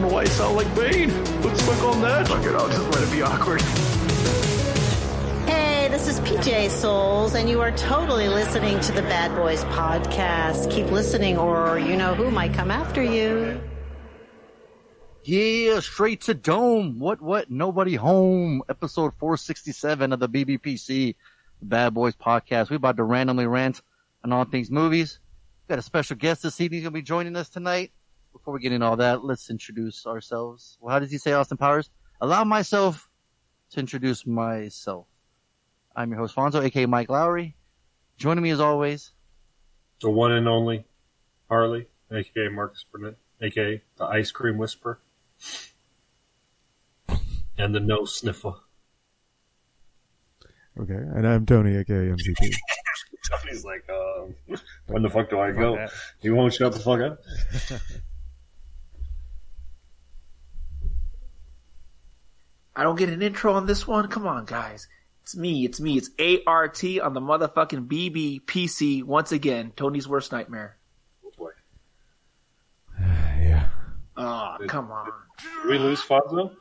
[0.00, 1.10] don't know why I sound like Bane.
[1.42, 2.28] Let's suck on that.
[2.28, 3.60] Fuck it, I'll just let it be awkward.
[5.46, 10.70] Hey, this is PJ Soles, and you are totally listening to the Bad Boys podcast.
[10.70, 13.60] Keep listening, or you know who might come after you.
[15.22, 16.98] Yeah, straight to dome.
[16.98, 17.50] What, what?
[17.50, 18.62] Nobody home.
[18.70, 21.14] Episode 467 of the BBPC
[21.60, 22.70] Bad Boys podcast.
[22.70, 23.82] We about to randomly rant
[24.24, 25.18] on all things movies.
[25.68, 27.92] Got a special guest this evening He's going to be joining us tonight.
[28.32, 30.78] Before we get into all that, let's introduce ourselves.
[30.80, 31.90] Well, how does he say Austin Powers?
[32.20, 33.10] Allow myself
[33.70, 35.06] to introduce myself.
[35.96, 37.56] I'm your host, Fonso, aka Mike Lowry.
[38.16, 39.12] Joining me as always,
[40.00, 40.84] the one and only
[41.48, 44.98] Harley, aka Marcus Burnett, aka the Ice Cream Whisperer,
[47.58, 48.54] and the No Sniffer.
[50.78, 52.54] Okay, and I'm Tony, aka MCP.
[53.30, 54.34] Tony's like, um,
[54.86, 55.86] when the fuck do I go?
[56.20, 57.18] You won't shut the fuck up.
[62.80, 64.08] I don't get an intro on this one.
[64.08, 64.88] Come on, guys.
[65.22, 65.66] It's me.
[65.66, 65.98] It's me.
[65.98, 66.08] It's
[66.46, 69.74] ART on the motherfucking BBPC once again.
[69.76, 70.78] Tony's worst nightmare.
[71.22, 71.50] Oh boy.
[72.98, 73.68] yeah.
[74.16, 75.10] Oh, come on.
[75.62, 76.52] Did we lose Fonso?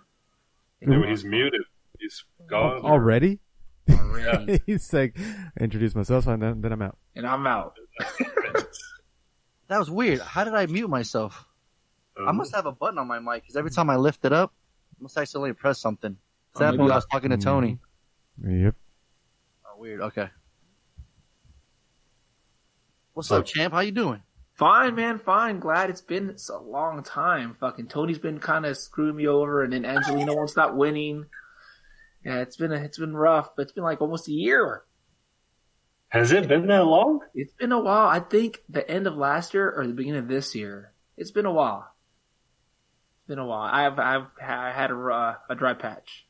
[0.82, 1.62] No, he's muted.
[2.00, 2.82] He's gone.
[2.84, 3.40] Already?
[3.90, 4.60] Already.
[4.66, 5.18] He's like,
[5.58, 6.98] introduce myself, and then, then I'm out.
[7.16, 7.78] and I'm out.
[9.70, 10.20] that was weird.
[10.20, 11.46] How did I mute myself?
[12.18, 14.34] I Um, must have a button on my mic because every time I lift it
[14.34, 14.59] up, I
[15.02, 16.18] must accidentally press something.
[16.56, 17.80] Oh, That happened maybe when I I- was talking to Tony.
[18.46, 18.76] Yep.
[19.66, 20.02] Oh, weird.
[20.02, 20.30] Okay.
[23.14, 23.74] What's up, champ?
[23.74, 24.22] How you doing?
[24.56, 25.20] Fine, man.
[25.20, 25.60] Fine.
[25.60, 27.56] Glad it's been a long time.
[27.60, 31.26] Fucking Tony's been kind of screwing me over, and then Angelina won't stop winning.
[32.26, 34.84] Yeah, it's been a, it's been rough, but it's been like almost a year.
[36.10, 37.20] Has it been that long?
[37.34, 38.08] It's been a while.
[38.08, 40.92] I think the end of last year or the beginning of this year.
[41.18, 41.94] It's been a while.
[43.30, 43.70] Been a while.
[43.72, 46.26] I've I've I had a uh, a dry patch.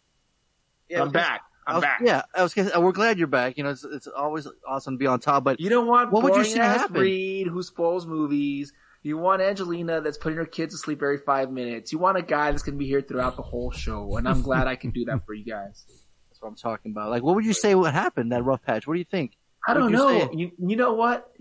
[0.90, 1.44] Yeah, I'm back.
[1.66, 2.02] I'm was- back.
[2.04, 2.54] Yeah, I was.
[2.54, 3.58] gonna- We're glad you're back.
[3.58, 5.46] You know, it's, it's always awesome to be on top.
[5.46, 7.00] But You don't want What would you ass happened?
[7.00, 8.74] Reed who spoils movies.
[9.02, 11.94] You want Angelina that's putting her kids to sleep every five minutes.
[11.94, 14.68] You want a guy that's to be here throughout the whole show, and I'm glad
[14.68, 15.86] I can do that for you guys.
[16.30, 17.12] that's what I'm talking about.
[17.12, 17.76] Like, what would you say?
[17.76, 18.34] What happened?
[18.34, 18.88] That rough patch.
[18.88, 19.38] What do you think?
[19.66, 20.20] I don't you know.
[20.20, 20.30] say?
[20.34, 21.32] You you know what?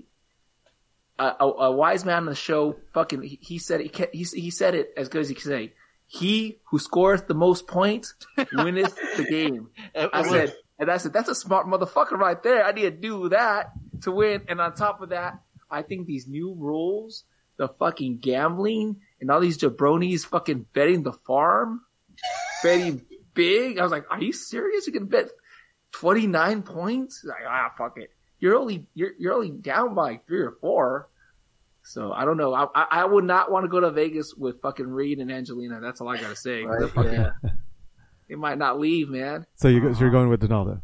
[1.19, 4.77] A, a, wise man on the show, fucking, he, he said he, he he said
[4.77, 5.73] it as good as he could say.
[6.06, 8.15] He who scores the most points
[8.53, 9.69] winneth the game.
[9.97, 12.65] I said, and I said, that's a smart motherfucker right there.
[12.65, 14.43] I need to do that to win.
[14.49, 15.41] And on top of that,
[15.71, 17.25] I think these new rules,
[17.56, 21.83] the fucking gambling and all these jabronis fucking betting the farm,
[22.62, 23.05] betting
[23.35, 23.79] big.
[23.79, 24.87] I was like, are you serious?
[24.87, 25.29] You can bet
[25.93, 27.25] 29 points?
[27.25, 28.11] Like, ah, fuck it.
[28.41, 31.09] You're only, you're, you're only down by three or four.
[31.82, 32.53] So I don't know.
[32.54, 35.81] I, I, I would not want to go to Vegas with fucking Reed and Angelina.
[35.81, 36.60] That's all I gotta say.
[36.62, 37.31] They're Right, fucking- yeah.
[38.28, 39.47] They might not leave, man.
[39.54, 40.82] So, you, so you're going with Donaldo.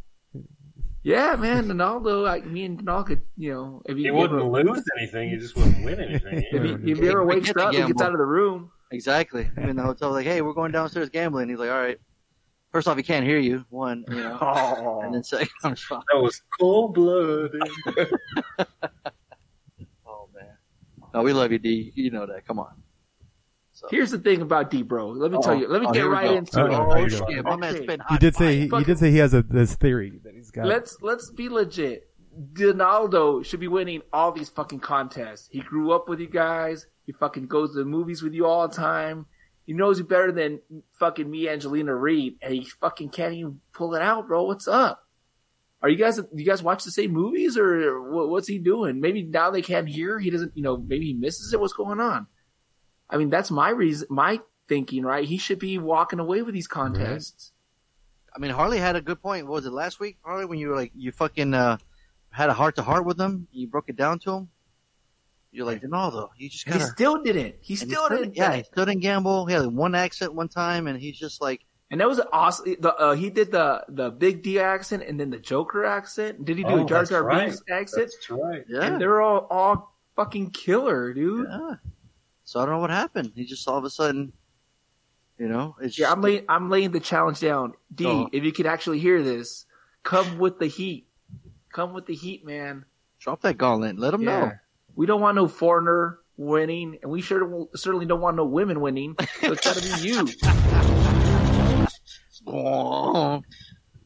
[1.03, 4.49] Yeah, man, Ronaldo, like me and Donald could, you know, if He you wouldn't ever,
[4.49, 5.29] lose anything.
[5.29, 6.43] He just wouldn't win anything.
[6.51, 8.71] if he, if he ever wakes up, he gets out of the room.
[8.91, 9.51] Exactly.
[9.59, 10.11] I'm in the hotel.
[10.13, 11.51] Like, hey, we're going downstairs gambling.
[11.51, 11.99] He's like, all right.
[12.75, 13.65] First off, he can't hear you.
[13.71, 14.37] One, you know.
[14.43, 16.01] Oh, And then second, I'm just fine.
[16.13, 17.63] That was cold blooded.
[20.05, 20.57] Oh man.
[21.15, 21.93] No, we love you, D.
[21.95, 22.45] You know that.
[22.49, 22.73] Come on.
[23.75, 23.87] So.
[23.91, 25.09] here's the thing about D, bro.
[25.11, 25.69] Let me Oh, tell you.
[25.69, 26.37] Let me oh, get right go.
[26.37, 26.73] into oh, it.
[26.73, 27.87] Uh-oh, Oh here you shit, my man's Okay.
[27.87, 30.51] been He did say he, he did say he has a this theory that he's
[30.51, 30.67] got.
[30.67, 32.09] Let's let's be legit.
[32.55, 35.49] Donaldo should be winning all these fucking contests.
[35.53, 36.87] He grew up with you guys.
[37.07, 39.27] He fucking goes to the movies with you all the time.
[39.67, 40.61] He knows you better than
[40.93, 44.45] fucking me, Angelina Reed, and he fucking can't even pull it out, bro.
[44.45, 45.07] What's up?
[45.81, 49.01] Are you guys you guys watch the same movies or what's he doing?
[49.01, 50.19] Maybe now they can't hear.
[50.19, 51.61] He doesn't, you know, maybe he misses it.
[51.61, 52.27] What's going on?
[53.09, 55.27] I mean, that's my reason, my thinking, right?
[55.27, 57.53] He should be walking away with these contests.
[58.35, 59.47] I mean, Harley had a good point.
[59.47, 60.47] What was it last week, Harley?
[60.47, 61.77] When you were like, you fucking uh,
[62.31, 64.49] had a heart to heart with him, you broke it down to him.
[65.55, 66.85] You're like, Ronaldo, you just He gotta.
[66.85, 67.57] still didn't.
[67.61, 68.37] He and he still didn't.
[68.37, 69.47] Yeah, he still didn't gamble.
[69.47, 72.75] He had like one accent one time, and he's just like, And that was awesome.
[72.81, 76.45] The, uh, he did the, the Big D accent and then the Joker accent.
[76.45, 77.47] Did he do Oh, a Jar Jar right.
[77.47, 78.11] Binks accent?
[78.13, 78.65] That's right.
[78.69, 78.83] Yeah.
[78.83, 81.47] And they're all, all fucking killer, dude.
[81.49, 81.75] yeah.
[82.45, 83.33] So I don't know what happened.
[83.37, 84.33] He just all of a sudden,
[85.39, 87.75] you know, it's Yeah, just, I'm laying, I'm laying the challenge down.
[87.95, 88.29] D, Oh.
[88.33, 89.65] if you could actually hear this,
[90.03, 91.07] come with the heat.
[91.73, 92.85] Come with the heat, man.
[93.19, 93.99] drop that gauntlet.
[93.99, 94.53] Let him Yeah.
[94.97, 99.17] We don't want no foreigner winning, and we sure certainly don't want no women winning.
[99.41, 100.29] So it's gotta be you.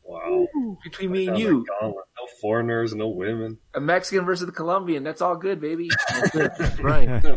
[0.08, 0.46] Wow.
[0.82, 1.58] Between me and you.
[1.58, 2.04] like gauntlet.
[2.16, 3.58] No foreigners, no women.
[3.74, 5.04] A Mexican versus the Colombian.
[5.04, 5.90] That's all good, baby.
[6.80, 7.22] right.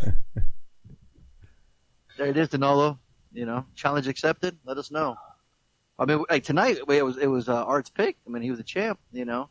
[2.18, 3.00] There it is, Danilo.
[3.32, 4.58] You know, challenge accepted.
[4.66, 5.16] Let us know.
[5.98, 8.18] I mean, like tonight, it was it was uh, Art's pick.
[8.26, 9.00] I mean, he was a champ.
[9.12, 9.48] You know,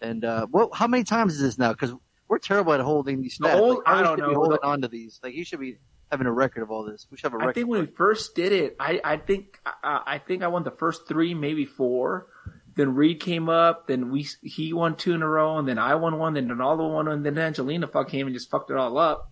[0.00, 0.70] and uh, what?
[0.74, 1.72] How many times is this now?
[1.72, 1.92] Because
[2.28, 4.38] we're terrible at holding these The old- like, I don't should be know.
[4.40, 5.18] holding on to these.
[5.22, 5.78] Like, you should be
[6.10, 7.06] having a record of all this.
[7.10, 7.50] We should have a record.
[7.50, 10.62] I think when we first did it, I, I think I, I think I won
[10.64, 12.26] the first three, maybe four.
[12.76, 15.96] Then Reed came up, then we he won two in a row, and then I
[15.96, 18.76] won one, then Ronaldo won one, and then Angelina fuck came and just fucked it
[18.76, 19.30] all up.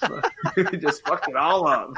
[0.00, 0.20] So,
[0.80, 1.92] just fucked it all up.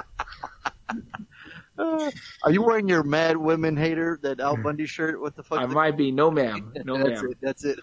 [1.78, 2.10] Uh,
[2.44, 5.20] are you wearing your Mad Women Hater that Al Bundy shirt?
[5.20, 5.60] What the fuck?
[5.60, 7.30] I might be no ma'am, no that's ma'am.
[7.32, 7.38] it.
[7.40, 7.78] That's it.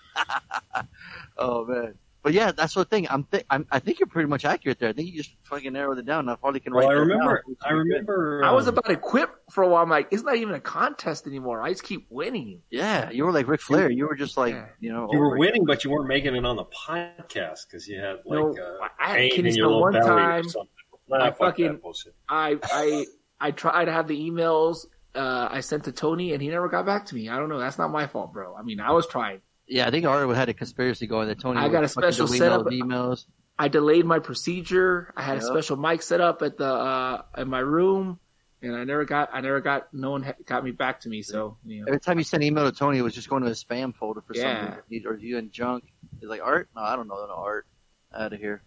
[1.38, 1.94] oh man.
[2.24, 3.08] But yeah, that's the thing.
[3.10, 4.90] I'm, th- I'm I think you're pretty much accurate there.
[4.90, 6.30] I think you just fucking narrowed it down.
[6.30, 7.44] I probably can Well, write I remember.
[7.48, 7.96] down, I would be good.
[8.08, 8.42] remember.
[8.46, 9.82] I was um, about to quit for a while.
[9.82, 11.62] I'm like, it's not even a contest anymore.
[11.64, 12.62] I just keep winning.
[12.70, 13.90] Yeah, you were like Ric Flair.
[13.90, 14.68] You were just like Yeah.
[14.80, 15.10] you know.
[15.12, 18.18] You were over- winning, but you weren't making it on the podcast because you had
[18.26, 20.46] like No, uh, I had pain kidney in your stone one belly time.
[20.46, 20.70] or something.
[21.10, 21.82] Nah, I fucking-
[22.30, 23.06] I I
[23.40, 24.86] I tried to have the emails
[25.16, 27.28] uh, I sent to Tony, and he never got back to me.
[27.30, 27.58] I don't know.
[27.60, 28.56] That's not my fault, bro.
[28.56, 29.42] I mean, I was trying.
[29.72, 31.58] Yeah, I think Ari had a conspiracy going that Tony.
[31.60, 32.66] I got a special setup.
[32.68, 33.26] emails.
[33.58, 35.14] I delayed my procedure.
[35.16, 38.20] I had a special mic set up at the uh, in my room,
[38.62, 41.22] and I never got I never got no one ha- got me back to me.
[41.22, 43.44] So you know, Every time you sent an email to Tony, it was just going
[43.44, 44.72] to his spam folder for Yeah.
[44.74, 45.08] some reason.
[45.10, 45.86] Or you in junk.
[46.20, 46.68] He's like, Art?
[46.76, 47.26] No, I don't know.
[47.26, 47.66] No, Art.
[48.14, 48.62] Out of here.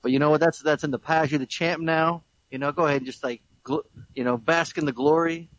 [0.00, 0.40] But you know what?
[0.40, 1.30] That's that's in the past.
[1.30, 2.24] You're the champ now.
[2.50, 5.50] You know, go ahead and just like, gl- you know, bask in the glory,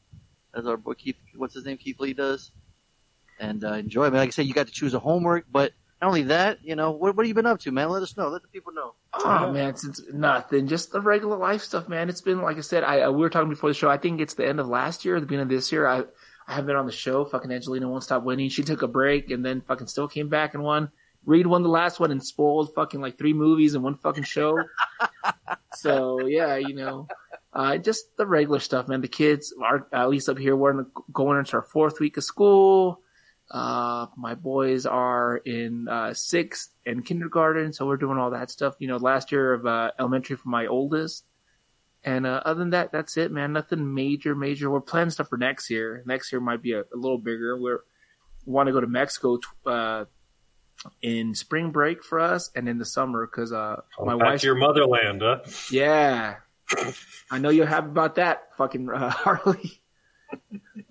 [0.56, 2.52] as our boy Keith, what's his name, Keith Lee does,
[3.40, 4.06] and uh, enjoy.
[4.06, 6.60] I mean, like I said, you got to choose a homework, but not only that,
[6.64, 7.90] you know, what what have you been up to, man?
[7.90, 8.30] Let us know.
[8.30, 8.94] Let the people know.
[9.14, 12.10] oh man, since nothing, just the regular life stuff, man.
[12.10, 12.84] It's been like I said.
[12.84, 13.90] I, I we were talking before the show.
[13.90, 15.86] I think it's the end of last year, the beginning of this year.
[15.86, 16.04] I
[16.48, 17.26] I haven't been on the show.
[17.26, 18.50] Fucking Angelina won't stop winning.
[18.50, 20.90] She took a break and then fucking still came back and won.
[21.26, 24.58] Reed won the last one and spoiled fucking like three movies in one fucking show.
[25.76, 27.08] so yeah, you know,
[27.52, 29.02] uh, just the regular stuff, man.
[29.02, 30.56] The kids are at least up here.
[30.56, 33.02] We're going into our fourth week of school.
[33.51, 38.75] Uh, my boys are in uh, sixth and kindergarten, so we're doing all that stuff.
[38.80, 41.25] You know, last year of uh, elementary for my oldest.
[42.04, 43.51] And uh, other than that, that's it, man.
[43.51, 44.69] Nothing major, major.
[44.69, 46.01] We're planning stuff for next year.
[46.06, 47.57] Next year might be a, a little bigger.
[47.57, 47.84] We're
[48.46, 50.06] want to go to Mexico uh,
[51.02, 54.44] in spring break for us, and in the summer because uh, my Back wife.
[54.44, 55.40] your motherland, huh?
[55.72, 56.36] Yeah,
[57.30, 59.81] I know you're happy about that, fucking uh, Harley.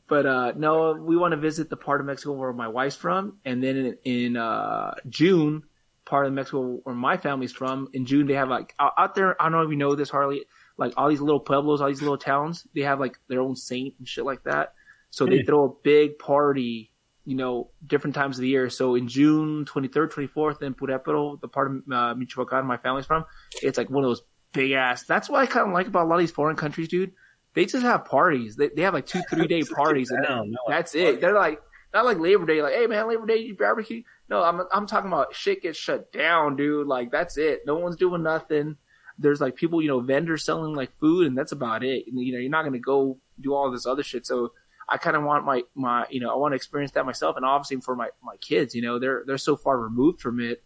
[0.08, 3.38] But uh, no, we want to visit the part of Mexico where my wife's from,
[3.44, 5.64] and then in, in uh, June,
[6.04, 7.88] part of Mexico where my family's from.
[7.92, 9.40] In June, they have like out there.
[9.40, 10.44] I don't know if you know this, Harley.
[10.76, 13.94] Like all these little pueblos, all these little towns, they have like their own saint
[13.98, 14.74] and shit like that.
[15.10, 15.44] So they Hmm.
[15.46, 16.92] throw a big party,
[17.24, 18.70] you know, different times of the year.
[18.70, 23.24] So in June 23rd, 24th in Purépero, the part of uh, Michoacan my family's from,
[23.62, 25.02] it's like one of those big ass.
[25.04, 27.12] That's what I kind of like about a lot of these foreign countries, dude.
[27.58, 28.54] They just have parties.
[28.54, 31.20] They, they have like two, three day parties, and that's it.
[31.20, 31.60] They're like
[31.92, 34.04] not like Labor Day, like, hey man, Labor Day, you barbecue.
[34.30, 36.86] No, I'm I'm talking about shit gets shut down, dude.
[36.86, 37.62] Like that's it.
[37.66, 38.76] No one's doing nothing.
[39.18, 42.04] There's like people, you know, vendors selling like food, and that's about it.
[42.06, 44.24] And, you know, you're not gonna go do all this other shit.
[44.24, 44.52] So
[44.88, 47.44] I kind of want my my you know I want to experience that myself, and
[47.44, 50.62] obviously for my my kids, you know, they're they're so far removed from it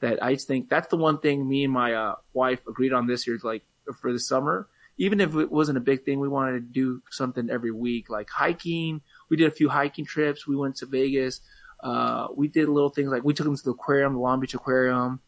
[0.00, 3.06] that I just think that's the one thing me and my uh, wife agreed on
[3.06, 3.62] this year, like
[4.00, 4.66] for the summer.
[4.98, 8.28] Even if it wasn't a big thing, we wanted to do something every week, like
[8.30, 9.00] hiking.
[9.30, 10.46] We did a few hiking trips.
[10.46, 11.40] We went to Vegas.
[11.82, 14.54] Uh, we did little things like we took them to the aquarium, the Long Beach
[14.54, 15.20] Aquarium.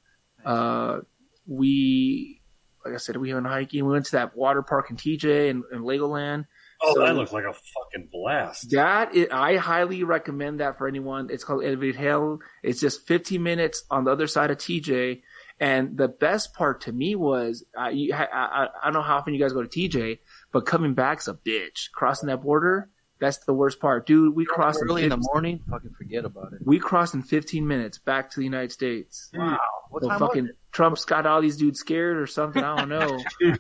[0.45, 1.01] Uh,
[1.47, 2.41] we,
[2.85, 3.85] like I said, we went hiking.
[3.85, 6.47] We went to that water park in TJ and, and Legoland.
[6.83, 8.71] Oh, So- that looks like a fucking blast.
[8.73, 11.29] That is, I highly recommend that for anyone.
[11.31, 12.41] It's called Elevate Hell.
[12.63, 15.23] It's just 15 minutes on the other side of TJ.
[15.65, 19.17] And the best part to me was, uh, you, I, I, I don't know how
[19.17, 20.19] often you guys go to TJ,
[20.53, 21.91] but coming back's a bitch.
[21.91, 24.07] Crossing that border, that's the worst part.
[24.07, 25.63] Dude, we crossed in early in the morning.
[25.71, 26.59] Fucking forget about it.
[26.67, 29.31] we crossed in 15 minutes back to the United States.
[29.33, 29.59] Wow.
[29.89, 30.57] What So time fucking was it?
[30.73, 32.63] Trump's got all these dudes scared or something.
[32.63, 33.19] I don't know.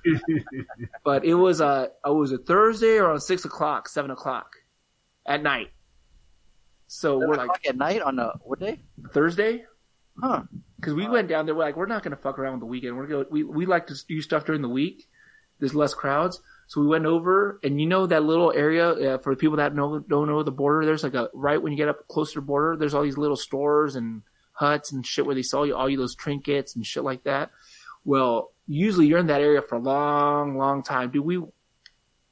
[1.05, 4.57] but it was a it was a Thursday or on six o'clock, seven o'clock
[5.25, 5.71] at night.
[6.87, 8.83] So we're like at night on a what day?
[9.13, 9.65] Thursday
[10.21, 10.43] Huh?
[10.85, 11.55] Because we went down there.
[11.55, 12.97] We're like, we're not gonna fuck around with the weekend.
[12.97, 15.09] We're going we we like to do stuff during the week.
[15.61, 19.35] There's less crowds, so we went over, and you know that little area uh, for
[19.37, 20.85] people that know don't know the border.
[20.85, 22.76] There's like a right when you get up closer to the border.
[22.76, 24.23] There's all these little stores and
[24.53, 27.50] huts and shit where they sell you all you those trinkets and shit like that.
[28.05, 31.11] Well, usually you're in that area for a long, long time.
[31.11, 31.43] Dude, we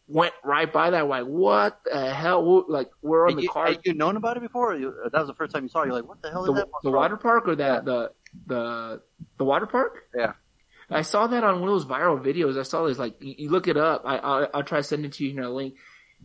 [0.06, 1.08] went right by that.
[1.08, 2.64] Like, what the hell?
[2.68, 3.68] Like, we're on the you, car.
[3.68, 4.72] had you known about it before?
[4.72, 5.82] Or you, that was the first time you saw.
[5.82, 5.86] it?
[5.86, 6.68] You're like, what the hell is the, that?
[6.82, 8.12] the water park or that the
[8.46, 9.02] the
[9.38, 10.04] the water park?
[10.14, 10.32] Yeah.
[10.90, 12.58] I saw that on one of those viral videos.
[12.58, 14.02] I saw this like you, you look it up.
[14.04, 15.74] I I'll, I'll try to send it to you in a link.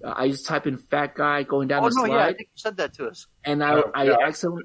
[0.03, 2.27] Uh, I just type in fat guy going down Oh the no, slide, yeah, I
[2.33, 3.27] think you said that to us.
[3.45, 4.17] and I Oh, I yeah.
[4.21, 4.63] accidentally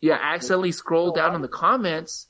[0.00, 2.28] yeah accidentally scrolled down in the comments,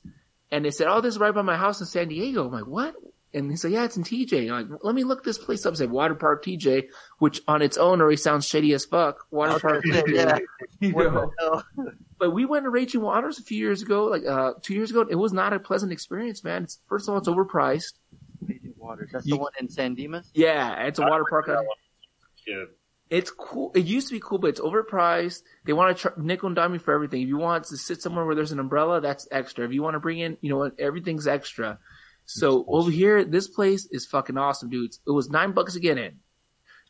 [0.51, 2.65] and they said, "Oh, this is right by my house in San Diego." I'm like,
[2.67, 2.95] "What?"
[3.33, 5.75] And he said, "Yeah, it's in TJ." I'm like, "Let me look this place up."
[5.75, 6.87] Say Water Park TJ,
[7.19, 9.27] which on its own already sounds shady as fuck.
[9.29, 10.41] Water Park TJ.
[10.81, 10.91] yeah.
[12.19, 12.29] You What know?
[12.29, 12.31] the hell?
[12.31, 15.05] But we went to Raging Waters a few years ago, like uh two years ago.
[15.09, 16.63] It was not a pleasant experience, man.
[16.63, 17.93] It's, first of all, it's overpriced.
[18.41, 19.09] Raging Waters.
[19.13, 20.29] That's You- the one in San Dimas.
[20.33, 21.47] Yeah, it's a water park.
[22.45, 22.67] Kid.
[23.09, 23.71] It's cool.
[23.73, 25.41] It used to be cool, but it's overpriced.
[25.65, 27.21] They want to tr- nickel and dime you for everything.
[27.21, 29.63] If you want to sit somewhere where there's an umbrella, that's extra.
[29.65, 31.79] If you want to bring in, you know, what, everything's extra.
[32.25, 34.99] So over here, this place is fucking awesome, dudes.
[35.07, 36.19] It was nine bucks to get in.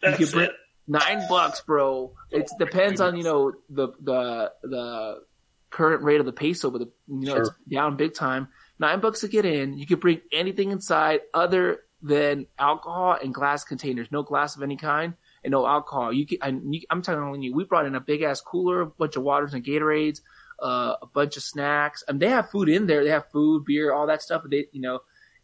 [0.01, 0.53] That's could bring- it.
[0.87, 2.13] Nine bucks, bro.
[2.31, 5.23] It depends on you know the the the
[5.69, 8.47] current rate of the peso, but the, you know it's down big time.
[8.79, 9.77] Nine bucks to get in.
[9.77, 14.07] You can bring anything inside other than alcohol and glass containers.
[14.11, 16.13] No glass of any kind and no alcohol.
[16.13, 16.37] You can.
[16.41, 19.23] And you, I'm telling you, we brought in a big ass cooler, a bunch of
[19.23, 20.21] waters and Gatorades,
[20.61, 22.03] uh, a bunch of snacks.
[22.07, 23.03] I mean, they have food in there.
[23.03, 24.43] They have food, beer, all that stuff.
[24.49, 24.99] They, you know.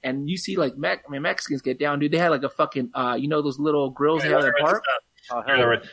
[0.05, 2.11] And you see, like, Mex- I mean, Mexicans get down, dude.
[2.11, 4.53] They had like a fucking, uh, you know, those little grills they have in the
[4.59, 4.83] park.
[4.85, 4.99] Oh,
[5.31, 5.67] Oh, yeah, hell.
[5.67, 5.83] right.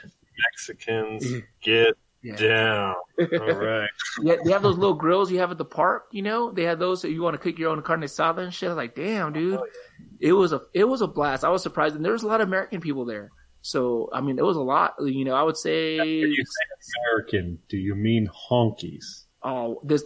[0.52, 1.38] Mexicans mm-hmm.
[1.62, 2.36] get Yeah.
[2.36, 2.94] down.
[3.40, 3.88] All right.
[4.22, 6.08] Yeah, they have those little grills you have at the park.
[6.12, 8.52] You know, they had those that you want to cook your own carne asada and
[8.54, 8.68] shit.
[8.68, 9.60] I was like, damn, oh, dude,
[10.20, 11.44] it was a it was a blast.
[11.44, 13.30] I was surprised, and there was a lot of American people there.
[13.62, 14.94] So I mean, it was a lot.
[15.00, 16.44] You know, I would say, say
[17.10, 19.24] American, do you mean honkies?
[19.42, 20.04] oh, this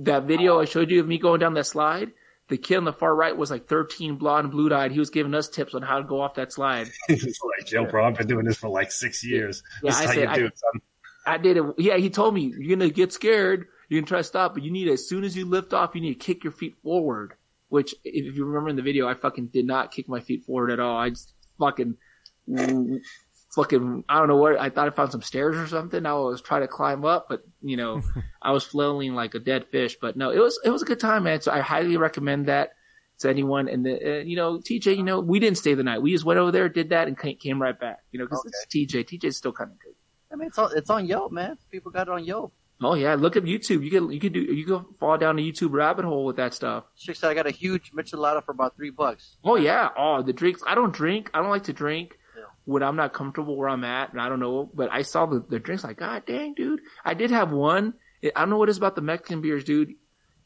[0.00, 2.12] that video I showed you of me going down that slide.
[2.48, 4.90] The kid on the far right was like 13, blonde, blue eyed.
[4.90, 6.88] He was giving us tips on how to go off that slide.
[7.08, 9.62] Like, yo, bro, I've been doing this for like six years.
[9.82, 10.80] Yeah, this is I how said, you I- do it, son.
[11.26, 11.64] I did it.
[11.76, 13.66] Yeah, he told me you're gonna get scared.
[13.90, 15.94] You're going to try to stop, but you need as soon as you lift off,
[15.94, 17.32] you need to kick your feet forward.
[17.70, 20.70] Which, if you remember in the video, I fucking did not kick my feet forward
[20.70, 20.96] at all.
[20.98, 21.96] I just fucking,
[23.54, 24.58] fucking, I don't know where.
[24.58, 26.04] I thought I found some stairs or something.
[26.06, 28.02] I was trying to climb up, but you know,
[28.42, 29.96] I was flailing like a dead fish.
[30.00, 31.40] But no, it was it was a good time, man.
[31.40, 32.70] So I highly recommend that
[33.20, 33.68] to anyone.
[33.68, 36.02] And the, uh, you know, TJ, you know, we didn't stay the night.
[36.02, 38.00] We just went over there, did that, and came right back.
[38.12, 39.08] You know, because it's TJ.
[39.08, 39.94] TJ's still kind of good.
[40.32, 41.56] I mean, it's on, it's on Yelp, man.
[41.70, 42.52] People got it on Yelp.
[42.80, 43.82] Oh yeah, look at YouTube.
[43.82, 46.54] You can you can do you can fall down the YouTube rabbit hole with that
[46.54, 46.84] stuff.
[46.96, 49.36] Chick said I got a huge Michelada for about three bucks.
[49.42, 50.62] Oh yeah, oh the drinks.
[50.64, 51.28] I don't drink.
[51.34, 52.17] I don't like to drink Yeah.
[52.68, 54.70] When I'm not comfortable where I'm at, and I don't know.
[54.74, 55.84] But I saw the the drinks.
[55.84, 56.80] Like God dang, dude.
[57.02, 57.94] I did have one.
[58.22, 59.94] I don't know what it is about the Mexican beers, dude.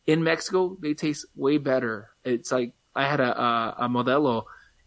[0.07, 2.11] In Mexico, they taste way better.
[2.25, 4.45] It's like I had a a, a Modelo,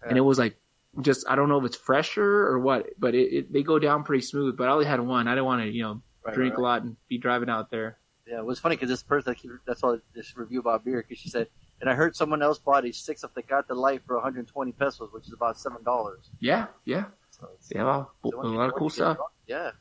[0.07, 0.57] and it was like
[1.01, 4.03] just I don't know if it's fresher or what, but it, it they go down
[4.03, 4.55] pretty smooth.
[4.55, 5.27] But I only had one.
[5.27, 7.69] I didn't want to you know Right, drink right, a lot and be driving out
[7.69, 7.99] there.
[8.27, 9.35] Yeah, it was funny because this person,
[9.67, 11.47] that's all this review about beer, because she said,
[11.79, 14.71] and I heard someone else bought a six of the Got the Light for 120
[14.71, 16.31] pesos, which is about seven dollars.
[16.39, 17.05] Yeah, yeah,
[17.39, 17.83] So yeah.
[17.83, 19.17] Well, a so when lot of cool stuff.
[19.17, 19.71] drunk- Yeah,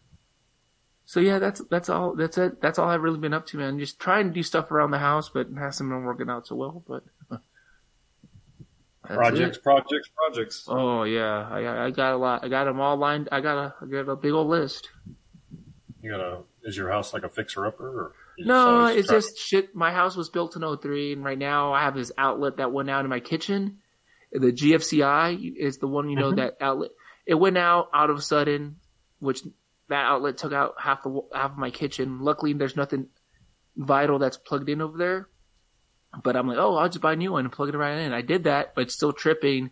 [1.04, 2.14] So yeah, that's that's all.
[2.14, 2.60] That's it.
[2.60, 3.78] That's all I've really been up to, man.
[3.78, 6.56] Just trying to do stuff around the house, but it hasn't been working out so
[6.56, 6.82] well.
[6.86, 7.04] But
[9.04, 9.62] Projects, it.
[9.62, 10.64] projects, projects.
[10.66, 12.42] Oh yeah, I I got a lot.
[12.42, 13.28] I got them all lined.
[13.30, 14.88] I got a I got a big old list.
[16.02, 16.38] You got a?
[16.62, 18.14] Is your house like a fixer upper?
[18.38, 19.74] No, always it's try- just shit.
[19.74, 22.88] My house was built in 03, and right now I have this outlet that went
[22.88, 23.78] out in my kitchen.
[24.32, 26.40] The GFCI is the one, you know, mm-hmm.
[26.40, 26.90] that outlet.
[27.26, 28.76] It went out out of a sudden,
[29.18, 29.42] which
[29.88, 32.20] that outlet took out half the half of my kitchen.
[32.20, 33.08] Luckily, there's nothing
[33.76, 35.28] vital that's plugged in over there.
[36.22, 38.12] But I'm like, oh, I'll just buy a new one and plug it right in.
[38.12, 39.70] I did that, but it's still tripping.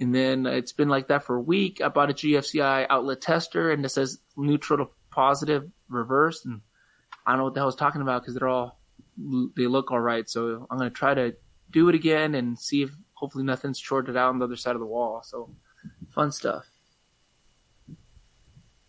[0.00, 1.80] And then it's been like that for a week.
[1.80, 6.60] I bought a GFCI outlet tester, and it says neutral to positive reverse, and
[7.26, 8.78] I don't know what the hell I was talking about because they're all
[9.56, 10.28] they look all right.
[10.28, 11.34] So I'm gonna try to
[11.70, 14.80] do it again and see if hopefully nothing's shorted out on the other side of
[14.80, 15.22] the wall.
[15.24, 15.50] So
[16.14, 16.64] fun stuff.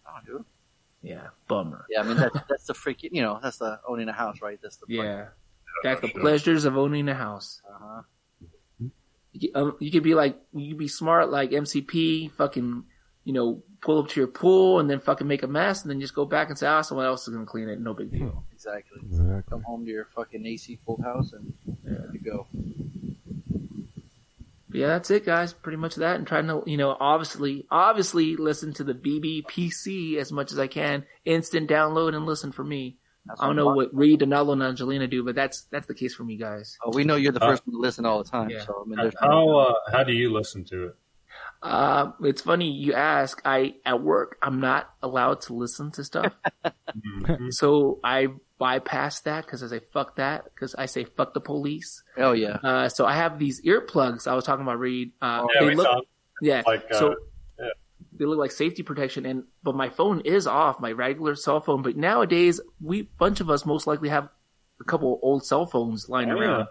[0.09, 0.45] Oh, dude.
[1.01, 1.85] Yeah, bummer.
[1.89, 4.59] Yeah, I mean that's that's the freaking, you know, that's the owning a house, right?
[4.61, 5.27] That's the Yeah,
[5.83, 7.61] That's the pleasures of owning a house.
[7.69, 8.01] Uh-huh.
[9.31, 12.83] You, could- um, you could be like, you could be smart like MCP, fucking,
[13.23, 16.01] you know, pull up to your pool and then fucking make a mess and then
[16.01, 17.79] just go back and say, ah, someone else is gonna clean it.
[17.79, 18.43] No big deal.
[18.51, 18.99] Exactly.
[19.05, 19.43] Exactly.
[19.49, 21.53] Come home to your fucking AC full house and
[21.85, 22.45] there you go.
[24.69, 25.51] But yeah, that's it, guys.
[25.53, 30.31] Pretty much that, and trying to, you know, obviously, obviously, listen to the BBPC as
[30.31, 31.05] much as I can.
[31.25, 32.97] Instant download and listen for me.
[33.25, 36.15] That's I don't know what Reed, Donaldo, and Angelina do, but that's that's the case
[36.15, 36.77] for me, guys.
[36.83, 38.49] Oh, we know you're the Uh, first one to listen all the time.
[38.49, 38.63] Yeah.
[38.65, 40.95] So I mean, there's How uh, how do you listen to it?
[41.61, 43.41] Uh, it's funny you ask.
[43.43, 46.33] I at work, I'm not allowed to listen to stuff,
[46.95, 47.51] Mhm.
[47.53, 52.03] so I bypass that because I say fuck that because I say fuck the police.
[52.15, 52.57] hell yeah.
[52.63, 54.27] Uh, so I have these earplugs.
[54.27, 55.11] I was talking about Reed.
[55.21, 56.01] Uh, yeah, they we look, saw.
[56.41, 56.63] yeah.
[56.65, 57.15] like, uh, so
[57.59, 57.65] yeah.
[58.13, 61.81] they look like safety protection, and but my phone is off, my regular cell phone.
[61.81, 64.29] But nowadays, we bunch of us most likely have
[64.79, 66.47] a couple old cell phones lying Oh, yeah.
[66.47, 66.67] around.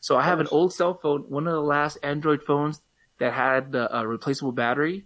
[0.00, 2.80] So I have an old cell phone, one of the last Android phones
[3.20, 5.04] that had the uh, replaceable battery.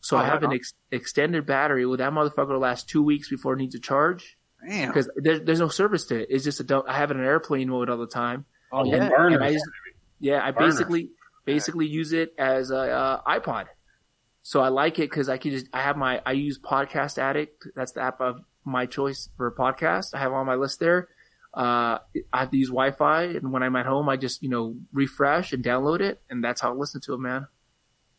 [0.00, 1.84] So Oh, I have an ex- extended battery.
[1.86, 4.88] Well, that motherfucker will last two weeks before it needs a charge Damn.
[4.88, 6.28] because there's there's no service to it.
[6.30, 6.86] It's just a dump.
[6.88, 8.44] I have it in airplane mode all the time.
[8.72, 9.08] Oh the yeah.
[9.08, 9.34] burners.
[9.36, 9.64] And I just-
[10.20, 10.66] Yeah, I Burner.
[10.68, 11.10] basically
[11.44, 13.66] basically use it as a uh, iPod.
[14.42, 17.66] So I like it because I can just I have my I use Podcast Addict.
[17.74, 20.14] That's the app of my choice for a podcast.
[20.14, 21.08] I have on my list there.
[21.56, 22.00] Uh,
[22.32, 25.52] I have to use Wi-Fi, and when I'm at home, I just you know refresh
[25.52, 27.46] and download it, and that's how I listen to it, man.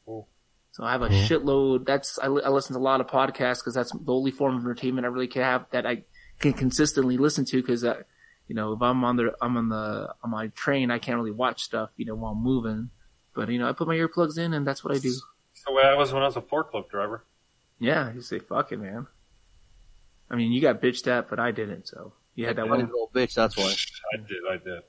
[0.06, 0.28] Cool.
[0.72, 1.86] So I have a shitload.
[1.86, 4.64] That's I, I listen to a lot of podcasts because that's the only form of
[4.64, 6.04] entertainment I really can have that I
[6.40, 8.04] can consistently listen to because uh,
[8.48, 11.32] you know, if I'm on the I'm on the on my train, I can't really
[11.32, 12.90] watch stuff, you know, while I'm moving.
[13.34, 15.10] But you know, I put my earplugs in, and that's what I do.
[15.10, 17.24] That's the way I was when I was a forklift driver.
[17.80, 19.08] Yeah, you say fuck it, man.
[20.30, 21.88] I mean, you got bitched at, but I didn't.
[21.88, 22.88] So you had that One one.
[22.88, 23.34] little bitch.
[23.34, 23.74] That's why.
[24.14, 24.38] I did.
[24.50, 24.84] I did.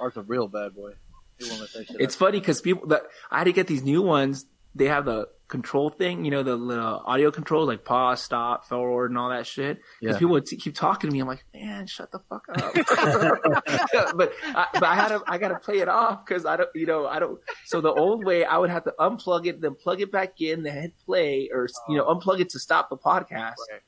[0.00, 0.90] Art's a real bad boy.
[1.38, 3.82] He won't let that shit It's funny because people that I had to get these
[3.84, 4.46] new ones.
[4.76, 9.12] They have the control thing, you know, the little audio control, like pause, stop, forward,
[9.12, 9.78] and all that shit.
[10.00, 10.18] Because Yeah.
[10.18, 11.20] people would t- keep talking to me.
[11.20, 12.74] I'm like, man, shut the fuck up.
[14.16, 16.70] but I, but I had to, I got to play it off because I don't,
[16.74, 17.38] you know, I don't.
[17.66, 20.64] So the old way, I would have to unplug it, then plug it back in,
[20.64, 23.30] then hit play, or you know, unplug it to stop the podcast.
[23.70, 23.80] Right.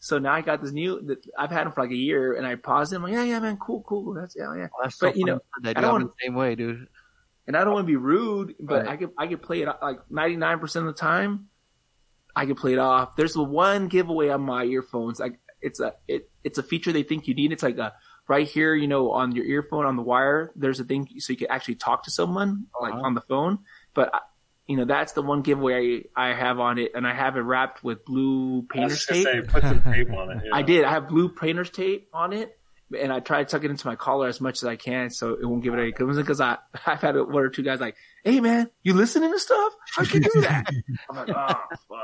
[0.00, 1.00] So now I got this new.
[1.06, 3.02] that I've had them for like a year, and I paused them.
[3.02, 4.14] Like, yeah, yeah, man, cool, cool.
[4.14, 4.68] That's yeah, yeah.
[4.72, 6.86] Oh, that's so but, you know, I don't wanna- the same way, dude.
[7.48, 8.88] and I don't want to be rude, but Right.
[8.92, 11.48] I could I could play it like ninety nine percent of the time.
[12.36, 13.16] I could play it off.
[13.16, 15.18] There's the one giveaway on my earphones.
[15.18, 17.50] Like it's a it it's a feature they think you need.
[17.50, 17.94] It's like a
[18.28, 20.52] right here, you know, on your earphone on the wire.
[20.54, 23.02] There's a thing so you can actually talk to someone like Uh-huh.
[23.02, 23.60] on the phone.
[23.94, 24.20] But I-
[24.68, 27.40] you know that's the one giveaway I, I have on it, and I have it
[27.40, 29.24] wrapped with blue I was painter's just tape.
[29.24, 30.42] say, put some tape on it.
[30.44, 30.50] yeah.
[30.54, 30.84] I did.
[30.84, 32.56] I have blue painter's tape on it,
[32.96, 35.32] and I try to tuck it into my collar as much as I can so
[35.40, 35.92] it won't give it any.
[35.92, 39.72] Because I I've had one or two guys like, "Hey man, you listening to stuff?
[39.96, 40.70] How'd you do that?"
[41.10, 41.46] I'm like, "Oh
[41.88, 41.98] fuck."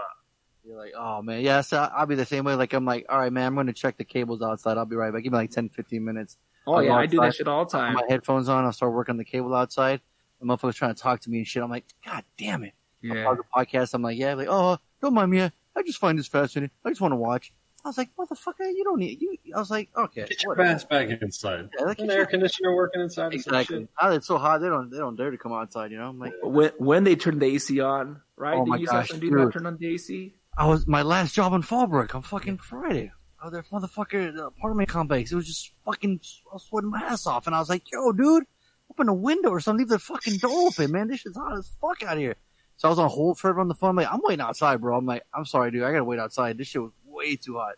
[0.67, 1.61] You're like, oh man, yeah.
[1.61, 2.55] So I'll be the same way.
[2.55, 4.79] Like I'm like, all right, man, I'm going to check the cables outside.
[4.79, 5.23] I'll be right back.
[5.23, 6.39] Give me like 10, 15 minutes.
[6.67, 7.93] Oh I'll yeah, go I do that shit all the Put time.
[7.93, 8.65] my headphones on.
[8.65, 10.01] I'll start working the cable outside.
[10.45, 11.63] The motherfucker's trying to talk to me and shit.
[11.63, 12.75] I'm like, god damn it.
[13.01, 13.95] Yeah, Part of the podcast.
[13.95, 15.41] I'm like, yeah, like, oh, don't mind me.
[15.43, 16.71] I just find this fascinating.
[16.85, 17.53] I just want to watch.
[17.85, 19.37] I was like, motherfucker, you don't need you.
[19.55, 20.71] I was like, okay, Get your whatever.
[20.71, 21.69] ass back inside.
[21.79, 23.35] Yeah, like, An air conditioner working inside.
[23.35, 23.79] or some Exactly.
[23.81, 23.89] shit.
[24.01, 25.91] Now that it's so hot, they don't they don't dare to come outside.
[25.91, 28.55] You know, I'm like, when when they turn the AC on, right?
[28.57, 29.53] Oh Did my you gosh, something do that?
[29.53, 30.35] Turn on the AC.
[30.57, 33.13] I was my last job in Fallbrook on fucking Friday.
[33.43, 35.31] Oh, was there, motherfucker, the apartment complex.
[35.31, 38.13] It was just fucking, I was sweating my ass off, and I was like, "Yo,
[38.13, 38.45] dude,
[38.91, 39.81] open a window or something.
[39.81, 41.09] Leave the fucking door open, man.
[41.09, 42.37] This shit's hot as fuck out here."
[42.77, 43.91] So I was on hold forever on the phone.
[43.91, 44.97] I'm Like, I'm waiting outside, bro.
[44.97, 45.85] I'm like, I'm sorry, dude.
[45.85, 46.59] I gotta wait outside.
[46.59, 47.75] This shit was way too hot.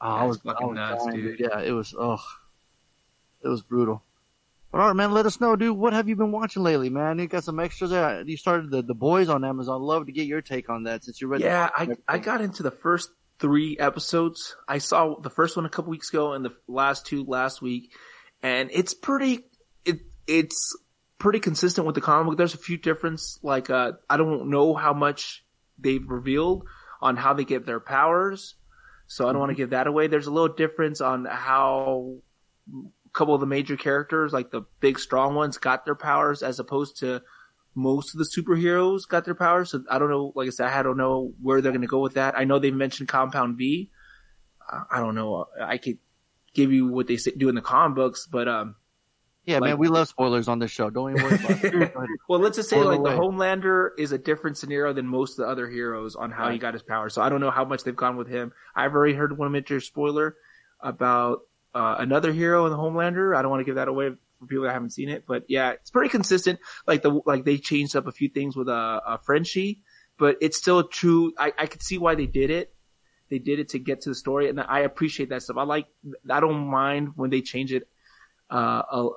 [0.00, 1.40] Oh, I was fucking I was nuts, dying, dude.
[1.40, 1.94] Yeah, it was.
[1.98, 2.20] Oh,
[3.42, 4.02] it was brutal.
[4.70, 5.12] But all right, man.
[5.12, 5.76] Let us know, dude.
[5.76, 7.18] What have you been watching lately, man?
[7.18, 8.22] You got some extras there.
[8.22, 9.82] You started the the boys on Amazon.
[9.82, 11.40] Love to get your take on that since you read.
[11.40, 14.56] the- Yeah, I I got into the first three episodes.
[14.68, 17.92] I saw the first one a couple weeks ago and the last two last week,
[18.42, 19.44] and it's pretty
[20.26, 20.76] it's
[21.18, 22.38] pretty consistent with the comic book.
[22.38, 25.44] There's a few difference, like uh I don't know how much
[25.78, 26.64] they've revealed
[27.00, 28.54] on how they get their powers,
[29.06, 30.06] so I don't want to give that away.
[30.06, 32.16] There's a little difference on how
[32.72, 36.58] a couple of the major characters, like the big strong ones, got their powers as
[36.58, 37.22] opposed to
[37.74, 39.70] most of the superheroes got their powers.
[39.70, 40.32] So I don't know.
[40.34, 42.36] Like I said, I don't know where they're going to go with that.
[42.36, 43.90] I know they mentioned Compound V.
[44.70, 45.46] Uh, don't know.
[45.60, 45.98] I could
[46.54, 48.76] give you what they say, do in the comic books, but um,
[49.44, 50.88] Yeah, Like- man, we love spoilers on this show.
[50.88, 52.08] Don't even worry about it.
[52.28, 53.20] Well, let's just say Spoiler like the.
[53.20, 56.74] Homelander is a different scenario than most of the other heroes on how he got
[56.74, 57.08] his power.
[57.08, 58.52] So I don't know how much they've gone with him.
[58.74, 60.36] I've already heard one major spoiler
[60.80, 61.40] about
[61.74, 63.36] uh, another hero in the Homelander.
[63.36, 65.70] I don't want to give that away for people that haven't seen it, but yeah,
[65.70, 66.60] it's pretty consistent.
[66.86, 69.80] Like the like they changed up a few things with a uh, uh, Frenchie,
[70.18, 71.32] but it's still true.
[71.38, 72.74] I I could see why they did it.
[73.30, 75.56] They did it to get to the story, and I appreciate that stuff.
[75.56, 75.86] I like.
[76.28, 77.88] I don't mind when they change it.
[78.50, 79.08] Uh, uh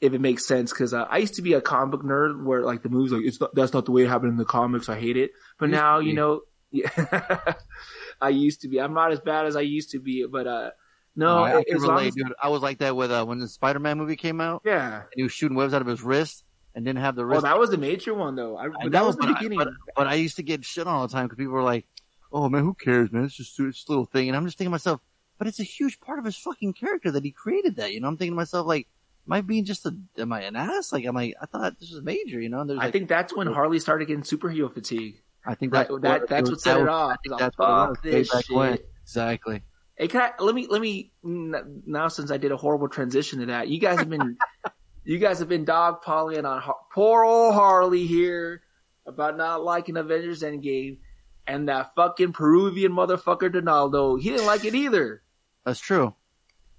[0.00, 2.82] if it makes sense, because uh, I used to be a comic nerd, where like
[2.82, 4.88] the movies like it's not, that's not the way it happened in the comics.
[4.88, 6.90] I hate it, but now you know, yeah,
[8.20, 8.80] I used to be.
[8.80, 10.70] I'm not as bad as I used to be, but uh,
[11.16, 12.32] no, Oh, I, I can relate, as- dude.
[12.42, 14.62] I was like that with uh, when the Spider-Man movie came out.
[14.64, 14.96] yeah.
[15.00, 17.42] And he was shooting webs out of his wrist and didn't have the Oh, wrist.
[17.42, 18.56] that was the major one though.
[18.56, 19.58] I, I know, that was the but I- beginning.
[19.58, 21.86] but, but I used to get shit all the time because people were like,
[22.32, 23.24] "Oh man, who cares, man?
[23.24, 25.00] It's just it's just a little thing." And I'm just thinking to myself,
[25.38, 27.76] but it's a huge part of his fucking character that he created.
[27.76, 28.86] That you know, I'm thinking to myself, like,
[29.28, 30.92] am I being just a, am I an ass?
[30.92, 31.34] Like, am I?
[31.40, 32.60] I thought this was major, you know.
[32.60, 35.20] And there's I like, think that's when Harley started getting superhero fatigue.
[35.46, 37.12] I think That, that's that, that's what set that it off.
[37.12, 38.50] I think Like, that's what fuck way this shit.
[38.56, 38.78] when.
[39.02, 39.62] Exactly.
[39.96, 43.46] Hey, can I let me let me now since I did a horrible transition to
[43.46, 44.36] that, you guys have been
[45.04, 48.62] you guys have been dog piling on Har- poor old Harley here
[49.06, 50.98] about not liking Avengers Endgame,
[51.46, 55.22] and that fucking Peruvian motherfucker Donaldo, he didn't like it either.
[55.64, 56.14] That's true.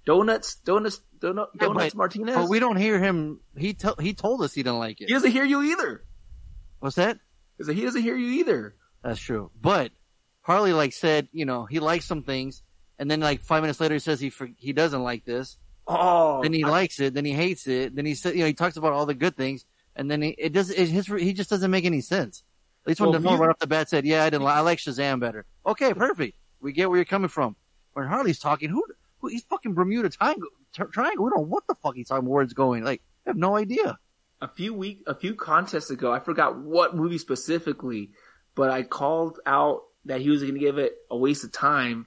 [0.06, 2.34] Donuts, donuts, donut, Yeah, donuts but- Martinez.
[2.36, 3.40] But we don't hear him.
[3.56, 5.08] He he told us he didn't like it.
[5.08, 6.04] he doesn't hear you either.
[6.80, 7.18] What's that?
[7.64, 8.74] He he doesn't hear you either.
[9.04, 9.50] That's true.
[9.60, 9.92] But
[10.42, 12.62] Harley like said, you know, he likes some things,
[12.98, 15.58] and then like five minutes later he says he for, he doesn't like this.
[15.86, 17.14] Oh, then he I- likes it.
[17.14, 17.94] Then he hates it.
[17.94, 20.30] Then he said, you know, he talks about all the good things, and then he,
[20.30, 20.70] it does.
[20.70, 22.42] It, his he just doesn't make any sense.
[22.84, 24.44] At least when Well, Demore right off the bat said, "Yeah, I didn't.
[24.44, 26.38] Li- I like Shazam better." Okay, perfect.
[26.62, 27.56] We get where you're coming from.
[27.92, 28.82] When Harley's talking, who
[29.28, 30.48] he's fucking Bermuda Triangle.
[30.72, 31.24] Triangle.
[31.24, 32.28] We don't know what the fuck he's talking.
[32.28, 32.84] Where it's going.
[32.84, 33.98] Like, I have no idea.
[34.40, 38.10] a few week a few contests ago, I forgot what movie specifically,
[38.54, 42.06] but I called out that he was going to give it a waste of time,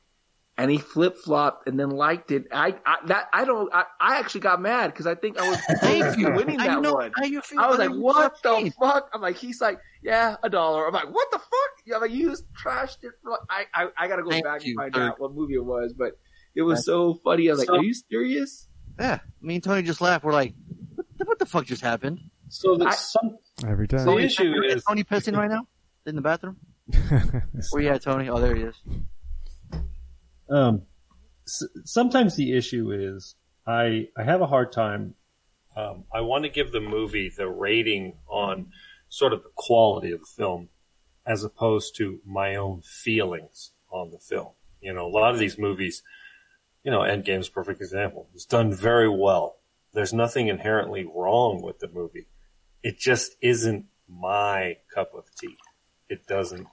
[0.57, 2.45] and he flip flopped and then liked it.
[2.51, 5.59] I, I that I don't I, I actually got mad because I think I was
[5.81, 6.31] Thank you.
[6.31, 7.11] winning that you know one.
[7.15, 7.59] how you feel.
[7.59, 8.71] I was like, what the pain.
[8.79, 9.09] fuck?
[9.13, 10.87] I'm like, he's like, yeah, a dollar.
[10.87, 11.49] I'm like, what the fuck?
[11.85, 13.11] Yeah, like you just trashed it.
[13.23, 15.09] For I, I, I gotta go Thank back you, and find sir.
[15.09, 16.17] out what movie it was, but
[16.55, 17.49] it was so funny.
[17.49, 18.67] I was like, So- are you serious?
[18.99, 20.23] Yeah, me and Tony just laughed.
[20.23, 20.53] We're like,
[20.95, 22.19] what the, what the fuck just happened?
[22.49, 23.37] So the, I- some
[23.67, 24.19] Every the time.
[24.19, 25.67] issue is Tony pissing right now
[26.05, 26.57] in the bathroom.
[27.71, 28.29] Where you at, Tony?
[28.29, 28.75] Oh, there he is.
[30.49, 30.83] um,
[31.47, 33.35] s- sometimes the issue is
[33.65, 35.15] I I have a hard time.
[35.75, 38.67] Um, I want to give the movie the rating on
[39.09, 40.69] sort of the quality of the film,
[41.25, 44.49] as opposed to my own feelings on the film.
[44.81, 46.03] You know, a lot of these movies,
[46.83, 48.27] you know, Endgame's a perfect example.
[48.33, 49.57] It's done very well.
[49.93, 52.27] There's nothing inherently wrong with the movie.
[52.81, 55.55] It just isn't my cup of tea.
[56.09, 56.67] It doesn't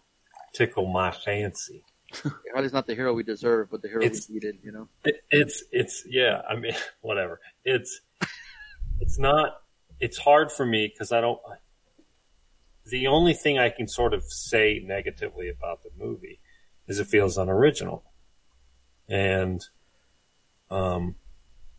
[0.52, 1.84] tickle my fancy.
[2.52, 4.58] Harley's not the hero we deserve, but the hero It's- we needed.
[4.64, 4.88] You know.
[5.04, 6.42] It, it's it's yeah.
[6.48, 7.40] I mean, whatever.
[7.64, 8.00] It's
[9.00, 9.60] it's not.
[10.00, 11.38] It's hard for me because I don't.
[12.86, 16.40] The only thing I can sort of say negatively about the movie
[16.88, 18.02] is it feels unoriginal,
[19.08, 19.64] and
[20.70, 21.16] um,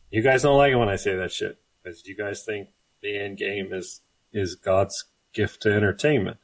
[0.09, 2.69] you guys don't like it when I say that shit because you guys think
[3.01, 4.01] the end game is
[4.33, 6.37] is God's gift to entertainment.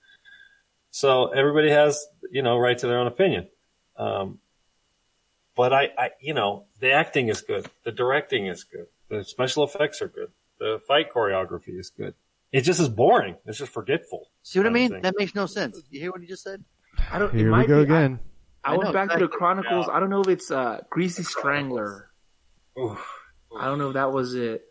[0.91, 3.47] So everybody has you know right to their own opinion.
[3.97, 4.39] Um,
[5.55, 7.67] but I, I, you know, the acting is good.
[7.83, 8.85] The directing is good.
[9.09, 10.29] The special effects are good.
[10.59, 12.13] The fight choreography is good.
[12.51, 13.35] It just is boring.
[13.45, 14.29] It's just forgetful.
[14.43, 14.91] See what I mean?
[14.91, 15.01] thing.
[15.01, 15.81] That makes no sense.
[15.89, 16.63] You hear what he just said?
[17.11, 17.33] I don't.
[17.33, 18.19] it Here we might go be- again.
[18.63, 19.27] I, I went know, back to the.
[19.27, 19.87] Chronicles.
[19.87, 19.93] Yeah.
[19.93, 22.06] I don't know if it's uh, Greasy Strangler.
[22.79, 23.05] Oof.
[23.57, 24.63] I don't know if that was it.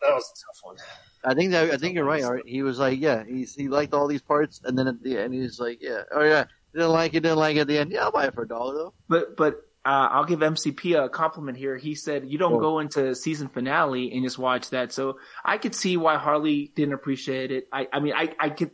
[0.00, 0.76] That was a tough one.
[1.24, 2.24] I think that I think you're right.
[2.24, 2.42] Art.
[2.46, 5.34] He was like, yeah, he's he liked all these parts, and then at the end
[5.34, 7.60] he's like, yeah, oh yeah, didn't like it, didn't like it.
[7.60, 8.94] At the end, yeah, I'll buy it for a dollar though.
[9.08, 11.76] But but uh, I'll give MCP a compliment here.
[11.76, 12.60] He said you don't Cool.
[12.60, 14.92] go into season finale and just watch that.
[14.92, 17.68] So I could see why Harley didn't appreciate it.
[17.70, 18.70] I I mean I I could.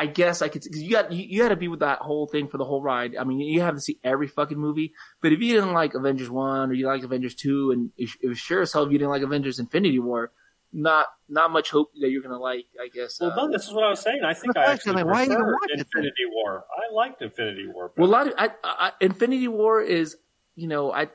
[0.00, 2.26] I guess I could, cause you got, you, you had to be with that whole
[2.26, 3.16] thing for the whole ride.
[3.16, 4.94] I mean, you have to see every fucking movie.
[5.20, 8.28] But if you didn't like Avengers 1 or you like Avengers 2 and it, it
[8.28, 10.32] was sure as hell if you didn't like Avengers Infinity War,
[10.72, 13.20] not, not much hope that you're gonna like, I guess.
[13.20, 14.22] Well, uh, no, this is what I was saying.
[14.24, 15.80] I think I actually, actually like, why even prefer watch it then?
[15.80, 16.64] Infinity War.
[16.70, 17.92] I liked Infinity War.
[17.98, 20.16] Well, a lot of I, I, Infinity War is,
[20.56, 21.08] you know, I,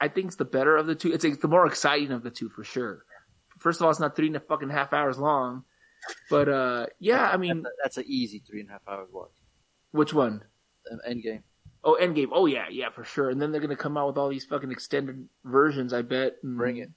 [0.00, 1.12] I think it's the better of the two.
[1.12, 3.02] It's, like the more exciting of the two for sure.
[3.58, 5.64] First of all, it's not three and a fucking half hours long,
[6.30, 9.30] but uh, yeah, I mean, That's, an easy three and a half hours watch.
[9.92, 10.42] which one?
[10.90, 11.42] Um, Endgame.
[11.84, 12.28] Oh, Endgame.
[12.32, 13.30] Oh yeah, yeah, for sure.
[13.30, 15.92] And then they're gonna come out with all these fucking extended versions.
[15.92, 16.36] I bet.
[16.42, 16.90] And- Bring it.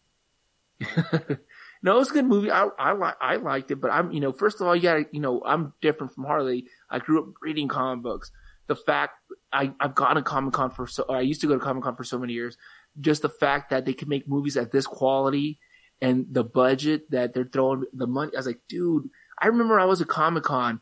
[1.83, 2.51] no, it's a good movie.
[2.51, 5.05] I I li- I liked it, but I'm you know first of all you gotta
[5.11, 6.65] you know I'm different from Harley.
[6.89, 8.31] I grew up reading comic books.
[8.67, 9.13] The fact
[9.51, 11.95] I I've gone to Comic Con for so I used to go to Comic Con
[11.95, 12.57] for so many years.
[12.99, 15.59] just the fact that they can make movies at this quality
[16.03, 18.31] and the budget that they're throwing the money.
[18.35, 19.09] I was like, dude,
[19.41, 20.81] I remember I was at Comic Con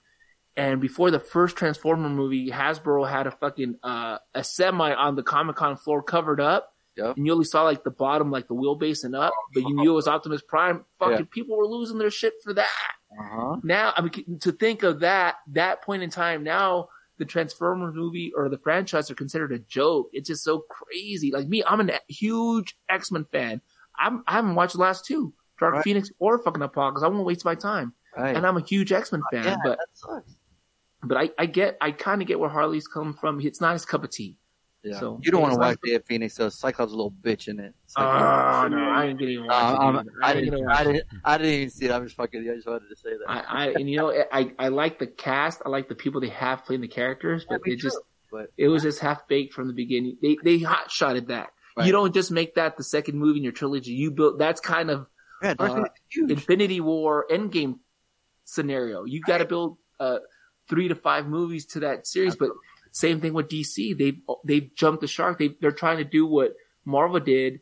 [0.57, 5.23] and before the first Transformer movie, Hasbro had a fucking uh, a semi on the
[5.23, 7.15] Comic Con floor covered up, Yep.
[7.15, 9.91] and you only saw like the bottom, like the wheelbase and up, but you knew
[9.91, 10.83] it was Optimus Prime.
[10.99, 11.25] Fucking Yeah.
[11.31, 12.67] people were losing their shit for that.
[13.17, 13.57] Uh-huh.
[13.63, 18.33] Now, I mean, to think of that that point in time, now the Transformers movie
[18.35, 20.09] or the franchise are considered a joke.
[20.11, 21.31] It's just so crazy.
[21.31, 23.61] Like me, I'm a huge X Men fan.
[23.99, 25.83] I'm I haven't watched the last two, Dark Right.
[25.83, 27.03] Phoenix or fucking Apocalypse.
[27.03, 28.35] I won't waste my time, Right.
[28.35, 29.43] and I'm a huge X Men fan.
[29.45, 30.35] yeah, but sucks.
[31.03, 33.39] but I, I get, I kind of get where Harley's come from.
[33.41, 34.37] It's not his cup of tea.
[34.83, 34.99] Yeah.
[34.99, 37.47] So, you don't want to watch Day of Phoenix, so Cyclops is a little bitch
[37.47, 37.75] in it.
[37.85, 40.03] It's Oh like- no, I ain't getting Uh, watch I'm- it.
[40.05, 40.13] dude.
[40.23, 40.91] I, didn't, gonna I watch it.
[40.93, 41.05] didn't.
[41.23, 41.91] I didn't even see it.
[41.91, 42.49] I'm just fucking.
[42.49, 43.25] I just wanted to say that.
[43.29, 45.61] I, I, and you know, I, I like the cast.
[45.63, 47.99] I like the people they have playing the characters, but it just,
[48.31, 50.17] but- it was just half baked from the beginning.
[50.19, 51.51] They, they hot shotted that.
[51.75, 51.85] Right.
[51.85, 53.91] You don't just make that the second movie in your trilogy.
[53.91, 55.07] You build that's kind of
[55.41, 56.31] yeah, uh, Phoenix is huge.
[56.31, 57.79] Infinity War Endgame
[58.45, 59.05] scenario.
[59.05, 60.19] You got to build uh,
[60.69, 62.35] three to five movies to that series.
[62.35, 62.49] But
[62.91, 63.97] same thing with DC.
[63.97, 64.13] They
[64.45, 65.39] they've jumped the shark.
[65.39, 66.55] They they're trying to do what
[66.85, 67.61] Marvel did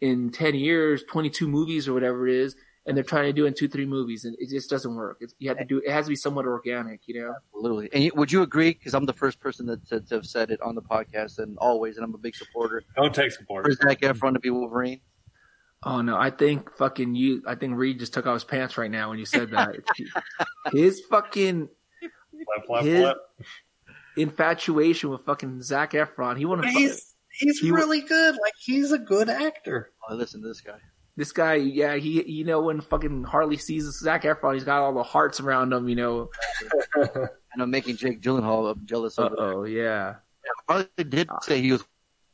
[0.00, 3.44] in ten years, twenty two movies or whatever it is, and they're trying to do
[3.44, 5.18] it in two three movies, and it just doesn't work.
[5.20, 7.34] It's, you have to do it has to be somewhat organic, you know.
[7.54, 7.88] Absolutely.
[7.92, 8.70] And would you agree?
[8.72, 11.58] Because I'm the first person that to, to have said it on the podcast, and
[11.58, 13.64] always, and I'm a big supporter Don't take support.
[13.64, 15.00] for Zac Efron to be Wolverine.
[15.82, 17.42] Oh no, I think fucking you.
[17.46, 19.76] I think Reed just took off his pants right now when you said that.
[20.72, 21.68] his fucking
[22.00, 23.16] Flap, flap, his flap.
[24.16, 26.36] infatuation with fucking Zac Efron.
[26.38, 28.34] He wanted He's he's He- really good.
[28.34, 29.90] Like he's a good actor.
[30.08, 30.78] Oh, listen to this guy.
[31.16, 31.54] This guy.
[31.54, 32.22] Yeah, he.
[32.30, 35.88] You know when fucking Harley sees Zac Efron, he's got all the hearts around him.
[35.88, 36.30] You know.
[37.56, 40.16] And I'm making Jake Gyllenhaal jealous of oh, yeah.
[40.68, 41.82] Probably did say he was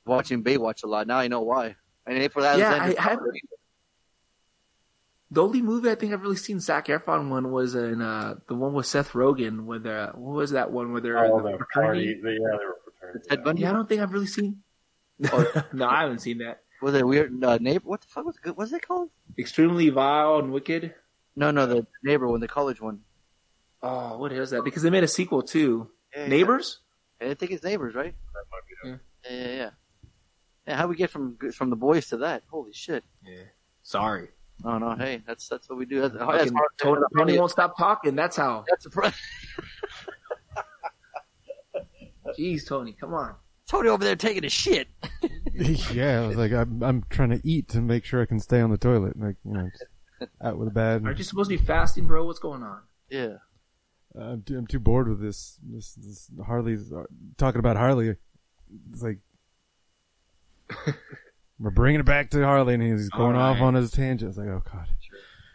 [0.04, 1.06] watching Baywatch a lot.
[1.06, 1.76] Now I know why.
[2.08, 3.38] And for that, Yeah, Alexander- I- I-
[5.30, 8.56] The only movie I think I've really seen Zac Efron one was in uh, the
[8.56, 9.64] one with Seth Rogen.
[9.64, 12.14] With uh, what was that one where they're Oh, the the fraternity?
[12.14, 12.20] party.
[12.20, 13.28] the- Yeah, they were fraternity.
[13.28, 13.44] Ted yeah.
[13.44, 13.62] Bundy.
[13.62, 14.62] Yeah, I don't think I've really seen.
[15.72, 16.62] no, I haven't seen that.
[16.82, 17.88] Was it weird uh, neighbor?
[17.88, 18.56] What the fuck was it?
[18.56, 19.10] What's it called?
[19.38, 20.94] Extremely vile and wicked.
[21.36, 23.00] No, no, the neighbor one, the college one.
[23.82, 24.64] Oh, what is that?
[24.64, 25.88] Because they made a sequel too.
[26.14, 26.80] Yeah, Neighbors.
[27.20, 27.28] Yeah.
[27.30, 28.14] I think it's neighbors, right?
[28.34, 29.00] That might be it.
[29.30, 29.70] Yeah, yeah, yeah.
[30.66, 32.42] Yeah, how we get from from the boys to that?
[32.48, 33.02] Holy shit!
[33.24, 33.44] Yeah.
[33.82, 34.28] Sorry.
[34.64, 36.02] Oh no, hey, that's that's what we do.
[36.02, 36.66] That's, that's hard.
[36.80, 38.14] Tony, Tony won't stop talking.
[38.14, 38.64] That's how.
[38.68, 39.10] That's a pro-
[42.38, 43.34] Jeez, Tony, come on.
[43.66, 44.88] Tony over there taking a shit.
[45.92, 48.60] yeah, I was like, I'm, I'm trying to eat to make sure I can stay
[48.60, 49.18] on the toilet.
[49.18, 49.70] Like, you know,
[50.42, 51.04] out with a bad.
[51.04, 52.24] Aren't you supposed to be fasting, bro?
[52.24, 52.80] What's going on?
[53.10, 53.36] Yeah.
[54.18, 55.58] I'm too, I'm too bored with this.
[55.62, 57.04] This, this Harley's uh,
[57.38, 58.16] talking about Harley.
[58.90, 59.18] It's like
[61.58, 64.28] we're bringing it back to Harley, and he's going off on his tangent.
[64.28, 64.88] It's like, oh god.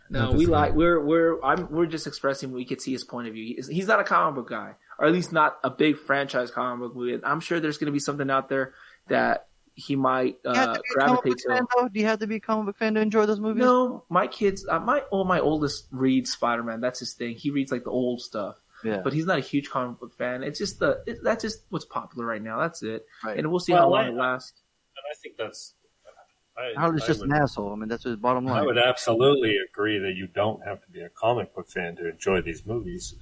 [0.10, 3.34] No, we like we're we're I'm we're just expressing we could see his point of
[3.34, 3.56] view.
[3.56, 6.80] He's, he's not a comic book guy, or at least not a big franchise comic
[6.80, 7.20] book movie.
[7.24, 8.74] I'm sure there's going to be something out there
[9.10, 9.47] that
[9.80, 10.82] he might uh, to be a comic
[11.22, 11.50] gravitate to.
[11.50, 11.88] fan, though?
[11.88, 13.62] Do you have to be a comic book fan to enjoy those movies?
[13.64, 16.82] No, my kids, uh, my oh my oldest reads Spider Man.
[16.82, 17.36] That's his thing.
[17.36, 19.02] He reads like the old stuff, Yeah.
[19.04, 20.42] but he's not a huge comic book fan.
[20.42, 22.60] It's just the it, that's just what's popular right now.
[22.60, 23.38] That's it, Right.
[23.38, 24.60] and we'll see Well, how long I- it lasts.
[24.96, 25.76] And I think that's.
[26.58, 27.72] I, Harley's I just would, an asshole.
[27.72, 28.58] I mean, that's his bottom line.
[28.58, 32.10] I would absolutely agree that you don't have to be a comic book fan to
[32.10, 33.14] enjoy these movies,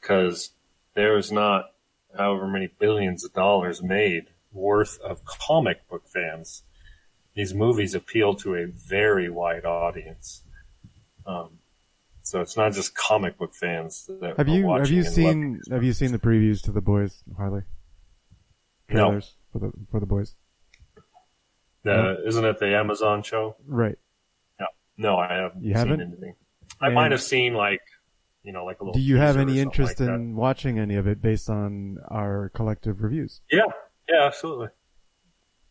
[0.00, 0.50] because
[0.94, 1.72] there's not
[2.16, 6.62] however many billions of dollars made worth of comic book fans.
[7.34, 10.42] These movies appeal to a very wide audience.
[11.26, 11.58] Um,
[12.22, 15.92] so it's not just comic book fans that Have you have you seen have you
[15.92, 17.62] seen the previews to the boys, Harley?
[18.88, 19.08] No.
[19.08, 20.34] Trailers for the for the boys.
[21.82, 23.56] The, isn't it the Amazon show?
[23.66, 23.98] Right.
[24.96, 26.00] No, I haven't You seen haven't?
[26.02, 26.34] anything.
[26.80, 27.80] I And- might have seen like,
[28.44, 28.94] you know, like a little.
[28.94, 33.02] Do you have any interest like in watching any of it based on our collective
[33.02, 33.40] reviews?
[33.50, 33.62] Yeah,
[34.08, 34.68] yeah, absolutely.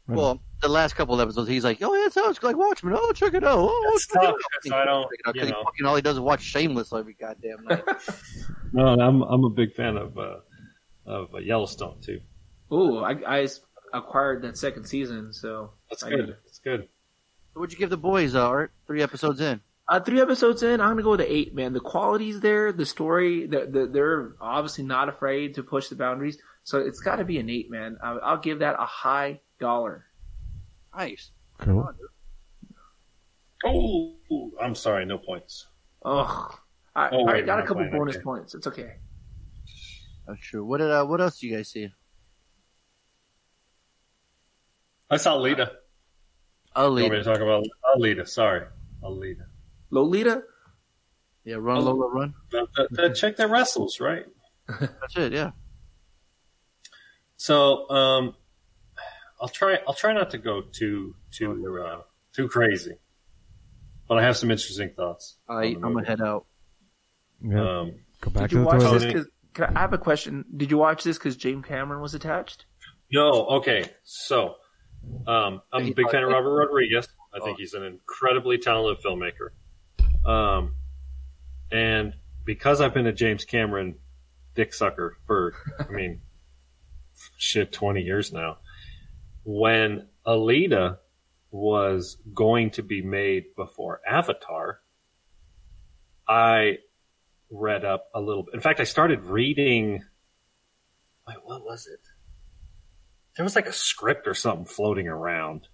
[0.07, 0.17] Right.
[0.17, 2.93] Well, the last couple of episodes, he's like, "Oh, yeah, it sounds like Watchmen.
[2.97, 3.57] Oh, check it out.
[3.57, 5.51] Oh, It's check it tough out." 'cause I don't, Check it out, 'cause you he
[5.51, 5.63] know.
[5.63, 7.83] fucking all he does is watch Shameless every goddamn night.
[8.75, 10.37] No, I'm I'm a big fan of uh,
[11.05, 12.19] of uh, Yellowstone too.
[12.71, 13.47] Ooh, I, I
[13.93, 16.19] acquired that second season, so That's I good.
[16.19, 16.87] need to- That's good.
[17.53, 18.71] What'd you give the boys, uh, Art?
[18.87, 19.61] Three episodes in.
[19.87, 21.53] Uh, three episodes in, I'm gonna go with the eight.
[21.53, 25.95] Man, the quality's there, the story, the, the, they're obviously not afraid to push the
[25.95, 27.97] boundaries, so it's got to be an eight, man.
[28.03, 30.05] I, I'll give that a high dollar.
[30.97, 31.31] Nice.
[31.59, 31.89] Cool.
[33.65, 35.67] Oh, I'm sorry, no points.
[36.03, 36.53] Ugh,
[36.95, 38.23] I, Oh, I got a couple fine, bonus okay.
[38.23, 38.55] points.
[38.55, 38.95] It's okay.
[40.27, 40.65] That's true.
[40.65, 41.89] What did uh, what else do you guys see?
[45.09, 45.71] I saw Lita.
[46.75, 47.11] You want me Alita.
[47.11, 48.27] to talk about Alita?
[48.27, 48.65] Sorry,
[49.03, 49.45] Alita.
[49.91, 50.43] Lolita.
[51.45, 52.33] Yeah, run, Lola, run.
[52.51, 54.25] The, the, the chick that wrestles, right?
[54.79, 55.33] That's it.
[55.33, 55.51] Yeah.
[57.43, 58.35] So, um,
[59.41, 59.77] I'll try.
[59.85, 62.95] I'll try not to go too too uh, too crazy,
[64.07, 65.35] but I have some interesting thoughts.
[65.49, 66.45] All right, on the I'm gonna head out.
[67.41, 67.79] Yeah.
[67.81, 68.99] Um, Go back Did to you the watch toilet.
[68.99, 69.13] this?
[69.13, 70.45] Cause, can I, I have a question.
[70.55, 72.65] Did you watch this because James Cameron was attached?
[73.11, 73.89] no, okay.
[74.03, 74.55] So,
[75.27, 77.09] um, I'm a big fan of Robert Rodriguez.
[77.33, 77.45] I Oh.
[77.45, 79.49] think he's an incredibly talented filmmaker.
[80.25, 80.75] Um,
[81.73, 82.13] and
[82.45, 83.95] because I've been a James Cameron
[84.55, 86.21] dick sucker for, I mean,
[87.37, 88.57] shit, 20 years now,
[89.43, 90.97] when Alita
[91.51, 94.79] was going to be made before Avatar,
[96.27, 96.77] I
[97.49, 98.55] read up a little bit.
[98.55, 100.03] In fact, I started reading.
[101.27, 101.99] Wait, what was it?
[103.35, 105.67] There was like a script or something floating around.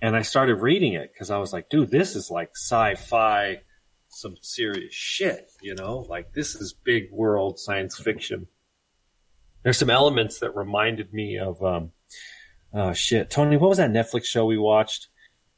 [0.00, 3.60] And I started reading it because I was like, dude, this is like sci fi,
[4.08, 6.04] some serious shit, you know?
[6.08, 8.48] Like, this is big world science fiction.
[9.62, 11.92] There's some elements that reminded me of, um,
[12.74, 13.30] oh shit.
[13.30, 15.08] Tony, what was that Netflix show we watched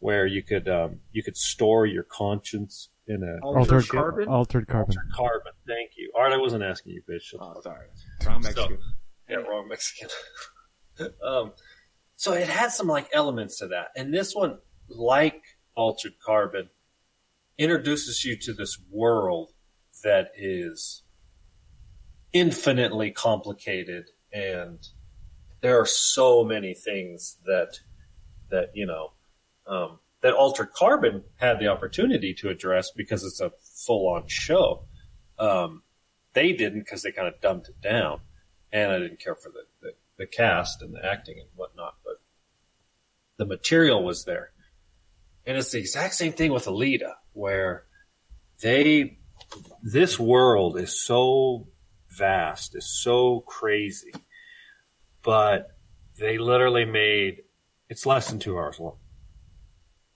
[0.00, 4.28] where you could, um, you could store your conscience in a Altered carbon.
[4.28, 4.96] Altered carbon.
[4.98, 5.52] Altered carbon.
[5.66, 6.10] Thank you.
[6.18, 7.34] Art, I wasn't asking you, bitch.
[7.38, 7.86] Oh, sorry.
[8.26, 8.78] Wrong So- Mexican.
[9.28, 10.08] yeah, wrong Mexican.
[11.26, 11.52] um,
[12.16, 15.42] so it had some like elements to that, and this one, like
[15.74, 16.68] Altered Carbon,
[17.58, 19.52] introduces you to this world
[20.02, 21.02] that is
[22.34, 24.86] infinitely complicated, and
[25.62, 27.78] there are so many things that
[28.50, 29.12] that you know
[29.66, 33.52] um, that Altered Carbon had the opportunity to address because it's a
[33.86, 34.84] full-on show.
[35.38, 35.82] Um,
[36.34, 38.20] they didn't because they kind of dumbed it down
[38.74, 42.20] and I didn't care for the, the, the cast and the acting and whatnot, but
[43.36, 44.50] the material was there.
[45.46, 47.84] And it's the exact same thing with Alita, where
[48.60, 49.18] they,
[49.82, 51.68] this world is so
[52.16, 54.12] vast, is so crazy,
[55.22, 55.68] but
[56.18, 57.42] they literally made,
[57.88, 58.96] it's less than two hours long.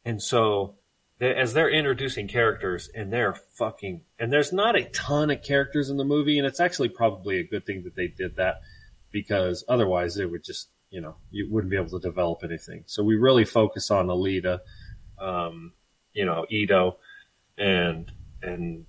[0.04, 0.76] And so,
[1.20, 5.96] as they're introducing characters and they're fucking, and there's not a ton of characters in
[5.96, 8.60] the movie, and it's actually probably a good thing that they did that
[9.10, 12.84] because otherwise it would just, you know, you wouldn't be able to develop anything.
[12.86, 14.60] So we really focus on Alita,
[15.18, 15.72] um,
[16.12, 16.98] you know, Ito,
[17.56, 18.10] and,
[18.42, 18.86] and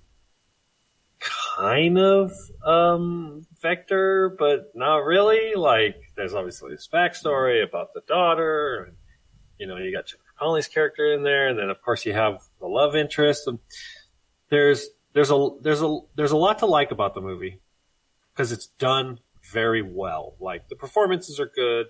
[1.60, 2.32] kind of,
[2.64, 5.54] um, Vector, but not really.
[5.54, 8.96] Like, there's obviously this backstory about the daughter, and,
[9.58, 12.42] you know, you got Jennifer Connelly's character in there, and then of course you have
[12.60, 13.46] the love interest.
[13.46, 13.58] And
[14.48, 17.60] there's there's a there's a there's a lot to like about the movie
[18.32, 19.20] because it's done
[19.52, 20.34] very well.
[20.40, 21.86] Like the performances are good,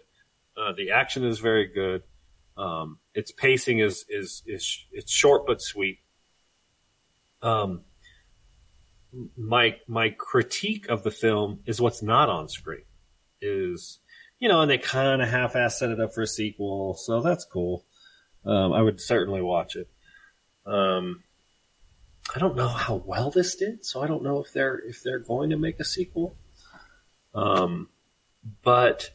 [0.57, 2.03] uh, the action is very good,
[2.57, 5.99] um, its pacing is is is it's short but sweet.
[7.43, 7.83] Um,
[9.37, 12.85] my my critique of the film is what's not on screen
[13.41, 14.01] is
[14.41, 17.45] you know, and they kind of half-ass set it up for a sequel, so that's
[17.45, 17.85] cool.
[18.45, 19.89] Um, I would certainly watch it.
[20.65, 21.23] Um,
[22.35, 25.19] I don't know how well this did, so I don't know if they're if they're
[25.19, 26.37] going to make a sequel.
[27.35, 27.91] Um,
[28.63, 29.11] but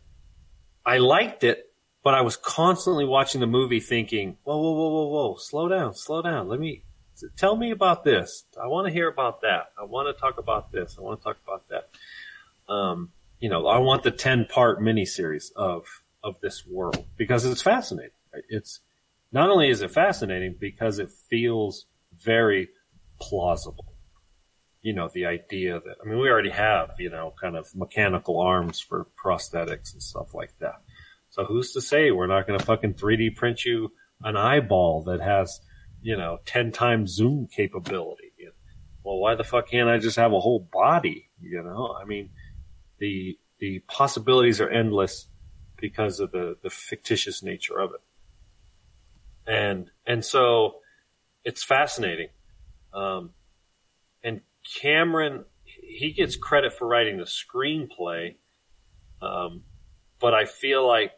[0.86, 5.08] I liked it, but I was constantly watching the movie, thinking, "Whoa, whoa, whoa, whoa,
[5.08, 5.36] whoa!
[5.40, 6.48] Slow down, slow down.
[6.50, 6.84] Let me
[7.38, 8.44] tell me about this.
[8.62, 9.72] I want to hear about that.
[9.80, 10.96] I want to talk about this.
[10.98, 11.90] I want to talk about that."
[12.72, 15.86] Um, you know, I want the ten part miniseries of
[16.24, 18.12] of this world because it's fascinating.
[18.34, 18.44] Right?
[18.50, 18.80] It's
[19.32, 21.86] not only is it fascinating because it feels
[22.18, 22.70] very
[23.20, 23.94] plausible.
[24.82, 28.40] You know, the idea that, I mean, we already have, you know, kind of mechanical
[28.40, 30.82] arms for prosthetics and stuff like that.
[31.32, 33.92] So who's to say we're not going to fucking 3D print you
[34.24, 35.60] an eyeball that has,
[36.06, 38.32] you know, 10 times zoom capability?
[39.04, 41.30] Well, why the fuck can't I just have a whole body?
[41.40, 42.32] You know, I mean,
[42.98, 45.28] the, the possibilities are endless
[45.78, 48.02] because of the, the fictitious nature of it
[49.48, 50.78] and and so
[51.44, 52.30] it's fascinating.
[52.94, 53.32] Um,
[54.24, 54.42] and
[54.82, 58.36] Cameron, he gets credit for writing the screenplay,
[59.22, 59.64] um,
[60.20, 61.12] but I feel like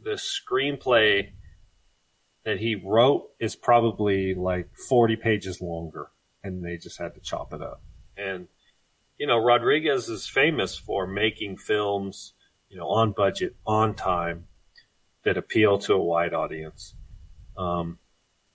[0.00, 1.32] the screenplay
[2.46, 6.10] that he wrote is probably like forty pages longer,
[6.44, 7.82] and they just had to chop it up.
[8.16, 8.46] And
[9.18, 12.34] you know, Rodriguez is famous for making films,
[12.68, 14.46] you know, on budget, on time,
[15.24, 16.94] that appeal to a wide audience.
[17.58, 17.98] Um,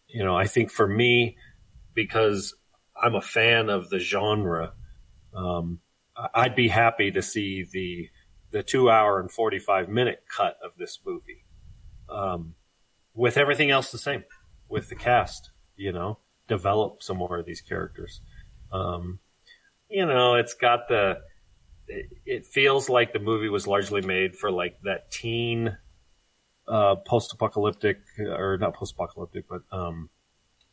[0.08, 1.36] you know, I think for me,
[1.94, 2.56] because
[2.96, 4.72] I'm a fan of the genre,
[5.36, 5.80] um,
[6.34, 8.10] I'd be happy to see the
[8.52, 11.44] the two hour and forty five minute cut of this movie.
[12.10, 12.56] Um,
[13.22, 14.24] with everything else the same,
[14.68, 16.18] with the cast, you know,
[16.48, 18.20] develop some more of these characters.
[18.72, 19.20] Um,
[19.90, 21.20] you know, it's got the,
[22.26, 25.78] it, feels like the movie was largely made for like that teen,
[26.68, 30.10] uh, post-apocalyptic, or not post-apocalyptic, but, um,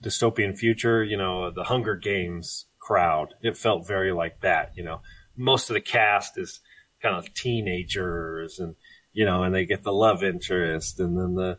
[0.03, 3.34] dystopian future, you know, the Hunger Games crowd.
[3.42, 5.03] It felt very like that, you know.
[5.36, 6.61] Most of the cast is
[7.03, 8.74] kind of teenagers and,
[9.12, 11.59] you know, and they get the love interest and then the,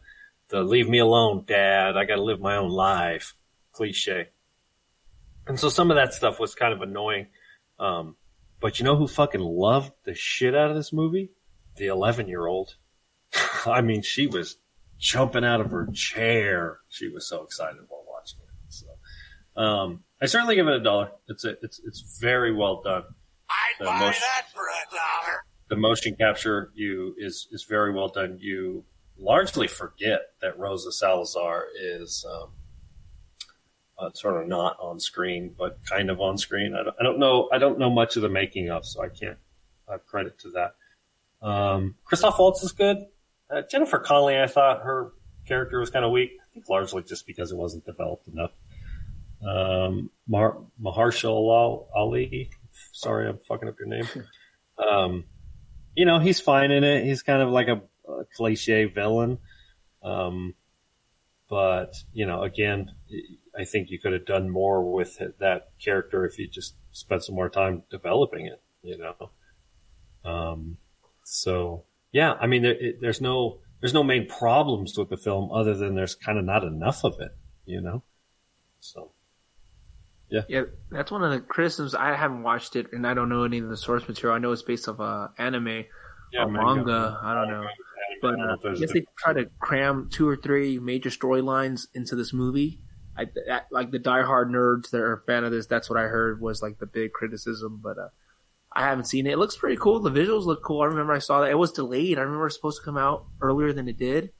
[0.49, 1.95] the leave me alone, dad.
[1.97, 3.35] I got to live my own life
[3.71, 4.29] cliche.
[5.47, 7.27] And so some of that stuff was kind of annoying.
[7.79, 8.15] Um,
[8.59, 11.31] but you know who fucking loved the shit out of this movie?
[11.77, 12.75] The 11 year old.
[13.65, 14.57] I mean, she was
[14.97, 16.79] jumping out of her chair.
[16.89, 18.49] She was so excited while watching it.
[18.73, 21.11] So, um, I certainly give it a dollar.
[21.29, 23.03] It's a, it's, it's very well done.
[23.49, 25.37] I'd The buy motion- that for a dollar.
[25.69, 28.37] the motion capture you is is very well done.
[28.39, 28.83] You
[29.19, 32.49] largely forget that Rosa Salazar is um,
[33.97, 36.73] uh, sort of not on screen, but kind of on screen.
[36.73, 37.49] I don't, I don't know.
[37.51, 39.37] I don't know much of the making of, so I can't
[39.89, 40.75] have credit to that.
[41.45, 42.97] Um, Christoph Waltz is good.
[43.49, 45.11] Uh, Jennifer Connelly, I thought her
[45.47, 46.31] character was kind of weak.
[46.39, 48.51] I think largely just because it wasn't developed enough.
[49.45, 52.51] Um, Mar- Mahershala Ali.
[52.91, 54.07] Sorry, I'm fucking up your name.
[54.79, 55.25] Um,
[55.93, 57.03] you know, he's fine in it.
[57.03, 57.81] He's kind of like a,
[58.19, 59.39] a cliche villain.
[60.03, 60.55] Um,
[61.49, 62.91] but, you know, again,
[63.57, 67.23] I think you could have done more with it- that character if you just spent
[67.23, 69.31] some more time developing it, you know?
[70.23, 70.77] Um,
[71.23, 75.51] so yeah, I mean, there, it, there's no, there's no main problems with the film
[75.51, 77.35] other than there's kind of not enough of it,
[77.65, 78.03] you know?
[78.79, 79.11] So
[80.29, 81.95] Yeah, yeah, that's one of the criticisms.
[81.95, 84.35] I haven't watched it, and I don't know any of the source material.
[84.35, 85.85] I know it's based off uh, anime
[86.31, 87.19] yeah, or manga.
[87.23, 87.65] I don't know,
[88.21, 92.33] but uh, I guess they try to cram two or three major storylines into this
[92.33, 92.79] movie.
[93.17, 96.03] I, that, like the diehard nerds that are a fan of this, that's what I
[96.03, 97.81] heard was like the big criticism.
[97.83, 98.09] But uh,
[98.71, 99.33] I haven't seen it.
[99.33, 99.99] It looks pretty cool.
[99.99, 100.81] The visuals look cool.
[100.81, 101.51] I remember I saw that.
[101.51, 102.17] It was delayed.
[102.17, 104.31] I remember it was supposed to come out earlier than it did.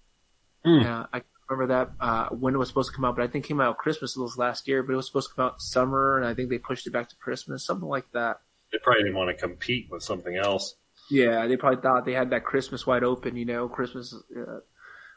[0.63, 0.79] Hmm.
[0.79, 3.45] Yeah, I remember that uh, when it was supposed to come out, but I think
[3.45, 4.83] it came out Christmas this last year.
[4.83, 7.09] But it was supposed to come out summer, and I think they pushed it back
[7.09, 8.37] to Christmas, something like that.
[8.71, 10.75] they probably didn't want to compete with something else.
[11.09, 14.13] Yeah, they probably thought they had that Christmas wide open, you know, Christmas.
[14.13, 14.59] Uh,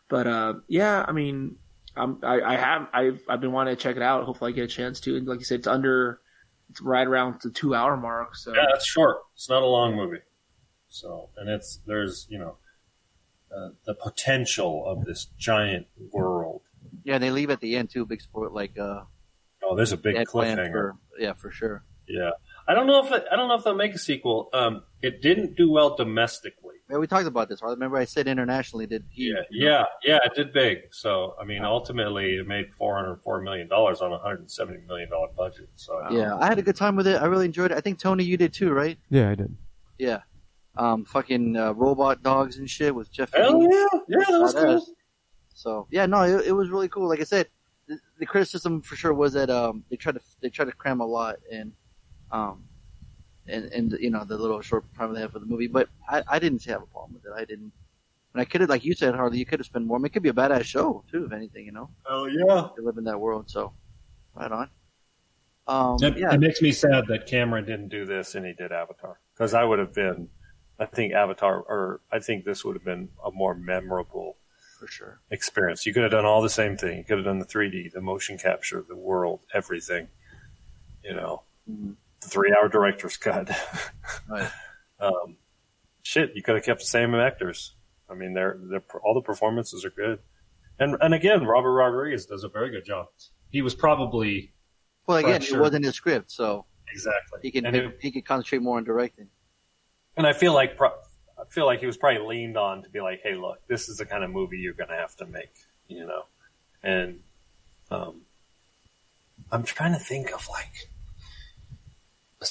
[0.09, 1.57] but uh, yeah, I mean,
[1.97, 4.25] I'm, I, I have I've I've been wanting to check it out.
[4.25, 5.17] Hopefully, I get a chance to.
[5.17, 6.21] And like you said, it's under,
[6.71, 8.37] it's right around the two hour mark.
[8.37, 9.19] So Yeah, it's short.
[9.35, 10.21] It's not a long movie.
[10.89, 12.57] So, and it's there's you know
[13.55, 16.63] uh, the potential of this giant world.
[17.05, 18.07] Yeah, they leave at the end too.
[18.07, 19.03] Big sport, like uh,
[19.63, 20.71] Oh, there's a big they cliffhanger.
[20.71, 21.85] for yeah, for sure.
[22.09, 22.31] Yeah,
[22.69, 24.49] I don't know if it, I don't know if they'll make a sequel.
[24.53, 26.77] Um, it didn't do well domestically.
[26.91, 27.63] Yeah, we talked about this.
[27.63, 27.71] Right?
[27.71, 29.37] Remember, I said internationally did huge.
[29.51, 30.19] Yeah, yeah, yeah.
[30.25, 30.79] It did big.
[30.91, 34.85] So, I mean, ultimately, it made four hundred four million dollars on a hundred seventy
[34.87, 35.69] million dollar budget.
[35.75, 37.21] So, Yeah, I had a good time with it.
[37.21, 37.77] I really enjoyed it.
[37.77, 38.99] I think Tony, you did too, right?
[39.11, 39.57] Yeah, I did.
[39.99, 40.21] Yeah.
[40.77, 43.33] Um, fucking uh, robot dogs and shit with Jeff.
[43.35, 43.75] hell Daniels.
[44.09, 44.65] yeah, yeah, that was Badass.
[44.79, 44.87] cool.
[45.55, 47.09] So yeah, no, it, it was really cool.
[47.09, 47.49] Like I said,
[47.89, 51.01] the, the criticism for sure was that um they tried to they tried to cram
[51.01, 51.73] a lot and
[52.33, 52.65] um
[53.47, 56.23] and and you know the little short time they had for the movie, but I
[56.29, 57.33] I didn't have a problem with it.
[57.37, 57.73] I didn't.
[58.35, 59.99] And I could have, like you said, Harley, you could have spent more.
[59.99, 61.91] I mean, it could be a badass show too, if anything, you know.
[62.09, 62.69] Oh yeah.
[62.77, 63.75] To live in that world, so
[64.35, 64.71] right on.
[65.69, 68.73] Um, It, yeah, it makes me sad that Cameron didn't do this and he did
[68.73, 70.29] Avatar because I would have been.
[70.79, 74.39] I think Avatar, or I think this would have been a more memorable
[74.79, 75.21] for sure.
[75.31, 75.85] experience.
[75.87, 76.99] You could have done all the same thing.
[76.99, 80.09] You could have done the 3D, the motion capture, the world, everything.
[81.05, 81.97] You know, Mhm.
[82.23, 83.51] The three-hour director's cut.
[84.29, 84.51] Right.
[85.01, 85.37] um,
[86.03, 87.75] shit, you could have kept the same actors.
[88.09, 90.19] I mean, they're, they're all the performances are good.
[90.79, 93.07] And and again, Robert Rodriguez does a very good job.
[93.51, 94.53] He was probably
[95.07, 95.59] Well, again, Pressure.
[95.59, 97.41] it wasn't his script, so exactly.
[97.43, 99.29] he can and it- he can concentrate more on directing.
[100.17, 103.21] And I feel like I feel like he was probably leaned on to be like,
[103.23, 105.53] "Hey, look, this is the kind of movie you're going to have to make,"
[105.89, 106.25] you know.
[106.83, 107.21] And
[107.91, 108.23] um,
[109.51, 110.91] I'm trying to think of like,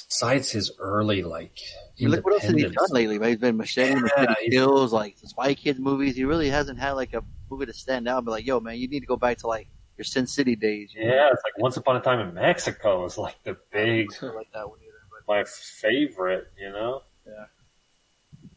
[0.08, 1.58] besides his early like,
[2.00, 3.30] I mean, look what else has he done lately, right?
[3.30, 6.16] He's been Machete, Machete he's- Kills, like the Spy Kids movies.
[6.16, 8.24] He really hasn't had like a movie to stand out.
[8.24, 9.68] But like, yo, man, you need to go back to like
[9.98, 10.92] your Sin City days.
[10.94, 11.14] you know?
[11.14, 14.50] Yeah, it's like Once Upon a Time in Mexico is like the big, I like
[14.54, 14.92] that one either.
[15.26, 17.02] But my favorite, you know.
[17.26, 17.44] Yeah.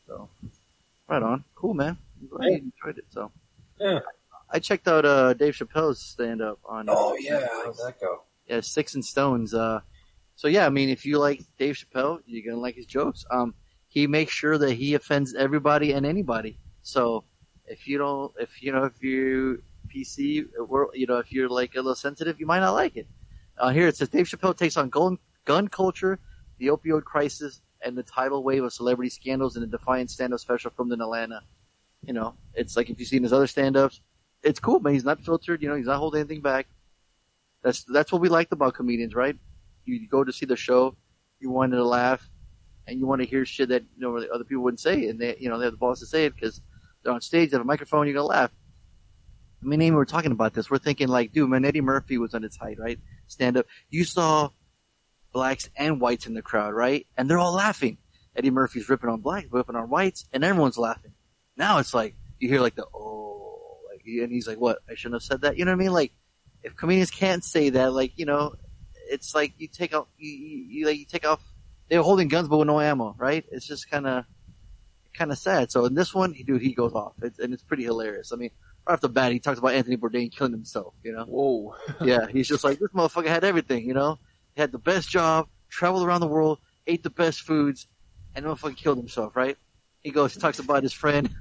[0.07, 0.29] So,
[1.07, 1.97] right on, cool, man.
[2.21, 3.05] I'm glad you enjoyed it.
[3.09, 3.31] So,
[3.79, 3.99] Yeah.
[4.49, 6.88] I checked out uh Dave Chappelle's stand up on.
[6.88, 8.21] uh, how'd that go?
[8.47, 9.53] yeah, Sticks and Stones.
[9.53, 9.81] Uh,
[10.36, 13.25] so yeah, I mean, if you like Dave Chappelle, you're gonna like his jokes.
[13.31, 13.53] Um,
[13.88, 16.59] he makes sure that he offends everybody and anybody.
[16.81, 17.23] So
[17.65, 20.47] if you don't, if you know, if you PC,
[20.93, 23.07] you know, if you're like a little sensitive, you might not like it.
[23.57, 26.19] Uh, here it says Dave Chappelle takes on gun, gun culture,
[26.57, 30.71] the opioid crisis, and the tidal wave of celebrity scandals in a defiant stand-up special
[30.71, 31.41] filmed in Atlanta.
[32.01, 34.01] You know, it's like if you've seen his other stand-ups,
[34.43, 34.93] it's cool, man.
[34.93, 35.61] He's not filtered.
[35.61, 36.67] You know, he's not holding anything back.
[37.63, 39.38] That's that's what we liked about comedians, right?
[39.86, 40.95] You go to see the show,
[41.39, 42.27] you wanted to laugh,
[42.88, 45.36] and you want to hear shit that you know other people wouldn't say, and they
[45.39, 46.61] you know they have the balls to say it because
[47.03, 48.51] they're on stage, they have a microphone, you're gonna laugh.
[49.61, 52.33] I mean, even we're talking about this, we're thinking like, dude, man, Eddie Murphy was
[52.33, 52.99] on its height, right?
[53.27, 53.65] Stand up.
[53.89, 54.49] You saw
[55.33, 57.07] blacks and whites in the crowd, right?
[57.17, 57.97] And they're all laughing.
[58.36, 61.13] Eddie Murphy's ripping on blacks, ripping on whites, and everyone's laughing.
[61.57, 64.79] Now it's like you hear like the oh, like, and he's like, "What?
[64.89, 65.93] I shouldn't have said that." You know what I mean?
[65.93, 66.11] Like,
[66.63, 68.55] if comedians can't say that, like, you know,
[69.10, 71.41] it's like you take off, you, you, you like you take off.
[71.88, 73.45] They were holding guns but with no ammo, right?
[73.51, 74.26] It's just kind of,
[75.14, 75.72] kind of sad.
[75.72, 78.32] So in this one, he dude, he goes off, it's, and it's pretty hilarious.
[78.32, 78.49] I mean,
[78.88, 80.93] right off the bat, he talks about Anthony Bourdain killing himself.
[81.03, 81.26] You know?
[81.26, 81.76] Whoa.
[82.01, 83.86] yeah, he's just like this motherfucker had everything.
[83.88, 84.20] You know,
[84.56, 87.88] he had the best job, traveled around the world, ate the best foods,
[88.36, 89.36] and the motherfucker killed himself.
[89.36, 89.58] Right?
[90.01, 91.30] He goes, he talks about his friend.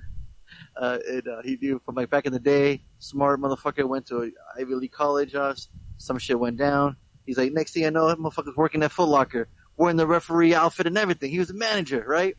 [0.77, 4.33] Uh, and, uh, he knew from like back in the day, smart motherfucker went to
[4.59, 5.35] Ivy League college.
[5.35, 5.55] Uh,
[5.99, 6.97] some shit went down.
[7.27, 10.55] He's like, next thing I know, that motherfucker's working at Foot Locker, wearing the referee
[10.55, 11.31] outfit and everything.
[11.31, 12.37] He was a manager, right?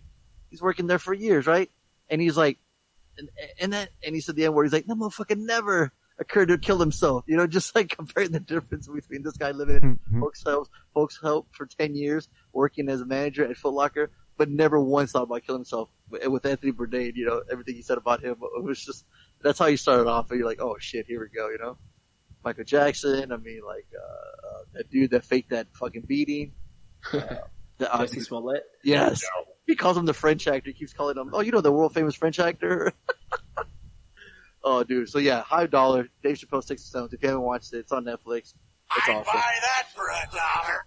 [0.50, 1.70] He's working there for years, right?
[2.10, 2.60] And he's like,
[3.18, 3.30] and,
[3.60, 4.66] and that, and he said the N word.
[4.66, 7.24] He's like, that motherfucker never occurred to kill himself.
[7.28, 10.20] You know, just like comparing the difference between this guy living in Mhm.
[10.20, 14.50] folks' help, folks help for 10 years, working as a manager at Foot Locker, but
[14.50, 15.90] never once thought about killing himself.
[16.22, 19.06] And with Anthony Bourdain, you know, everything he said about him, it was just,
[19.42, 20.30] that's how you started off.
[20.30, 21.78] And you're like, oh shit, here we go, you know?
[22.46, 26.54] Michael Jackson, I mean, like, uh, uh that dude that faked that fucking beating.
[27.14, 28.64] Uh, the, uh, Jussie Smollett.
[28.84, 29.22] yes.
[29.68, 30.70] He calls him the French actor.
[30.70, 32.94] He keeps calling him, oh, you know, the world famous French actor.
[34.64, 35.10] oh, dude.
[35.10, 36.08] So yeah, high dollar.
[36.24, 37.12] Dave Chappelle Sticks Stones.
[37.12, 38.54] If you haven't watched it, it's on Netflix.
[38.96, 39.24] It's awesome.
[39.26, 40.86] Buy that for a dollar.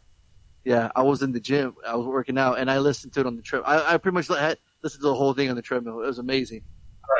[0.65, 1.75] Yeah, I was in the gym.
[1.87, 3.63] I was working out, and I listened to it on the trip.
[3.67, 6.01] I, I pretty much had listened to the whole thing on the treadmill.
[6.01, 6.63] It was amazing.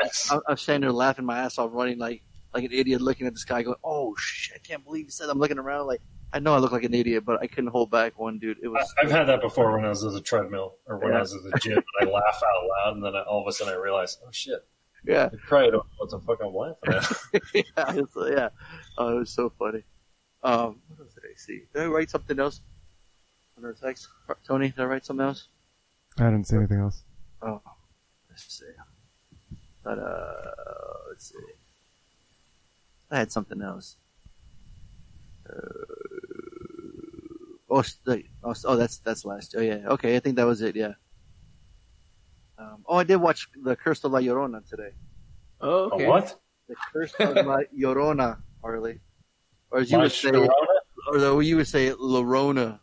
[0.03, 0.31] Nice.
[0.31, 2.23] I, I'm standing there laughing my ass off, running like
[2.53, 5.29] like an idiot, looking at this guy, going, "Oh shit, I can't believe he said."
[5.29, 6.01] I'm looking around like
[6.33, 8.17] I know I look like an idiot, but I couldn't hold back.
[8.19, 10.97] One dude, it was I've had that before when I was at the treadmill or
[10.97, 11.17] when Yeah.
[11.17, 11.77] I was at the gym.
[11.99, 14.29] and I laugh out loud, and then I, all of a sudden I realize, oh
[14.31, 14.65] shit,
[15.05, 16.93] yeah, I probably don't know what the fuck I'm laughing
[17.33, 17.43] at.
[17.53, 18.49] yeah, it's, yeah.
[18.97, 19.83] Oh, it was so funny.
[20.43, 21.61] Um, what else did I see?
[21.73, 22.61] Did I write something else
[23.57, 24.07] on our text?
[24.47, 25.47] Tony, did I write something else?
[26.17, 27.03] I didn't see anything else.
[27.41, 27.61] Oh,
[28.29, 28.65] let's see.
[29.83, 30.51] But uh,
[31.09, 31.35] let's see.
[33.11, 33.97] I had something else.
[35.47, 35.53] Uh,
[37.69, 39.55] oh, the- oh, oh, that's that's last.
[39.57, 40.15] Oh yeah, okay.
[40.15, 40.75] I think that was it.
[40.75, 40.93] Yeah.
[42.57, 44.91] Um, oh, I did watch the Curse of La Llorona today.
[45.61, 46.05] Oh, okay.
[46.07, 46.35] what?
[46.67, 48.99] The Curse of La Llorona, Harley,
[49.71, 50.49] or as you My would say, Sharona?
[51.07, 52.79] or the, you would say Llorona.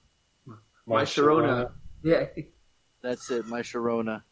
[0.87, 1.73] My Sharona.
[2.03, 2.27] Yeah.
[3.03, 4.23] That's it, my Sharona.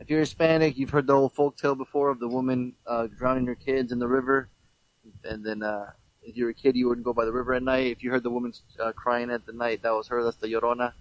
[0.00, 3.46] If you're Hispanic, you've heard the old folk tale before of the woman uh, drowning
[3.46, 4.50] her kids in the river,
[5.24, 5.90] and then uh,
[6.22, 7.88] if you were a kid, you wouldn't go by the river at night.
[7.88, 10.22] If you heard the woman uh, crying at the night, that was her.
[10.24, 10.92] That's the Llorona.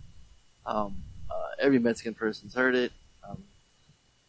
[0.65, 0.95] Um,
[1.29, 2.91] uh, every Mexican person's heard it.
[3.27, 3.43] Um,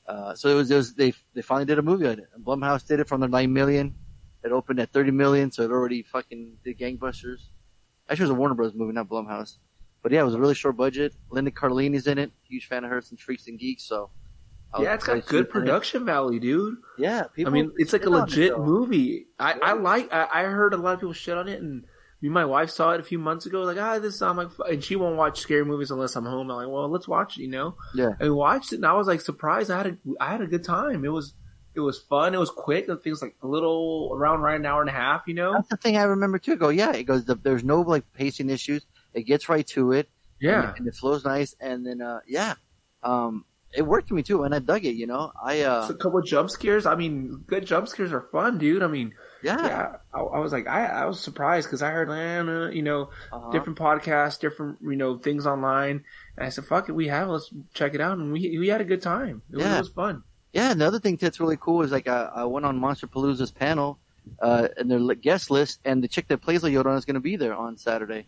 [0.07, 2.29] uh, so it was, it was they they finally did a movie on it.
[2.35, 3.95] And Blumhouse did it from the nine million.
[4.43, 7.47] It opened at thirty million, so it already fucking did gangbusters.
[8.09, 8.75] Actually, it was a Warner Bros.
[8.75, 9.57] movie, not Blumhouse.
[10.03, 11.15] But yeah, it was a really short budget.
[11.31, 12.31] Linda Cardellini's in it.
[12.47, 13.85] Huge fan of hers and Freaks and Geeks.
[13.85, 14.11] So
[14.83, 15.51] Yeah, it's got good super in it.
[15.51, 16.77] production value, dude.
[16.99, 19.27] Yeah, I mean, it's like a on it, legit movie.
[19.39, 20.13] I, I like.
[20.13, 21.85] I, I heard a lot of people shit on it, and
[22.21, 23.63] me and my wife saw it a few months ago.
[23.63, 26.51] Like, ah, this sounds like, and she won't watch scary movies unless I'm home.
[26.51, 27.77] I'm like, well, let's watch it, you know.
[27.95, 28.13] Yeah.
[28.19, 29.71] And we watched it, and I was like surprised.
[29.71, 31.05] I had a, I had a good time.
[31.05, 31.35] It was,
[31.75, 32.35] it was fun.
[32.35, 32.89] It was quick.
[32.89, 35.53] I thing's like a little around right an hour and a half, you know.
[35.53, 36.57] That's the thing I remember too.
[36.57, 37.25] Go, yeah, it goes.
[37.25, 38.87] The, there's no like pacing issues.
[39.13, 40.09] It gets right to it.
[40.41, 40.71] Yeah.
[40.71, 41.55] and, and it flows nice.
[41.61, 42.55] And then, uh, yeah,
[43.03, 43.45] um,
[43.75, 44.95] it worked for me too, and I dug it.
[44.95, 46.87] You know, I uh, It's a couple of jump scares.
[46.87, 48.83] I mean, good jump scares are fun, dude.
[48.83, 52.09] I mean, yeah, yeah, I, I was like, I, I was surprised because I heard,
[52.09, 53.51] eh, uh, you know, uh-huh.
[53.51, 56.05] different podcasts, different, you know, things online.
[56.37, 58.17] And I said, fuck it, we have, let's check it out.
[58.19, 59.43] And we, we had a good time.
[59.53, 60.23] It, was, it was fun.
[60.53, 63.99] Yeah, another thing that's really cool is like I, I went on Monsterpalooza's panel,
[64.41, 67.21] uh, and their guest list, and the chick that plays La Llorona is going to
[67.21, 68.27] be there on Saturday.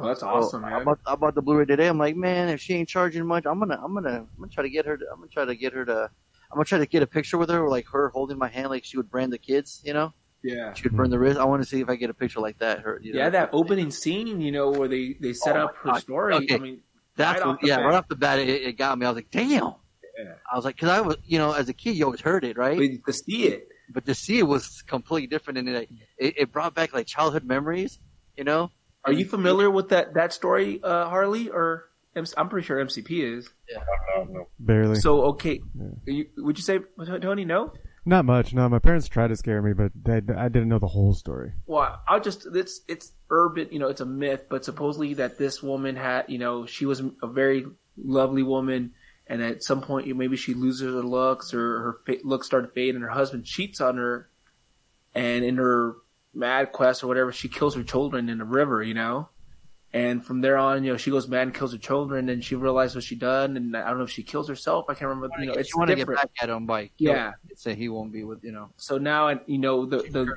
[0.00, 1.86] Oh, that's So, awesome, I bought, I bought the Blu-ray today.
[1.86, 4.62] I'm like, man, if she ain't charging much, I'm gonna, I'm gonna, I'm gonna try
[4.62, 4.96] to get her.
[4.96, 6.10] To, I'm gonna try to get her to.
[6.52, 8.84] I'm gonna try to get a picture with her, like her holding my hand, like
[8.84, 9.82] she would brand the kids.
[9.84, 10.72] You know, yeah.
[10.72, 11.38] she would burn the wrist.
[11.38, 12.80] I want to see if I get a picture like that.
[12.80, 13.18] Her, you know?
[13.20, 16.00] Yeah, that opening scene, you know, where they, they set Oh up her God.
[16.00, 16.34] story.
[16.34, 16.54] Okay.
[16.54, 16.80] I mean,
[17.16, 17.84] That's right what, yeah, bat.
[17.86, 19.06] right off the bat, it, it got me.
[19.06, 19.74] I was like, damn.
[20.18, 20.34] Yeah.
[20.52, 22.58] I was like, because I was, you know, as a kid, you always heard it,
[22.58, 22.78] right?
[23.04, 23.68] but to see it.
[23.90, 25.88] but to see it was completely different, and it,
[26.18, 27.98] it, it brought back like childhood memories.
[28.36, 28.70] You know,
[29.04, 31.48] Are you familiar with that that story, uh, Harley?
[31.48, 33.48] Or I'm pretty sure MCP is.
[34.16, 34.48] No, no.
[34.58, 34.96] Barely.
[34.96, 35.60] So okay,
[36.06, 36.80] you, would you say
[37.20, 37.44] Tony?
[37.44, 37.72] No.
[38.06, 38.54] Not much.
[38.54, 41.52] No, my parents tried to scare me, but they, I didn't know the whole story.
[41.66, 45.62] Well, I'll just it's it's urban, you know, it's a myth, but supposedly that this
[45.62, 48.94] woman had, you know, she was a very lovely woman,
[49.26, 52.64] and at some point, you maybe she loses her looks or her fa- looks start
[52.64, 54.28] to fade, and her husband cheats on her,
[55.14, 55.96] and in her
[56.34, 59.28] mad quest or whatever, she kills her children in the river, you know.
[59.92, 62.54] And from there on, you know, she goes mad and kills her children, and she
[62.54, 64.84] realizes what she done, and I don't know if she kills herself.
[64.88, 65.34] I can't remember.
[65.40, 67.32] You know, it's you want to get back at him by Yeah.
[67.56, 68.70] say he won't be with you know.
[68.76, 70.32] So now, and you know, the the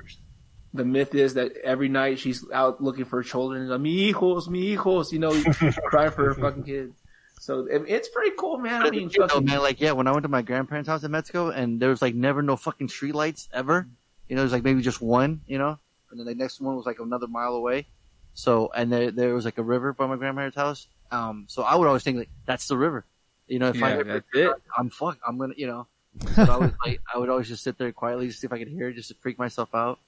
[0.74, 3.68] the myth is that every night she's out looking for her children.
[3.70, 5.40] Like, mi hijos, mi hijos, you know,
[5.86, 7.00] crying for her fucking kids.
[7.40, 8.82] So it's pretty cool, man.
[8.82, 10.42] I mean, it's a kid, though, fucking, man, like yeah, when I went to my
[10.42, 13.88] grandparents' house in Mexico, and there was like never no fucking street lights ever.
[14.28, 15.78] You know, there's like maybe just one, you know,
[16.14, 17.88] and then the next one was like another mile away.
[18.36, 20.88] So, and there there was like a river by my grandparents' house.
[21.12, 23.06] Um, so I would always think like that's the river.
[23.48, 24.52] You know, if I Yeah, ever, that's it.
[24.78, 25.88] I'm fuck, I'm gonna, you know.
[26.36, 28.60] So I was like, I would always just sit there quietly to see if I
[28.60, 30.00] could hear it, just to freak myself out.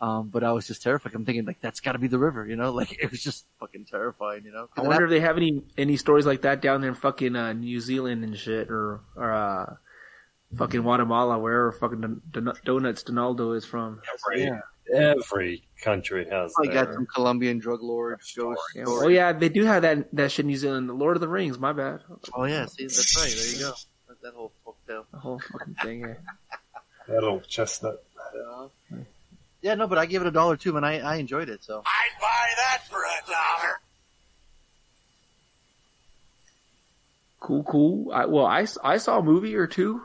[0.00, 1.14] Um, but I was just terrified.
[1.14, 2.70] I'm thinking like that's got to be the river, you know.
[2.80, 4.68] Like it was just fucking terrifying, you know?
[4.76, 7.36] I then wonder if they have any any stories like that down there in fucking
[7.36, 9.74] uh, New Zealand and shit, or or uh,
[10.56, 14.00] fucking Guatemala, wherever fucking Don- Don- Donuts Donaldo is from.
[14.30, 14.60] Every, Yeah.
[14.94, 18.56] Every country has I got some Colombian drug lord shows.
[18.74, 20.88] Yeah, oh yeah, they do have that that shit in New Zealand.
[20.88, 22.00] The Lord of the Rings, my bad.
[22.34, 23.32] Oh yeah, see that's right.
[23.34, 23.72] There you go.
[24.08, 25.04] That, that whole folktale.
[25.12, 26.00] The whole fucking thing.
[26.00, 26.14] Yeah.
[27.08, 28.02] that old chestnut.
[28.34, 28.98] Yeah.
[29.62, 30.84] yeah, no, but I gave it a dollar too, man.
[30.84, 31.62] I, I enjoyed it.
[31.64, 33.80] So I'd buy that for a dollar.
[37.40, 38.12] Cool, cool.
[38.12, 40.02] I, well, I, s- I saw a movie or two.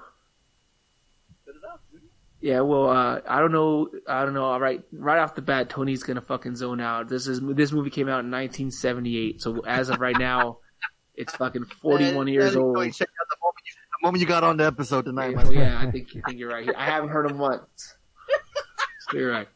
[2.46, 3.90] Yeah, well, uh, I don't know.
[4.08, 4.46] I don't know.
[4.46, 7.10] All right, right off the bat, Tony's gonna fucking zone out.
[7.10, 10.60] This is this movie came out in 1978, so as of right now,
[11.16, 12.78] it's fucking 41 years old.
[12.94, 15.32] Check out the moment, you, the moment you got on the episode tonight.
[15.32, 16.70] Yeah, well, yeah, I think I think you're right.
[16.78, 17.96] I haven't heard him once.
[19.10, 19.48] So you're right.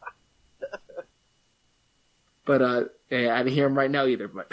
[2.46, 4.28] But uh, yeah, I didn't hear him right now either.
[4.28, 4.52] But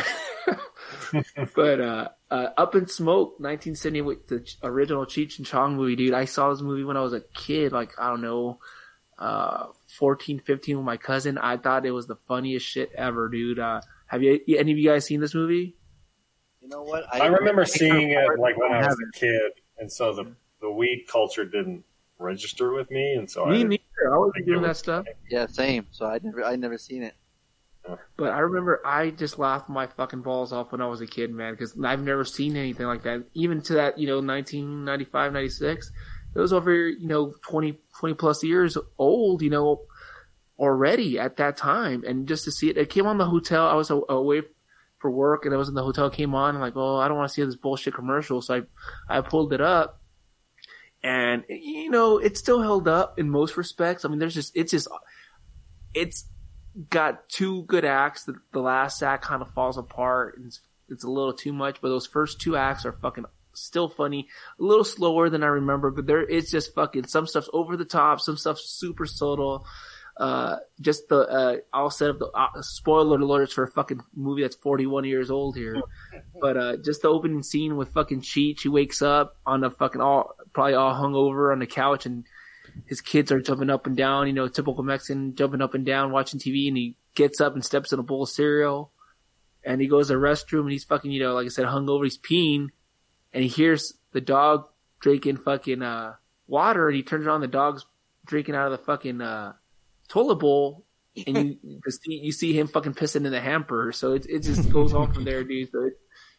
[1.55, 6.15] but uh, uh, Up in Smoke, 1978, the original Cheech and Chong movie, dude.
[6.15, 8.59] I saw this movie when I was a kid, like I don't know,
[9.19, 9.67] uh,
[9.99, 11.39] 14, 15 with my cousin.
[11.39, 13.59] I thought it was the funniest shit ever, dude.
[13.59, 15.77] Uh, have you any of you guys seen this movie?
[16.61, 17.05] You know what?
[17.15, 21.07] I remember seeing it like when I was a kid, and so the the weed
[21.11, 21.85] culture didn't
[22.19, 23.83] register with me, and so Me I neither.
[24.13, 25.07] I wasn't doing that stuff.
[25.31, 25.87] Yeah, same.
[25.91, 27.15] So I never, I never seen it.
[28.17, 31.33] But I remember I just laughed my fucking balls off when I was a kid,
[31.33, 33.25] man, because I've never seen anything like that.
[33.35, 35.93] Even to that, you know, 1995, 96,
[36.35, 39.83] it was over, you know, 20, 20 plus years old, you know,
[40.59, 42.03] already at that time.
[42.07, 43.67] And just to see it, it came on the hotel.
[43.67, 44.43] I was away
[44.99, 47.17] for work and I was in the hotel, came on, and like, oh, I don't
[47.17, 48.43] want to see this bullshit commercial.
[48.43, 48.65] So
[49.09, 50.01] I, I pulled it up.
[51.03, 54.05] And, you know, it still held up in most respects.
[54.05, 54.89] I mean, there's just, it's just,
[55.95, 56.27] it's,
[56.91, 58.25] got two good acts.
[58.25, 61.81] The, the last act kind of falls apart and it's, it's a little too much,
[61.81, 64.29] but those first two acts are fucking still funny.
[64.61, 67.85] A little slower than I remember, but there it's just fucking some stuff's over the
[67.85, 69.67] top, some stuff's super subtle.
[70.19, 74.43] Uh, just the uh, I'll set up the uh, spoiler alerts for a fucking movie
[74.43, 75.77] that's 41 years old here,
[76.41, 78.61] but uh, just the opening scene with fucking Cheech.
[78.63, 82.25] He wakes up on a fucking all probably all hungover on the couch and
[82.85, 86.13] his kids are jumping up and down, you know, typical Mexican jumping up and down
[86.13, 88.93] watching TV and he gets up and steps in a bowl of cereal
[89.65, 92.05] and he goes to the restroom and he's fucking, you know, like I said, hungover,
[92.05, 92.69] he's peeing
[93.33, 94.69] and he hears the dog
[95.01, 96.15] drinking fucking, uh,
[96.47, 97.87] water and he turns around, the dog's
[98.25, 99.55] drinking out of the fucking, uh,
[100.09, 100.85] toilet bowl
[101.27, 103.93] and you, you see, you see him fucking pissing in the hamper.
[103.93, 105.71] So it, it just goes on from there, dude.
[105.73, 105.95] So it,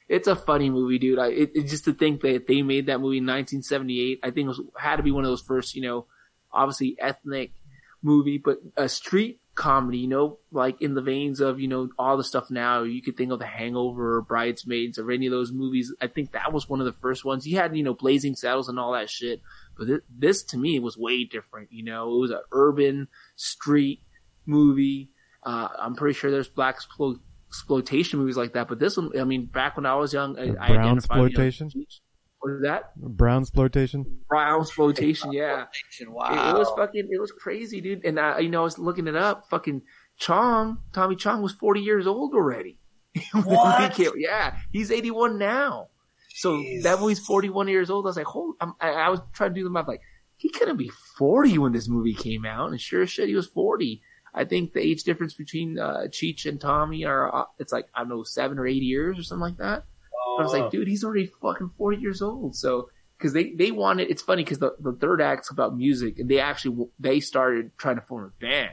[0.07, 1.19] it's a funny movie, dude.
[1.19, 4.19] I, it, it's just to think that they made that movie in 1978.
[4.23, 6.05] I think it was, had to be one of those first, you know,
[6.57, 7.51] obviously ethnic
[8.01, 12.15] movie, but a street comedy, you know, like in the veins of, you know, all
[12.15, 12.83] the stuff now.
[12.83, 15.93] You could think of The Hangover or Bridesmaids or any of those movies.
[15.99, 17.47] I think that was one of the first ones.
[17.47, 19.41] You had, you know, Blazing Saddles and all that shit.
[19.77, 24.01] But this, this to me was way different, you know, it was an urban street
[24.45, 25.09] movie.
[25.43, 29.23] Uh, I'm pretty sure there's black explo- exploitation movies like that, but this one, I
[29.23, 31.85] mean, back when I was young, I, I Brown identified, you know,
[32.49, 32.53] exploitation?
[32.53, 32.95] what is that?
[33.17, 34.05] Brown exploitation.
[34.29, 35.65] Brown exploitation, yeah.
[35.99, 36.55] It, Wow.
[36.55, 38.05] it was fucking, it was crazy, dude.
[38.05, 39.49] And I, you know, I was looking it up.
[39.49, 39.81] Fucking
[40.17, 42.79] Chong, Tommy Chong was 40 years old already.
[43.33, 43.93] When he What?
[43.93, 45.87] came- yeah, he's 81 now.
[46.35, 46.83] So Jeez.
[46.83, 48.05] that movie's 41 years old.
[48.05, 49.87] I was like, hold, I'm, I, I was trying to do the math.
[49.87, 50.01] Like,
[50.35, 53.47] he couldn't be 40 when this movie came out, and sure as shit, he was
[53.47, 54.01] 40.
[54.35, 58.01] I think the age difference between uh, Cheech and Tommy are uh, it's like I
[58.01, 59.85] don't know seven or eight years or something like that.
[60.37, 62.55] I was like, dude, he's already fucking 40 years old.
[62.55, 66.29] So because they they wanted, it's funny because the the third act's about music, and
[66.29, 68.71] they actually they started trying to form a band.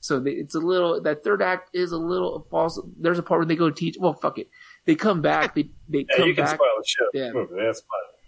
[0.00, 2.80] So they, it's a little that third act is a little false.
[2.98, 3.96] There's a part where they go teach.
[3.98, 4.48] Well, fuck it.
[4.84, 5.54] They come back.
[5.54, 7.08] They they Yeah, come you can back the.
[7.12, 7.32] Yeah.
[7.32, 7.72] Fine.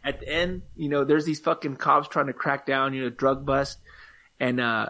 [0.03, 3.11] at the end, you know, there's these fucking cops trying to crack down, you know,
[3.11, 3.79] drug bust,
[4.41, 4.89] and uh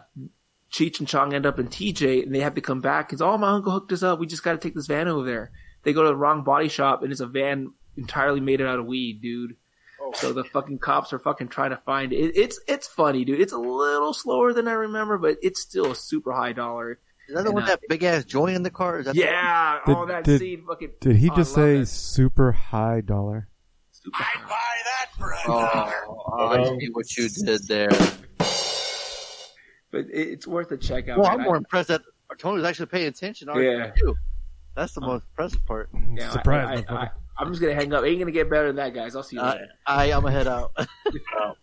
[0.73, 3.37] Cheech and Chong end up in TJ, and they have to come back because oh,
[3.39, 4.19] my uncle hooked us up.
[4.19, 5.51] We just got to take this van over there.
[5.85, 8.87] They go to the wrong body shop, and it's a van entirely made out of
[8.87, 9.57] weed, dude.
[10.15, 12.37] So the fucking cops are fucking trying to find it.
[12.37, 13.41] It's it's funny, dude.
[13.41, 16.99] It's a little slower than I remember, but it's still a super high dollar.
[17.29, 19.01] Is that the And, one uh, that big ass joint in the car?
[19.01, 20.93] Is that the- Yeah, Did- all that did- scene, fucking.
[21.01, 21.87] Did he oh, just I say that.
[21.87, 23.49] super high dollar?
[23.93, 24.49] Super I'd high.
[24.49, 25.95] buy that for a dollar.
[26.09, 27.91] Oh, I see what you did there.
[29.91, 31.19] But it- it's worth a check out.
[31.19, 31.41] Well, man.
[31.41, 32.03] I'm more impressed that
[32.39, 33.49] Tony was actually paying attention.
[33.49, 33.93] on Yeah.
[33.97, 34.17] you.
[34.79, 35.91] That's the most impressive part.
[36.15, 37.11] Yeah, Surprise, I, I, motherfucker.
[37.39, 38.05] I, am just gonna hang up.
[38.05, 39.17] Ain't gonna get better than that, guys.
[39.17, 39.69] I'll see you I, later.
[39.87, 40.73] I, I'm gonna head out.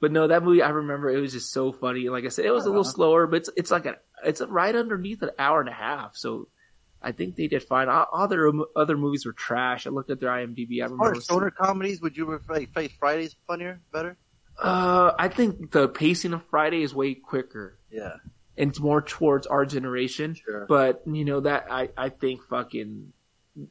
[0.00, 2.08] But no, that movie I remember it was just so funny.
[2.08, 2.90] Like I said, it was a little Uh-huh.
[2.92, 6.16] slower, but it's it's like a it's right underneath an hour and a half.
[6.16, 6.48] So
[7.02, 7.90] I think they did fine.
[7.90, 9.86] All Other other movies were trash.
[9.86, 10.80] I looked at their IMDb.
[10.82, 11.20] I Or remember.
[11.20, 12.00] stoner comedies?
[12.00, 14.16] Would you prefer Face Fridays funnier, better?
[14.58, 17.78] Uh, I think the pacing of Friday is way quicker.
[17.90, 18.14] Yeah,
[18.60, 20.34] and it's more towards our generation.
[20.34, 20.66] Sure.
[20.68, 23.12] But you know that I I think fucking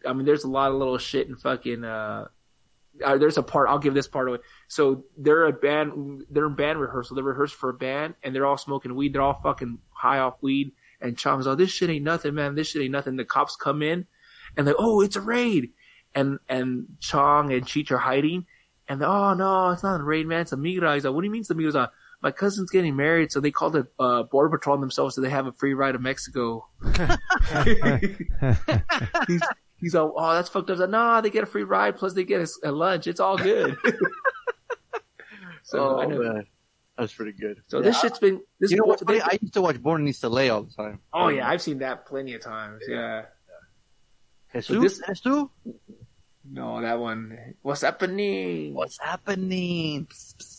[0.06, 2.26] I mean there's a lot of little shit in fucking uh,
[3.06, 4.40] uh there's a part I'll give this part away.
[4.68, 7.16] So they're a band they're in band rehearsal.
[7.16, 9.14] They rehearse for a band and they're all smoking weed.
[9.14, 10.72] They're all fucking high off weed.
[11.00, 12.56] And Chong's oh this shit ain't nothing, man.
[12.56, 13.16] This shit ain't nothing.
[13.16, 14.08] The cops come in
[14.58, 15.70] and like oh it's a raid.
[16.16, 18.48] And and Chong and Cheech are hiding.
[18.88, 20.42] And oh no, it's not a raid, man.
[20.42, 20.96] It's a migra.
[20.96, 21.90] He's like, what do you mean it's a migra?
[22.20, 25.16] He's like, my cousin's getting married, so they called the uh, border patrol on themselves
[25.16, 26.68] so they have a free ride to Mexico.
[29.28, 29.42] he's,
[29.78, 30.80] he's all, oh, that's fucked up.
[30.80, 33.08] Like, nah, they get a free ride plus they get a, a lunch.
[33.08, 33.78] It's all good.
[35.64, 36.20] so oh I know.
[36.22, 36.46] man,
[36.98, 37.62] that's pretty good.
[37.68, 38.72] So this shit's been this.
[38.72, 39.22] You know bo- what's funny?
[39.22, 41.00] I used to watch Born in East LA all the time.
[41.14, 42.82] oh yeah, I've seen that plenty of times.
[42.88, 43.26] Yeah.
[44.54, 45.50] Jesus, So this- Jesus?
[46.52, 47.38] No, that one.
[47.62, 48.74] What's happening?
[48.74, 50.08] What's happening?
[50.08, 50.59] Psst, psst,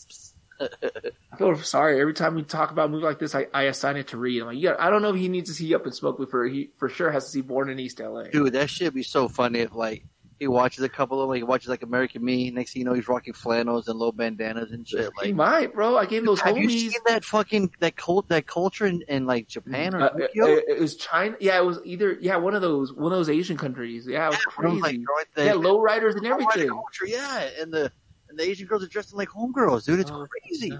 [0.61, 3.33] I feel sorry every time we talk about a movie like this.
[3.35, 4.41] I, I assign it to Reed.
[4.41, 6.29] I'm like, yeah, I don't know if he needs to see Up in Smoke, but
[6.29, 8.23] for he for sure has to see Born in East LA.
[8.23, 10.05] Dude, that shit be so funny if like
[10.39, 12.49] he watches a couple of like he watches like American Me.
[12.49, 15.11] Next thing you know, he's rocking flannels and low bandanas and shit.
[15.15, 15.97] Like he might, bro.
[15.97, 16.79] I gave those have you homies.
[16.89, 20.45] seen that fucking that cult that culture in, in like Japan or Uh, Tokyo?
[20.47, 21.35] it, it was China.
[21.39, 24.07] Yeah, it was either yeah one of those one of those Asian countries.
[24.07, 24.81] Yeah, it was Bro, crazy.
[24.81, 24.99] like,
[25.37, 26.69] right yeah, low riders and everything.
[26.69, 27.91] culture, yeah, and the
[28.31, 29.99] and the Asian girls are dressed like homegirls, dude.
[29.99, 30.79] It's Oh, crazy.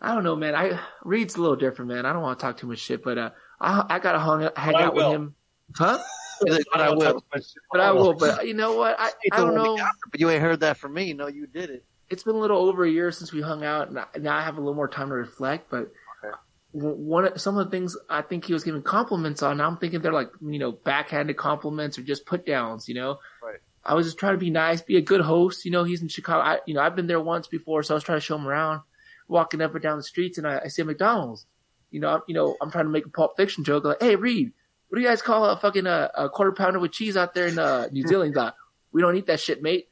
[0.00, 0.54] I don't know, man.
[0.54, 2.04] I Reed's a little different, man.
[2.04, 4.50] I don't want to talk too much shit, but uh, I I gotta hung, hang
[4.72, 5.34] But I out with him,
[5.76, 5.98] huh?
[6.40, 7.24] But I will.
[7.72, 8.12] But I will.
[8.12, 8.96] But you know what?
[8.98, 9.76] I I don't know.
[10.10, 11.12] But you ain't heard that from me.
[11.14, 11.84] No, you did it.
[12.10, 14.42] It's been a little over a year since we hung out, and I- now I
[14.42, 15.70] have a little more time to reflect.
[15.70, 15.90] But
[16.24, 16.36] Okay.
[16.72, 20.02] one of, some of the things I think he was giving compliments on, I'm thinking
[20.02, 22.88] they're like you know backhanded compliments or just put downs.
[22.88, 23.60] You know, Right.
[23.86, 25.64] I was just trying to be nice, be a good host.
[25.64, 26.40] You know, he's in Chicago.
[26.40, 28.46] I, you know, I've been there once before, so I was trying to show him
[28.46, 28.80] around,
[29.28, 31.46] walking up and down the streets, and I, I see a McDonald's.
[31.90, 34.16] You know, I'm, you know, I'm trying to make a Pulp Fiction joke, like, "Hey,
[34.16, 34.52] Reed,
[34.88, 37.46] what do you guys call a fucking uh, a quarter pounder with cheese out there
[37.46, 38.54] in uh, New Zealand?" He's like,
[38.90, 39.88] "We don't eat that shit, mate."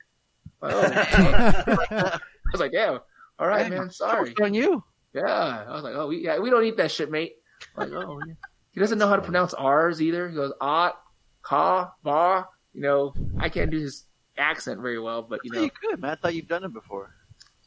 [0.61, 0.83] Like, oh.
[0.93, 2.19] I
[2.51, 2.99] was like, "Yeah,
[3.39, 4.83] all right, man, sorry." On you.
[5.13, 7.35] Yeah, I was like, "Oh, we, yeah, we don't eat that shit, mate."
[7.77, 8.35] Like, oh, yeah.
[8.73, 10.29] he doesn't know how to pronounce R's either.
[10.29, 10.99] He goes, "ot,"
[11.43, 14.05] "ka," "ba." You know, I can't do his
[14.39, 16.11] accent very well, but you Yeah, know, you could, man.
[16.13, 17.15] I thought you've done it before.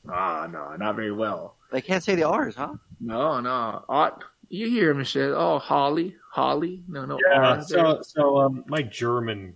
[0.09, 1.57] ah, no, not very well.
[1.71, 2.73] They can't say the R's, huh?
[2.99, 5.31] No, no, "ot." You hear him and shit.
[5.31, 6.83] Oh, Holly, Holly.
[6.87, 7.19] No, no.
[7.29, 7.79] Yeah, R's there.
[7.85, 9.55] so so um, my German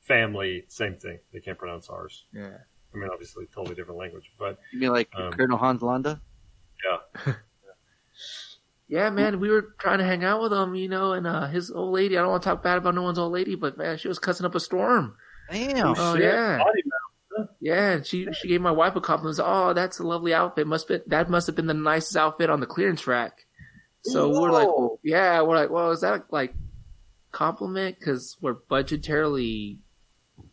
[0.00, 1.18] family, same thing.
[1.32, 2.24] They can't pronounce R's.
[2.32, 2.58] yeah.
[2.94, 6.20] I mean, obviously, totally different language, but You mean like Um, Colonel Hans Landa?
[6.86, 7.34] yeah.
[8.88, 11.70] Yeah, man, we were trying to hang out with him, you know, and uh, his
[11.70, 12.16] old lady.
[12.16, 14.18] I don't want to talk bad about no one's old lady, but man, she was
[14.18, 15.14] cussing up a storm.
[15.50, 15.94] Damn.
[15.96, 16.58] Oh, Shit, yeah.
[17.60, 19.38] Yeah, and she she gave my wife a compliment.
[19.42, 20.66] Oh, that's a lovely outfit.
[20.66, 23.46] Must be that must have been the nicest outfit on the clearance rack.
[24.02, 24.68] So we're like,
[25.02, 26.54] yeah, we're like, well, is that like
[27.30, 29.78] compliment because we're budgetarily,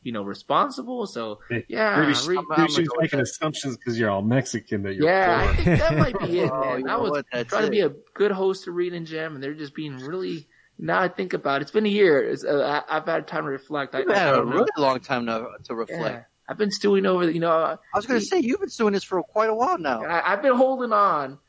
[0.06, 1.06] you know, responsible?
[1.08, 4.94] So yeah, Maybe, she, re- maybe she was making assumptions because you're all Mexican that
[4.96, 6.80] you're yeah, I think that might be it, Oh, man.
[6.82, 7.26] you I was what?
[7.34, 9.98] That's trying to be a good host to Reed and Jam, and they're just being
[9.98, 10.48] really.
[10.78, 12.22] Now I think about it, it's been a year.
[12.22, 13.96] It's, uh, I, I've had time to reflect.
[13.96, 14.56] I, You've I had a don't know.
[14.58, 16.02] really long time to to reflect.
[16.16, 16.24] Yeah.
[16.48, 18.94] I've been stewing over, the, you know, I was going to say you've been doing
[18.94, 20.04] this for quite a while now.
[20.04, 21.40] I, I've been holding on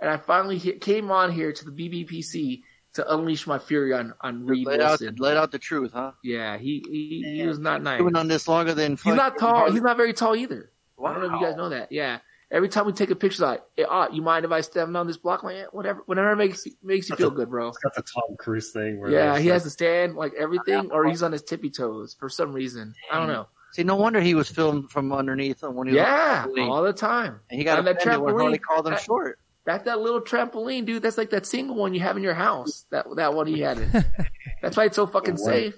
[0.00, 2.62] and I finally hit, came on here to the BBPC
[2.96, 5.16] to unleash my fury on on Reed Let out, Wilson.
[5.18, 6.12] let out the truth, huh?
[6.22, 7.98] Yeah, he he, he was not nice.
[8.00, 9.70] Doing on this longer than He's not tall.
[9.70, 10.70] He's not very tall either.
[10.98, 11.10] Wow.
[11.10, 11.92] I don't know if you guys know that.
[11.92, 12.18] Yeah.
[12.50, 15.06] Every time we take a picture, like, hey, ah, you mind if I step on
[15.08, 15.42] this block?
[15.42, 17.68] Like, yeah, whatever, whatever makes you, makes you feel good, bro.
[17.68, 19.00] It's got the Tom Cruise thing.
[19.00, 22.14] Where Yeah, he like- has to stand like everything, or he's on his tippy toes
[22.18, 22.94] for some reason.
[23.10, 23.48] I don't know.
[23.72, 26.70] See, no wonder he was filmed from underneath when he Yeah, on the trampoline.
[26.70, 27.40] all the time.
[27.50, 29.38] and he got and a that that when Harley trampoline- called him that- short.
[29.66, 31.02] That's that little trampoline, dude.
[31.02, 32.86] That's like that single one you have in your house.
[32.90, 33.78] That that one he had.
[33.78, 34.04] It.
[34.62, 35.74] That's why it's so fucking Oh, safe.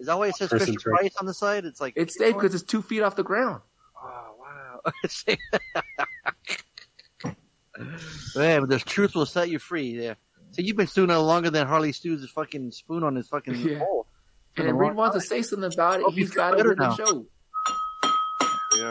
[0.00, 0.96] Is that why it says Person Fisher trick.
[0.96, 1.64] Price on the side?
[1.64, 3.62] It's like It's safe because it's two feet off the ground.
[3.96, 4.92] Oh wow!
[8.36, 10.02] Man, but this truth will set you free.
[10.02, 10.14] Yeah.
[10.50, 13.54] So you've been stewing on longer than Harley stews his fucking spoon on his fucking
[13.54, 13.78] Yeah.
[13.80, 14.06] bowl.
[14.56, 16.54] And if Reed long wants to say something about it, Hope you he's feel got
[16.54, 16.94] it better with the now.
[16.96, 17.26] show.
[18.76, 18.90] Yeah.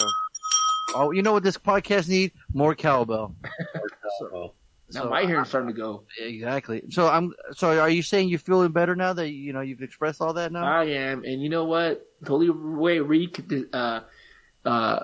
[0.96, 2.32] Oh, you know what this podcast need?
[2.54, 3.36] More cowbell.
[4.22, 4.54] Oh,
[4.94, 6.04] Now So- my hair's starting to go.
[6.20, 6.84] Exactly.
[6.90, 7.34] So I'm.
[7.52, 10.52] So are you saying you're feeling better now that you know you've expressed all that
[10.52, 10.64] now?
[10.66, 12.08] I am, and you know what?
[12.22, 14.00] The only way Reed could uh,
[14.66, 15.02] uh,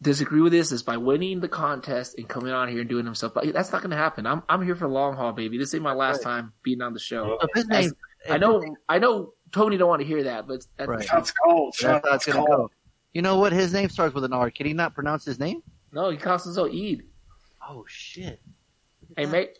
[0.00, 3.34] disagree with this is by winning the contest and coming on here and doing himself.
[3.34, 4.26] But that's not going to happen.
[4.26, 5.58] I'm I'm here for the long haul, baby.
[5.58, 6.34] This ain't my last Right.
[6.36, 7.38] time being on the show.
[7.40, 7.92] So if his name.
[8.28, 9.32] I know, I know.
[9.52, 11.04] Tony don't want to hear that, but that's Right.
[11.04, 11.74] shots called.
[11.80, 12.70] That's how it's Shots gonna go.
[13.16, 13.54] You know what?
[13.54, 14.50] His name starts with an R.
[14.50, 15.62] Can he not pronounce his name?
[15.90, 16.10] no.
[16.10, 17.04] He calls himself Eid.
[17.66, 18.42] Oh shit!
[19.16, 19.56] Hey mate,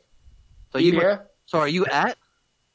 [0.70, 0.92] So Eid you.
[0.92, 1.28] here.
[1.46, 2.18] So are you at?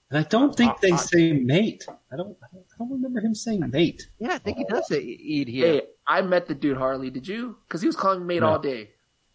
[0.09, 1.85] And I don't think they Uh, uh, say mate.
[2.11, 2.35] I don't.
[2.41, 2.47] I
[2.79, 4.07] don't, remember him saying mate.
[4.17, 5.67] Yeah, I think he does say eat here.
[5.67, 7.11] Hey, I met the dude Harley.
[7.11, 7.57] Did you?
[7.67, 8.49] Because he was calling me mate No.
[8.53, 8.89] all day.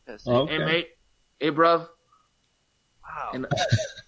[0.08, 0.24] Yes.
[0.26, 0.58] Oh, okay.
[0.58, 0.88] Hey mate.
[1.38, 1.86] Hey bruv.
[3.04, 3.30] Wow.
[3.34, 3.46] And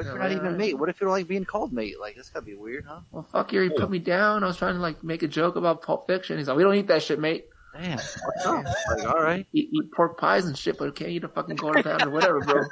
[0.00, 0.78] What if you're not even mate?
[0.78, 2.00] What if you're like being called mate?
[2.00, 3.00] Like this gotta be weird, huh?
[3.10, 3.60] well, fuck you.
[3.60, 4.42] He put me down.
[4.42, 6.38] I was trying to like make a joke about Pulp Fiction.
[6.38, 7.48] He's like, we don't eat that shit, mate.
[7.74, 7.98] Damn.
[8.24, 8.64] What's up?
[8.64, 9.46] Like, all right.
[9.52, 12.10] Eat, eat pork pies and shit, but you can't eat a fucking quarter pound or
[12.10, 12.62] whatever, bro.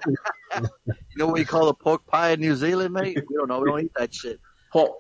[0.91, 3.23] You know what you call a pork pie in New Zealand, mate?
[3.29, 3.61] We don't know.
[3.61, 4.41] We don't eat that shit.
[4.73, 4.99] Pork.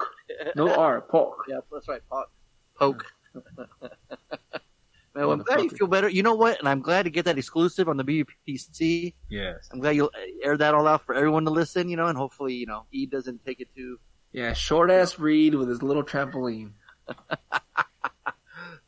[0.55, 1.01] No R.
[1.01, 1.47] Pork.
[1.49, 2.03] Yeah, that's right.
[2.11, 2.29] pork.
[2.79, 3.07] Poke.
[5.27, 6.09] Well, I'm glad you feel better.
[6.09, 6.59] You know what?
[6.59, 9.15] And I'm glad to get that exclusive on the BPC.
[9.29, 9.69] Yes.
[9.73, 10.13] I'm glad you'll
[10.43, 13.07] air that all out for everyone to listen, you know, and hopefully, you know, E
[13.07, 13.99] doesn't take it too.
[14.33, 16.73] Yeah, short ass Reed with his little trampoline.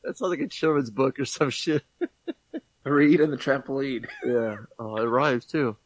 [0.03, 1.85] That sounds like a children's book or some shit.
[2.85, 4.07] Reed and the trampoline.
[4.25, 4.57] Yeah.
[4.79, 5.77] Oh, it rhymes too.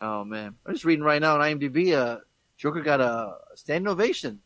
[0.00, 1.92] Oh man, I'm just reading right now on IMDb.
[1.92, 2.18] Uh,
[2.56, 4.40] Joker got a standing ovation.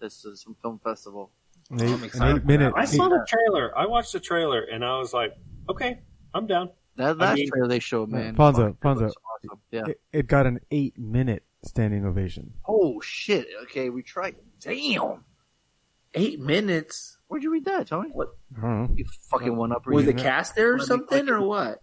[0.00, 1.30] This is some film festival.
[1.70, 2.72] An eight, an excited eight minute.
[2.76, 3.76] I saw eight- the trailer.
[3.76, 5.32] I watched the trailer and I was like,
[5.68, 6.00] okay,
[6.34, 6.70] I'm down.
[6.96, 8.36] That last mean- trailer they showed, man.
[8.36, 9.06] Fonso, fuck, Fonso.
[9.10, 9.60] awesome.
[9.70, 9.84] Yeah.
[9.88, 12.52] it, it got an eight minute standing ovation.
[12.66, 13.46] Oh shit.
[13.64, 14.36] Okay, we tried.
[14.60, 15.24] Damn.
[16.14, 17.18] Eight minutes.
[17.28, 18.10] Where'd you read that, Tony?
[18.56, 18.94] I don't know.
[18.94, 19.86] You fucking one up.
[19.86, 21.82] Was the reading cast there or something or what?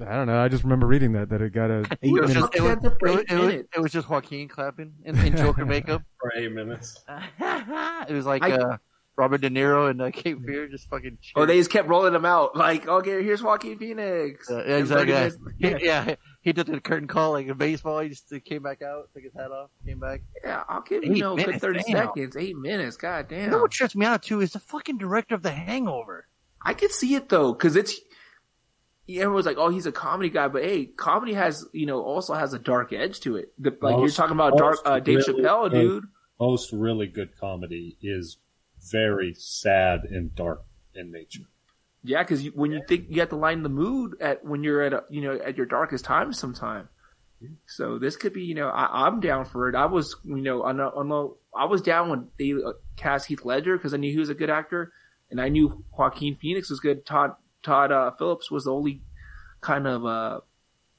[0.00, 0.38] I don't know.
[0.42, 2.34] I just remember reading that that it got a eight It was, minute.
[2.40, 3.68] just, it, was, Stand up for it was- it was- minutes.
[3.76, 6.02] it was just Joaquin clapping in, in Joker makeup.
[6.20, 7.04] For eight minutes.
[7.40, 8.76] it was like I- uh,
[9.16, 11.18] Robert De Niro and uh, Cape Fear just fucking.
[11.36, 12.56] Oh, they just kept rolling them out.
[12.56, 14.50] Like, okay, here's Joaquin Phoenix.
[14.50, 15.12] Uh, And exactly.
[15.12, 15.18] 30 Yeah.
[15.18, 18.00] minutes- He, Yeah, yeah, he did the curtain call like in baseball.
[18.00, 20.22] He just came back out, took his hat off, came back.
[20.44, 22.06] yeah, I'll give you, know, a good minutes, 30 damn.
[22.08, 22.36] seconds.
[22.36, 22.96] Eight minutes.
[22.96, 23.44] God damn.
[23.44, 26.26] You know what trips me out too is the fucking director of The Hangover.
[26.60, 27.94] I could see it though, because it's
[29.08, 32.52] everyone's like, "Oh, he's a comedy guy," but hey, comedy has you know also has
[32.54, 33.52] a dark edge to it.
[33.58, 36.04] The, like you're talking about dark uh, Dave really Chappelle, dude.
[36.40, 38.38] Most really good comedy is
[38.90, 40.62] very sad and dark
[40.94, 41.44] in nature.
[42.02, 44.92] Yeah, because when you think you have to lighten the mood at when you're at
[44.92, 46.88] a, you know at your darkest time, sometime.
[47.66, 49.74] So this could be, you know, I, I'm down for it.
[49.74, 53.26] I was, you know, I know, I know, I was down when they uh, cast
[53.26, 54.92] Heath Ledger because I knew he was a good actor,
[55.30, 57.04] and I knew Joaquin Phoenix was good.
[57.04, 59.02] Todd Todd uh, Phillips was the only
[59.60, 60.40] kind of, uh,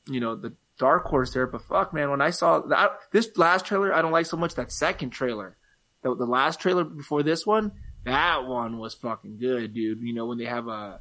[0.07, 1.47] you know, the dark horse there.
[1.47, 4.55] But fuck, man, when I saw that this last trailer, I don't like so much
[4.55, 5.57] that second trailer.
[6.05, 7.71] The, the last trailer before this one,
[8.03, 10.01] that one was fucking good, dude.
[10.01, 10.99] You know, when they have a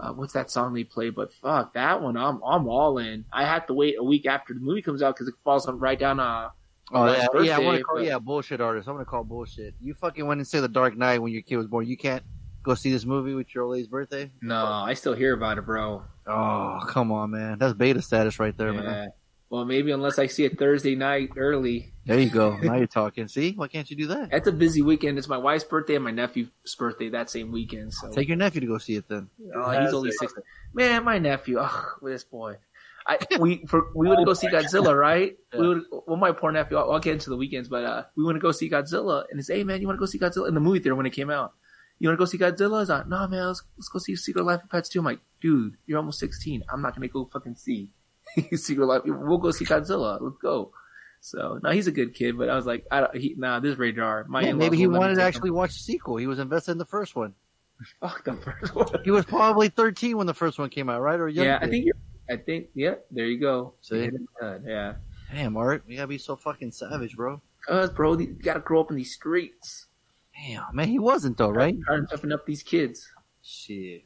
[0.00, 1.10] uh, what's that song they play?
[1.10, 3.24] But fuck that one, I'm I'm all in.
[3.32, 5.80] I have to wait a week after the movie comes out because it falls on
[5.80, 6.20] right down.
[6.20, 6.50] Uh,
[6.90, 7.56] Oh Last yeah, yeah.
[7.56, 8.88] I want to call but- yeah bullshit artist.
[8.88, 9.74] I'm gonna call bullshit.
[9.78, 11.86] You fucking went and say The Dark Knight when your kid was born.
[11.86, 12.22] You can't
[12.62, 14.30] go see this movie with your old lady's birthday.
[14.40, 16.02] no, I still hear about it, bro.
[16.26, 17.58] Oh come on, man.
[17.58, 19.10] That's beta status right there, man.
[19.50, 19.56] Yeah.
[19.56, 21.92] Well, maybe unless I see it Thursday night early.
[22.04, 22.56] There you go.
[22.56, 23.28] Now you're talking.
[23.28, 24.30] See, why can't you do that?
[24.30, 25.18] That's a busy weekend.
[25.18, 27.94] It's my wife's birthday and my nephew's birthday that same weekend.
[27.94, 29.28] So Take your nephew to go see it then.
[29.54, 30.34] Oh, he's only six.
[30.74, 31.58] Man, my nephew.
[31.58, 32.56] Ugh, this boy.
[33.06, 35.36] I we for we would go see Godzilla, right?
[35.54, 35.60] Yeah.
[35.60, 35.82] We would.
[36.06, 36.76] Well, my poor nephew.
[36.76, 39.40] I'll, I'll get into the weekends, but uh, we want to go see Godzilla, and
[39.40, 41.14] it's hey man, you want to go see Godzilla in the movie theater when it
[41.14, 41.54] came out?
[41.98, 42.80] You want to go see Godzilla?
[42.80, 44.98] He's like, no man, let's, let's go see Secret Life of Pets too.
[44.98, 46.64] I'm like, dude, you're almost 16.
[46.70, 47.90] I'm not gonna go fucking see
[48.54, 49.02] Secret Life.
[49.04, 50.20] We'll go see Godzilla.
[50.20, 50.72] Let's go.
[51.20, 53.76] So no, he's a good kid, but I was like, I don't, he, nah, this
[53.76, 54.24] radar.
[54.28, 56.16] My Yeah, maybe he won't let me wanted to actually watch the sequel.
[56.16, 57.34] He was invested in the first one.
[58.00, 58.88] fuck the first one.
[59.04, 61.18] He was probably 13 when the first one came out, right?
[61.18, 61.28] Or.
[61.28, 61.94] Yeah, I think you're.
[62.30, 62.94] I think yeah.
[63.10, 63.74] There you go.
[63.80, 63.96] See?
[63.96, 64.94] You hit it good, Yeah.
[65.32, 67.40] Damn, Art, we gotta be so fucking savage, bro.
[67.66, 69.86] Cause bro, you gotta grow up in these streets.
[70.34, 71.76] Damn, man, he wasn't though, right?
[71.84, 73.10] Trying to toughen up these kids.
[73.42, 74.04] Shit.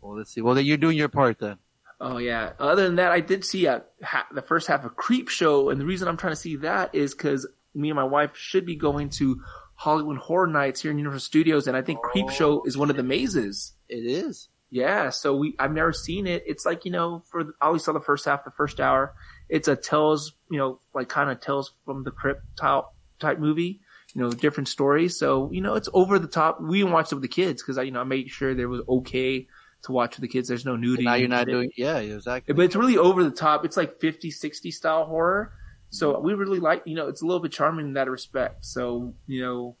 [0.00, 0.42] Well, let's see.
[0.42, 1.56] Well, then you're doing your part then.
[2.00, 2.52] Oh yeah.
[2.58, 5.78] Other than that, I did see a, ha- the first half of Creep Show, and
[5.80, 8.76] the reason I'm trying to see that is because me and my wife should be
[8.76, 9.42] going to
[9.76, 12.32] Halloween Horror Nights here in Universal Studios, and I think Creep oh.
[12.32, 13.74] Show is one of the mazes.
[13.88, 14.48] It is.
[14.70, 16.44] Yeah, so we I've never seen it.
[16.46, 19.14] It's like you know, for I always saw the first half, the first hour.
[19.48, 22.84] It's a tells you know, like kind of Tales from the Crypt type
[23.18, 23.80] type movie.
[24.14, 25.18] You know, different stories.
[25.18, 26.60] So you know, it's over the top.
[26.62, 28.82] We watched it with the kids because I you know I made sure there was
[28.88, 29.48] okay
[29.82, 30.48] to watch with the kids.
[30.48, 31.04] There's no nudity.
[31.04, 31.70] Now you're not doing.
[31.76, 32.54] Yeah, exactly.
[32.54, 33.64] But it's really over the top.
[33.64, 35.52] It's like 50, 60 style horror.
[35.90, 38.64] So we really like, you know, it's a little bit charming in that respect.
[38.64, 39.76] So, you know,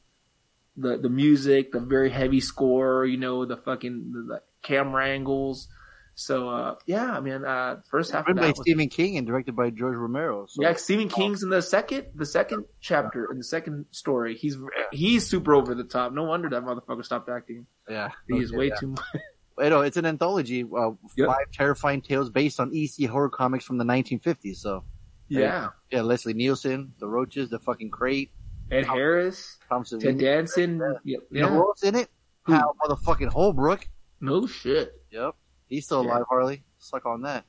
[0.76, 5.68] the, the music, the very heavy score, you know, the fucking, the, the camera angles.
[6.16, 9.26] So, uh, yeah, I mean, uh, first half of Written by was, Stephen King and
[9.26, 10.46] directed by George Romero.
[10.48, 14.36] So yeah, Stephen King's in the second, the second chapter in the second story.
[14.36, 14.56] He's,
[14.92, 16.12] he's super over the top.
[16.12, 17.66] No wonder that motherfucker stopped acting.
[17.88, 18.74] yeah, He is Okay, way yeah.
[18.80, 19.00] too much.
[19.58, 20.64] You know, it's an anthology.
[20.64, 21.26] Uh, Yep.
[21.28, 24.56] Five terrifying tales based on EC horror comics from the 1950s.
[24.56, 24.84] So
[25.28, 25.70] Yeah.
[25.90, 28.30] yeah, Leslie Nielsen, the Roaches, the fucking crate,
[28.70, 30.18] Ed Harris, Tom Ted Savini.
[30.20, 30.80] Danson.
[31.04, 31.18] Yeah.
[31.30, 32.08] You know who else in it?
[32.44, 32.52] Who?
[32.54, 33.88] Hal motherfucking Holbrook.
[34.20, 34.92] No shit.
[35.10, 35.34] Yep,
[35.68, 36.10] he's still Yeah.
[36.12, 36.24] alive.
[36.28, 37.44] Harley, suck on that.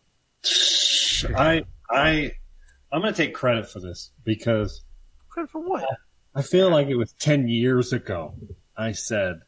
[1.38, 2.32] I I
[2.92, 4.84] I'm gonna take credit for this because
[5.30, 5.86] Credit for what?
[6.36, 8.34] I feel like it was ten years ago.
[8.76, 9.42] I said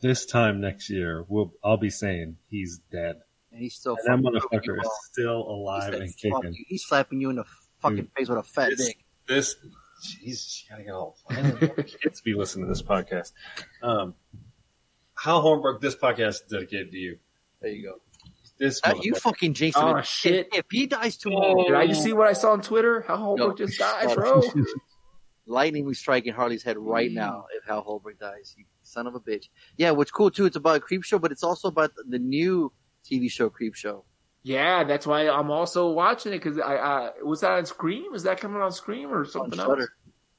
[0.00, 3.16] this time next year we'll I'll be saying he's dead.
[3.52, 3.96] And he's still.
[4.04, 6.54] And that motherfucker is still alive said, and kicking.
[6.54, 7.44] you." He's slapping you in the
[7.80, 8.98] fucking Dude, face with a fat this- dick.
[9.26, 9.56] This
[10.04, 11.16] jeez, gotta get all
[12.02, 13.32] kids be listening to this podcast.
[13.82, 14.14] Um,
[15.16, 17.18] Hal Hornberg, this podcast is dedicated to you.
[17.60, 18.00] There you go.
[18.58, 19.82] This Uh, you fucking Jason.
[19.84, 20.48] Oh, If- shit.
[20.52, 23.02] If, he dies tomorrow, Did I just see what I saw on Twitter?
[23.02, 24.42] Hal Holbrook Yo, just died, bro.
[25.50, 26.86] lightning was striking Harley's head Mm.
[26.86, 28.54] right now if Hal Holbrook dies.
[28.56, 29.48] You son of a bitch.
[29.76, 32.72] Yeah, what's cool too, it's about a creep show, but it's also about the new
[33.04, 34.04] TV show Creep Show.
[34.42, 38.14] Yeah, that's why I'm also watching it because I, I was that on Scream?
[38.14, 39.68] Is that coming on Scream or something else?
[39.68, 39.88] Shudder.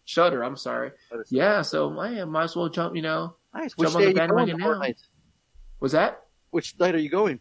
[0.05, 0.43] Shutter.
[0.43, 0.91] I'm sorry.
[1.09, 1.25] Shudder.
[1.29, 2.95] Yeah, so I might as well jump.
[2.95, 3.73] You know, Nice.
[3.77, 4.27] Which Jump on the are you going?
[4.29, 4.79] bandwagon now.
[4.79, 4.97] night?
[5.79, 6.21] was that?
[6.51, 7.39] Which night are you going?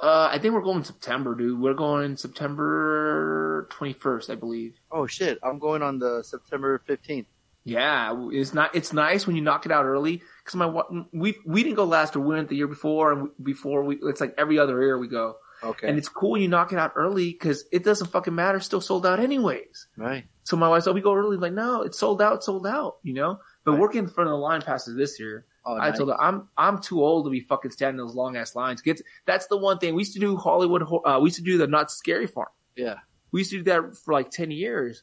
[0.00, 1.60] Uh, I think we're going September, dude.
[1.60, 4.74] We're going September 21st, I believe.
[4.92, 7.26] Oh shit, I'm going on the September 15th.
[7.64, 8.74] Yeah, it's not.
[8.74, 10.22] It's nice when you knock it out early.
[10.42, 10.82] Because my
[11.12, 12.24] we we didn't go last year.
[12.24, 15.36] We went the year before, and before we it's like every other year we go.
[15.62, 15.88] Okay.
[15.88, 18.56] And it's cool when you knock it out early because it doesn't fucking matter.
[18.58, 19.88] It's still sold out anyways.
[19.96, 20.24] right.
[20.44, 21.34] So my wife's, oh, we go early.
[21.36, 23.38] I'm like, no, it's sold out, sold out, you know?
[23.64, 23.80] But Right.
[23.80, 25.44] working in front of the line passes this year.
[25.76, 28.80] I told her, I'm, I'm too old to be fucking standing those long ass lines.
[28.82, 29.94] Get, that's the one thing.
[29.94, 32.48] We used to do Hollywood, uh, we used to do the Knott's Scary Farm.
[32.76, 32.96] Yeah.
[33.32, 35.02] We used to do that for like 10 years.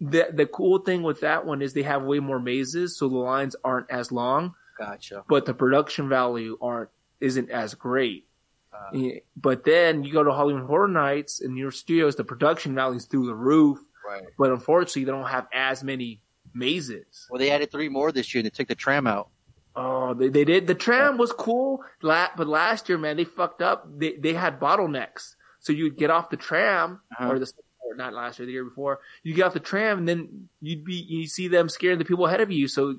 [0.00, 3.16] The, the cool thing with that one is they have way more mazes, so the
[3.16, 5.24] lines aren't as long, Gotcha.
[5.28, 6.90] but the production value aren't,
[7.20, 8.26] isn't as great.
[8.72, 8.98] Uh,
[9.36, 13.26] But then you go to Halloween Horror Nights and your studios, the production value's through
[13.26, 13.78] the roof.
[14.06, 14.22] right.
[14.36, 16.20] But unfortunately, they don't have as many
[16.52, 17.26] mazes.
[17.30, 18.42] Well, they added three more this year.
[18.42, 19.28] They took the tram out.
[19.76, 20.66] Oh, they, they did.
[20.66, 23.86] The tram was cool, but last year, man, they fucked up.
[23.98, 27.30] They they had bottlenecks, so you'd get off the tram Uh-huh.
[27.32, 27.50] or the
[27.82, 29.00] or not last year, the year before.
[29.24, 32.26] You get off the tram, and then you'd be you see them scaring the people
[32.26, 32.96] ahead of you, so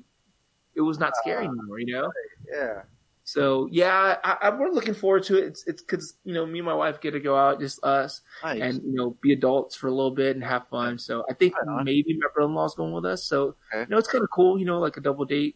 [0.76, 1.80] it was not scary anymore.
[1.80, 2.12] You know.
[2.52, 2.82] Yeah.
[3.28, 5.46] So yeah, I, I, we're looking forward to it.
[5.46, 8.22] It's it's because you know me and my wife get to go out, just us,
[8.44, 8.62] Nice.
[8.62, 11.00] and you know be adults for a little bit and have fun.
[11.00, 13.24] So I think Right maybe my brother-in-law's going with us.
[13.24, 13.80] So Okay.
[13.82, 15.56] you know it's kind of cool, you know, like a double date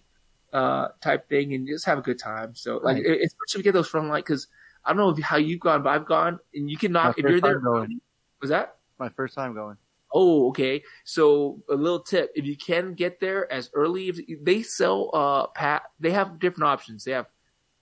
[0.53, 2.55] uh type thing, and just have a good time.
[2.55, 3.05] So like Right.
[3.05, 4.47] it, especially if you get those from like because
[4.85, 7.19] I don't know if, how you've gone, but I've gone, and you can My knock
[7.19, 7.59] if you're there.
[7.59, 7.99] going.
[8.41, 8.77] Was that?
[8.97, 9.77] My first time going.
[10.13, 10.81] Oh, okay.
[11.03, 15.47] So a little tip: if you can get there as early, if they sell uh
[15.47, 17.03] pat, they have different options.
[17.03, 17.27] They have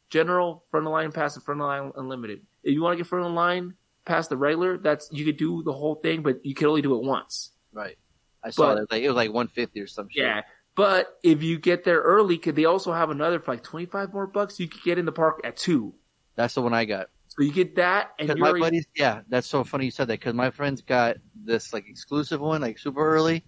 [0.10, 2.42] general front of line pass and front of line unlimited.
[2.64, 3.74] If you want to get front of line
[4.06, 6.96] past the regular, that's you could do the whole thing, but you can only do
[6.96, 7.52] it once.
[7.74, 7.98] Right.
[8.44, 8.92] I saw But- it.
[8.92, 10.24] Like it was like 150 or some shit.
[10.24, 10.42] Yeah.
[10.78, 14.14] But if you get there early, could they also have another for like twenty five
[14.14, 14.60] more bucks?
[14.60, 15.96] You could get in the park at two.
[16.36, 17.08] That's the one I got.
[17.30, 20.08] So you get that, and you're my already- buddies, yeah, that's so funny you said
[20.08, 20.20] that.
[20.20, 23.44] Because my friends got this like exclusive one, like super early.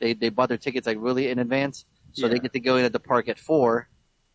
[0.00, 2.84] They they bought their tickets like really in advance, so they get to go in
[2.84, 3.88] at the park at four.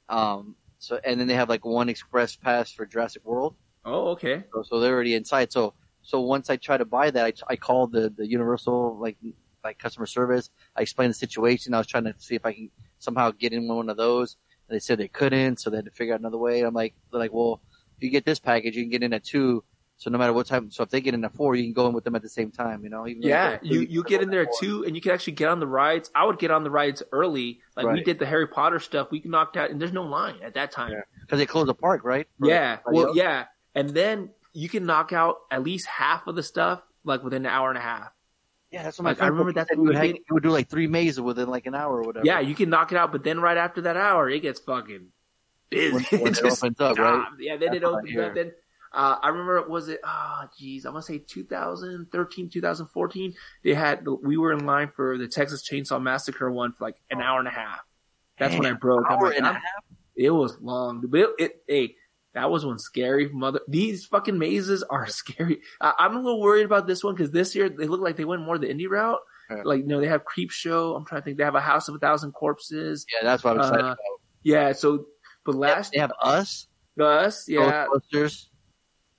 [0.08, 3.56] Um, so and then they have like one express pass for Jurassic World.
[3.84, 4.46] oh okay.
[4.54, 5.52] So, so they're already inside.
[5.52, 9.18] So So once I tried to buy that, I, I called the, the Universal like
[9.68, 10.50] like customer service.
[10.76, 11.74] I explained the situation.
[11.74, 14.38] I was trying to see if I can somehow get in one of those.
[14.70, 16.62] And they said they couldn't, so they had to figure out another way.
[16.62, 17.62] I'm like, they're like, well,
[17.98, 19.64] if you get this package, you can get in at two.
[20.00, 21.88] So no matter what time, so if they get in at four, you can go
[21.88, 22.84] in with them at the same time.
[22.84, 24.54] You know, even Yeah, you, you get in there four.
[24.62, 26.12] too, and you can actually get on the rides.
[26.14, 27.62] I would get on the rides early.
[27.76, 29.10] Like we did the Harry Potter stuff.
[29.10, 30.92] We knocked out, and there's no line at that time.
[30.92, 31.02] Yeah.
[31.22, 32.28] because they closed the park, right?
[32.40, 32.78] For Yeah.
[32.86, 33.18] Well, else?
[33.18, 33.46] yeah.
[33.74, 37.52] And then you can knock out at least half of the stuff like within an
[37.52, 38.12] hour and a half.
[38.72, 38.84] Yeah.
[38.84, 39.54] That's what my Like, I remember That me.
[39.54, 41.98] that's He what would, we hang- would do like three mazes within like an hour
[41.98, 42.26] or whatever.
[42.26, 45.08] Yeah, you can knock it out, but then right after that hour, it gets fucking
[45.70, 45.94] busy.
[45.94, 47.26] When- when it Just opens up, right?
[47.40, 48.34] Yeah, then That's it opens up.
[48.36, 48.52] Then
[48.94, 50.00] uh, I remember, was it?
[50.04, 53.34] Ah, jeez, I want to say 2013, 2014.
[53.64, 57.22] They had we were in line for the Texas Chainsaw Massacre one for like an
[57.22, 57.80] hour and a half.
[58.40, 59.06] That's when I broke.
[59.10, 59.62] I'm hour like, and a I'm-
[60.16, 61.96] It was long, but it, it hey,
[62.38, 63.62] that was one scary mother.
[63.68, 65.62] These fucking mazes are scary.
[65.82, 68.26] I, I'm a little worried about this one because this year they look like they
[68.26, 69.20] went more the indie route.
[69.50, 69.62] Yeah.
[69.66, 70.96] Like, you know, they have Creep Show.
[70.96, 71.38] I'm trying to think.
[71.38, 73.06] They have a House of a Thousand Corpses.
[73.14, 73.98] Yeah, that's what I'm excited Uh, about.
[74.44, 74.72] Yeah.
[74.74, 75.06] So,
[75.46, 76.68] but They have- last they have us,
[77.00, 78.48] us, yeah, Ghostbusters,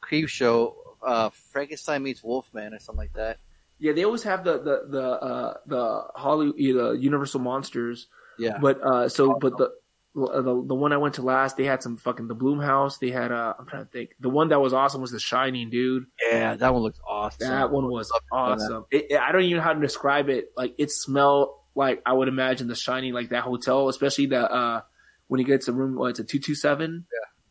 [0.01, 3.39] Creep Show, uh, Frankenstein meets Wolfman or something like that.
[3.79, 8.07] yeah, they always have the the the uh, the Hollywood, the Universal monsters.
[8.39, 9.71] Yeah, But uh, so but the.
[10.19, 12.99] The, the one I went to last, they had some fucking the Blumhouse.
[12.99, 14.11] They had uh, I'm trying to think.
[14.21, 16.07] The one that was awesome was The Shining, dude.
[16.31, 17.49] yeah, that one looks awesome.
[17.49, 18.87] That one was awesome.
[18.91, 20.53] It, I don't even know how to describe it.
[20.57, 24.81] Like it smelled like I would imagine the Shining, like that hotel, especially the uh
[25.29, 25.95] when he gets to room.
[25.95, 27.07] What, it's a two two seven,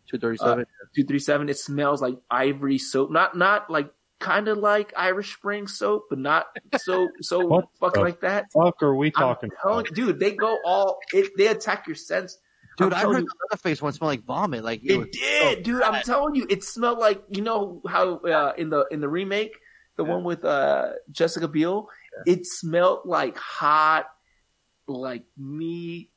[0.09, 0.65] two thirty seven.
[0.95, 1.49] two three seven.
[1.49, 3.11] It smells like ivory soap.
[3.11, 6.47] Not not like kind of like Irish Spring soap, but not
[6.77, 8.51] so so fucking like that.
[8.51, 9.51] Fuck, are we talking?
[9.61, 10.97] telling you, dude, they go all.
[11.13, 12.37] It, they attack your sense.
[12.77, 14.63] Dude, I heard you- the face one smelled like vomit.
[14.63, 15.81] Like it, was It did, dude.
[15.81, 19.57] I'm telling you, it smelled like you know how uh, in the in the remake,
[19.95, 21.89] the one with uh, Jessica Biel,
[22.25, 24.05] it smelled like hot,
[24.87, 26.11] like meat,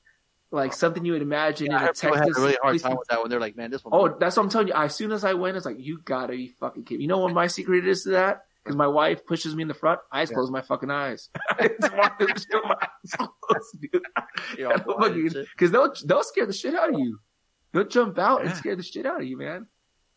[0.50, 2.18] like something you would imagine Yeah, in a Texas.
[2.18, 3.30] had a really hard place- time with that one.
[3.30, 3.92] They're like, man, this one.
[3.98, 4.74] Oh, that's what I'm telling you.
[4.74, 7.00] As soon as I went, it's like you gotta be fucking kidding.
[7.00, 8.42] You know what my secret is to that?
[8.62, 10.00] Because my wife pushes me in the front.
[10.12, 11.30] I just close my fucking eyes.
[14.58, 15.46] You're all blind and shit.
[15.52, 17.18] Because they'll they'll scare the shit out of you.
[17.72, 19.66] They'll jump out and scare the shit out of you, man.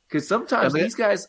[0.08, 1.28] Because sometimes Yeah, these guys,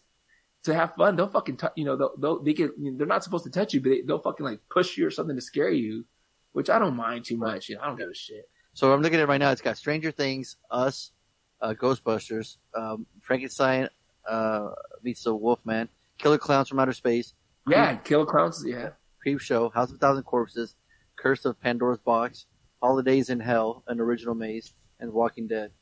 [0.65, 3.45] to have fun, they'll fucking tou you know they'll, they'll they get they're not supposed
[3.45, 6.05] to touch you, but they, they'll fucking like push you or something to scare you,
[6.53, 7.69] which I don't mind too much.
[7.69, 8.49] You know, I don't give a shit.
[8.73, 9.53] So I'm looking at it right now.
[9.53, 11.13] It's got Stranger Things, Us,
[11.61, 13.89] uh, Ghostbusters, um, Frankenstein
[14.29, 14.71] uh,
[15.03, 15.89] meets the Wolfman,
[16.25, 17.35] Killer Clowns from Outer Space,
[17.69, 18.65] Yeah, Killer Clowns.
[18.67, 20.75] Yeah, Creep Show, House of a Thousand Corpses,
[21.19, 22.47] Curse of Pandora's Box,
[22.83, 25.73] Holidays in Hell, an original maze, and Walking Dead.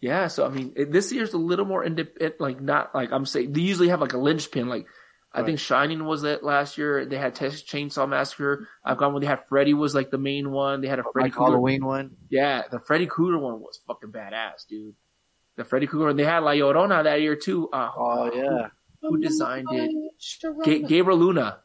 [0.00, 2.40] Yeah, so I mean, it, this year's a little more independent.
[2.40, 4.68] Like not like I'm saying they usually have like a linchpin.
[4.68, 4.86] Like
[5.32, 5.46] I Right.
[5.46, 7.06] think Shining was that last year.
[7.06, 8.66] They had Texas Chainsaw Massacre.
[8.84, 10.80] I've gone when they had Freddy was like the main one.
[10.80, 11.34] They had a Freddy Like.
[11.38, 12.16] Halloween one.
[12.30, 14.94] Yeah, the Freddy Krueger one was fucking badass, dude.
[15.56, 17.68] The Freddy Krueger, and they had La Llorona that year too.
[17.72, 18.68] Uh, Oh yeah.
[19.08, 19.90] Who designed it?
[20.64, 21.60] Ga- Gabriel Luna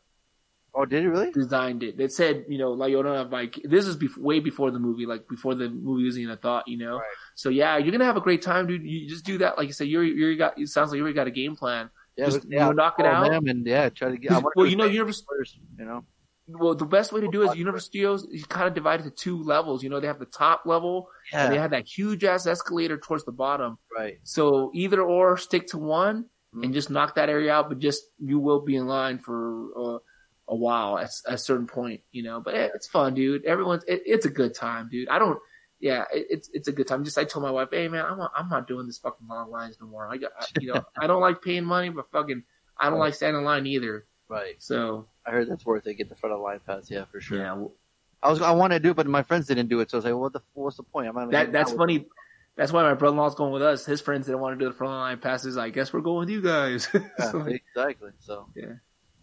[0.73, 1.31] Oh, did it really?
[1.31, 1.97] designed it.
[1.97, 5.27] They said, you know, La Llorona, like this is bef- way before the movie, like
[5.27, 6.95] before the movie was even a thought, you know.
[6.95, 7.07] Right.
[7.35, 8.83] So yeah, you're gonna have a great time, dude.
[8.83, 9.87] You just do that, like you said.
[9.89, 10.57] You're you got.
[10.57, 11.89] It sounds like you already got a game plan.
[12.15, 13.29] Yeah, Just, but- you know, knock it out.
[13.29, 14.31] Them and yeah, try to get.
[14.31, 16.05] I Well, you know, Stranger Universal- Things first, you know.
[16.47, 19.11] Well, the best way to do it is Universal Studios is kind of divided to
[19.11, 19.83] two levels.
[19.83, 22.97] You know, they have the top level and they Yeah, have that huge ass escalator
[22.97, 23.77] towards the bottom.
[23.97, 24.19] right.
[24.23, 26.65] So either or, stick to one Mhm.
[26.65, 27.69] and just knock that area out.
[27.69, 29.99] But just you will be in line for uh,
[30.47, 32.41] a while at, at a certain point, you know.
[32.41, 33.45] But it, it's fun, dude.
[33.45, 35.09] Everyone's it, it's a good time, dude.
[35.09, 35.39] I don't.
[35.79, 37.03] Yeah, it, it's it's a good time.
[37.03, 39.49] Just I told my wife, hey man, I'm not, I'm not doing this fucking long
[39.49, 40.07] lines no more.
[40.07, 42.43] I got I, you know I don't like paying money, but fucking
[42.77, 44.05] I don't like standing in line either.
[44.29, 44.55] Right.
[44.59, 45.95] So I heard that's worth it.
[45.95, 46.89] Get the front of the line pass.
[46.91, 47.39] Yeah, for sure.
[47.39, 47.65] yeah,
[48.21, 49.89] I was I wanted to do it, but my friends didn't do it.
[49.89, 51.07] So I was like, well, what the what's the point?
[51.07, 52.05] I'm not that that's funny.
[52.61, 53.87] That's why my brother-in-law's going with us.
[53.87, 55.57] His friends didn't want to do the front line passes.
[55.57, 56.87] I guess we're going with you guys.
[56.93, 58.11] Yeah, So, exactly.
[58.19, 58.73] So Yeah.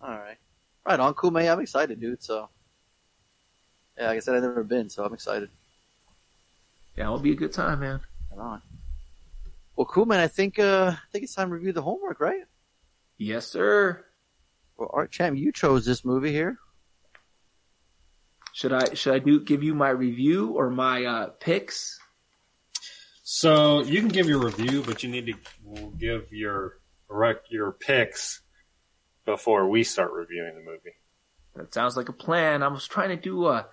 [0.00, 0.38] All right.
[0.84, 1.48] Right on, cool man.
[1.48, 2.20] I'm excited, dude.
[2.20, 2.48] So
[3.96, 5.50] yeah, like I said, I've never been, so I'm excited.
[6.96, 8.00] yeah, it'll be a good time, man.
[8.32, 8.62] Right on.
[9.76, 10.18] Well, cool man.
[10.18, 12.42] I think uh, I think it's time to review the homework, right?
[13.18, 14.04] Yes, sir.
[14.76, 16.58] Well, Art Champ, you chose this movie here.
[18.52, 22.00] Should I should I do give you my review or my uh, picks?
[23.30, 26.78] So you can give your review, but you need to give your
[27.10, 28.40] rec- your picks
[29.26, 30.96] before we start reviewing the movie.
[31.54, 32.62] That sounds like a plan.
[32.62, 33.66] I was trying to do a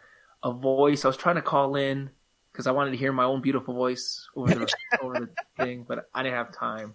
[0.44, 1.06] a voice.
[1.06, 2.10] I was trying to call in
[2.52, 5.30] because I wanted to hear my own beautiful voice over the over the
[5.64, 6.94] thing, but I didn't have time.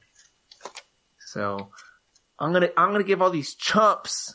[1.29, 1.71] So
[2.39, 4.35] I'm gonna I'm gonna give all these chumps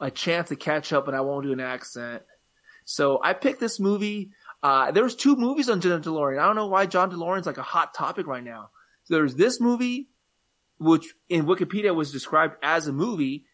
[0.00, 2.24] a chance to catch up, and I won't do an accent.
[2.84, 4.32] So I picked this movie.
[4.62, 6.40] Uh, there was two movies on John DeLorean.
[6.40, 8.70] I don't know why John DeLorean's like a hot topic right now.
[9.04, 10.08] So there's this movie,
[10.78, 13.44] which in Wikipedia was described as a movie,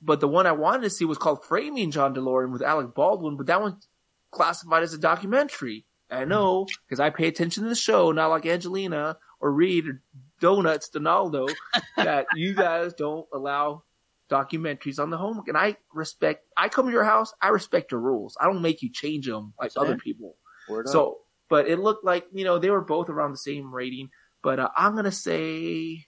[0.00, 3.36] but the one I wanted to see was called Framing John DeLorean with Alec Baldwin,
[3.36, 3.88] but that one's
[4.30, 5.86] classified as a documentary.
[6.10, 10.02] I know because I pay attention to the show, not like Angelina or Reed or
[10.40, 11.48] Donuts Donaldo,
[11.96, 13.82] that you guys don't allow
[14.30, 15.48] documentaries on the homework.
[15.48, 18.36] And I respect, I come to your house, I respect your rules.
[18.40, 20.36] I don't make you change them like other people.
[20.68, 20.92] Word up.
[20.92, 21.18] So,
[21.48, 24.10] but it looked like, you know, they were both around the same rating.
[24.42, 26.06] But uh, I'm going to say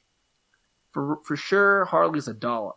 [0.93, 2.73] for, for sure, Harley's a dollar.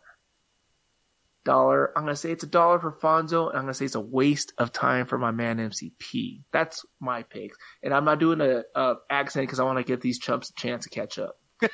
[1.46, 1.98] Dollar.
[1.98, 3.96] I'm going to say it's a dollar for Fonso, and I'm going to say it's
[3.96, 6.44] a waste of time for my man MCP.
[6.52, 7.52] That's my pick.
[7.82, 10.54] And I'm not doing a, a accent because I want to give these chumps a
[10.54, 11.40] chance to catch up.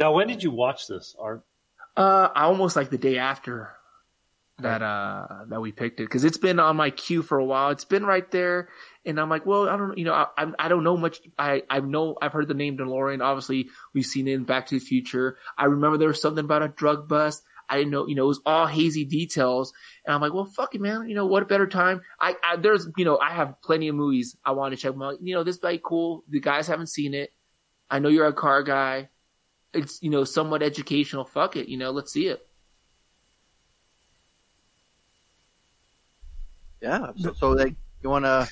[0.00, 1.44] Now, when did you watch this, Art?
[1.96, 3.74] Uh, I almost like the day after
[4.62, 7.70] that, uh, that we picked it because it's been on my queue for a while.
[7.70, 8.68] It's been right there.
[9.04, 11.20] And I'm like, well, I don't, you know, I, I- I don't know much.
[11.38, 13.22] I, I know I've heard the name DeLorean.
[13.22, 15.38] Obviously we've seen it in Back to the Future.
[15.56, 17.42] I remember there was something about a drug bust.
[17.68, 19.72] I didn't know, you know, it was all hazy details.
[20.04, 21.08] And I'm like, well, fuck it, man.
[21.08, 22.02] You know, what a better time.
[22.18, 25.02] I, I there's, you know, I have plenty of movies I want to check them
[25.02, 25.22] out.
[25.22, 26.24] You know, this might be cool.
[26.28, 27.32] The guys haven't seen it.
[27.88, 29.08] I know you're a car guy.
[29.72, 31.24] It's, you know, somewhat educational.
[31.24, 31.68] Fuck it.
[31.68, 32.44] You know, let's see it.
[36.80, 37.10] Yeah.
[37.16, 38.48] So, so like, you want to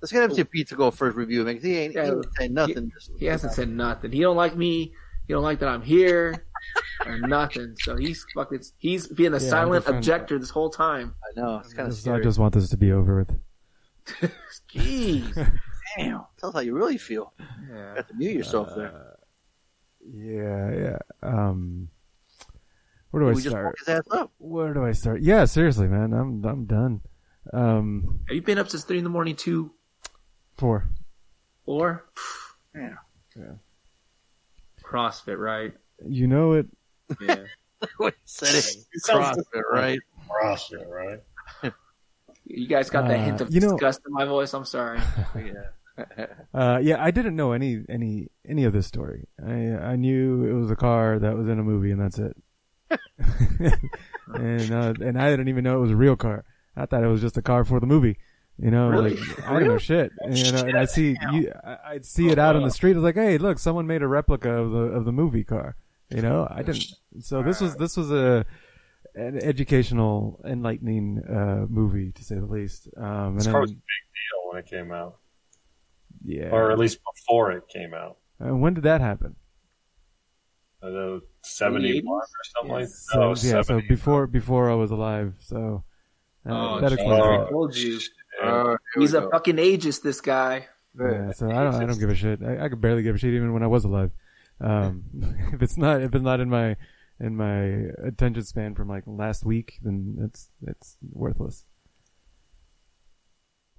[0.00, 2.90] let's get MCP to go first review because he ain't, he ain't saying nothing.
[2.92, 4.12] Just- He hasn't said nothing.
[4.12, 4.92] He don't like me.
[5.26, 6.44] He don't like that I'm here
[7.06, 7.76] or nothing.
[7.80, 8.62] So he's fucking.
[8.78, 11.14] He's being a Yeah, silent objector this whole time.
[11.24, 13.38] I know it's kind of Just- I just want this to be over with.
[14.74, 15.34] Jeez.
[15.96, 17.32] Damn, tell us how you really feel.
[17.38, 17.94] You Yeah.
[17.96, 19.16] have to mute yourself there.
[20.12, 20.98] Yeah, yeah.
[21.22, 21.88] Um,
[23.10, 23.64] where do I we just start?
[23.66, 24.30] woke his ass up.
[24.38, 25.20] Where do I start?
[25.22, 27.00] Yeah, seriously, man, I'm I'm done.
[27.52, 29.72] Um, Have you been up since three in the morning too?
[30.56, 30.88] four.
[31.66, 32.04] Or
[32.74, 32.94] Yeah.
[33.36, 33.52] Yeah.
[34.84, 35.72] CrossFit, right?
[36.06, 36.66] You know it.
[37.20, 37.36] Yeah.
[37.96, 38.76] What he said it.
[39.08, 39.98] CrossFit, right?
[40.28, 41.72] CrossFit, right?
[42.44, 44.52] You guys got that Uh, hint of you know- disgust in my voice.
[44.54, 45.00] I'm sorry.
[46.54, 49.28] Uh, yeah, I didn't know any any any of this story.
[49.46, 52.34] I I knew it was a car that was in a movie, and that's it.
[54.34, 56.44] and uh, and I didn't even know it was a real car.
[56.80, 58.16] I thought it was just a car for the movie.
[58.58, 59.16] You know, Really?
[59.16, 60.12] like I didn't know shit.
[60.20, 62.92] And, you know, and I see you, I, I'd see it out on the street.
[62.92, 65.76] I was like, hey, look, someone made a replica of the of the movie car.
[66.10, 66.84] You know, I didn't.
[67.20, 68.44] So this was this was a
[69.14, 72.88] an educational, enlightening uh, movie to say the least.
[72.96, 75.16] Um, and This car was a big deal when it came out,
[76.24, 76.50] yeah.
[76.50, 78.18] or at least before it came out.
[78.44, 79.36] Uh, when did that happen?
[80.82, 82.24] Uh, Seventy-one or
[82.54, 82.90] something like that.
[82.90, 85.34] So, No, yeah, so before before I was alive.
[85.40, 85.84] So
[86.46, 86.98] uh, Oh, that geez.
[86.98, 87.46] explains Oh.
[87.46, 87.98] I told you.
[88.42, 89.30] Uh, He's a go.
[89.30, 90.02] fucking ageist.
[90.02, 90.66] This guy.
[90.98, 92.40] Yeah, so I don't I don't give a shit.
[92.42, 94.10] I, I could barely give a shit even when I was alive.
[94.60, 95.04] Um,
[95.52, 96.76] if it's not if it's not in my
[97.20, 101.64] in my attention span from like last week, then it's it's worthless.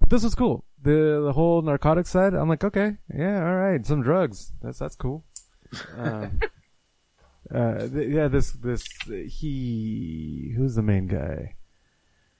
[0.00, 0.64] But this was cool.
[0.82, 4.52] The the whole narcotics side, I'm like, okay, yeah, all right, some drugs.
[4.62, 5.24] That's that's cool.
[5.96, 6.40] Um,
[7.54, 8.84] uh, th- yeah, this this
[9.28, 11.56] he who's the main guy?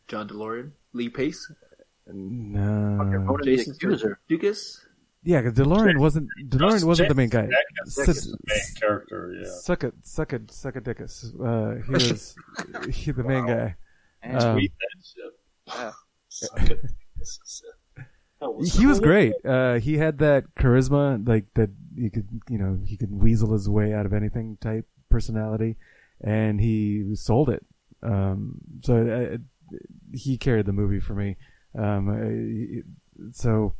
[0.08, 0.72] John DeLorean.
[0.92, 1.50] Lee Pace.
[2.06, 3.24] No.
[3.26, 4.18] What did the Jason accuser?
[4.28, 4.80] Dukas.
[5.24, 7.46] Yeah, because DeLorean wasn't DeLorean wasn't the main guy.
[7.46, 9.34] Deckis is the main character.
[9.40, 11.24] Yeah, Suck it, suck it, suck it, dickus.
[11.40, 12.34] Uh, he was
[12.90, 13.76] he, the main guy.
[14.22, 15.32] And Um, tweet that shit.
[15.68, 15.92] Yeah.
[16.28, 16.80] Suck it.
[17.18, 18.06] This is it.
[18.72, 19.06] He was cool.
[19.06, 19.34] great.
[19.44, 23.68] Uh, he had that charisma, like that you could, you know, he could weasel his
[23.68, 25.76] way out of anything type personality,
[26.20, 27.64] and he sold it.
[28.02, 29.36] Um, so uh,
[30.12, 31.36] he carried the movie for me.
[31.78, 32.82] Um,
[33.32, 33.74] so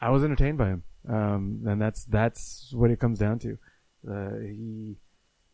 [0.00, 3.58] I was entertained by him, um, and that's that's what it comes down to.
[4.08, 4.96] Uh, he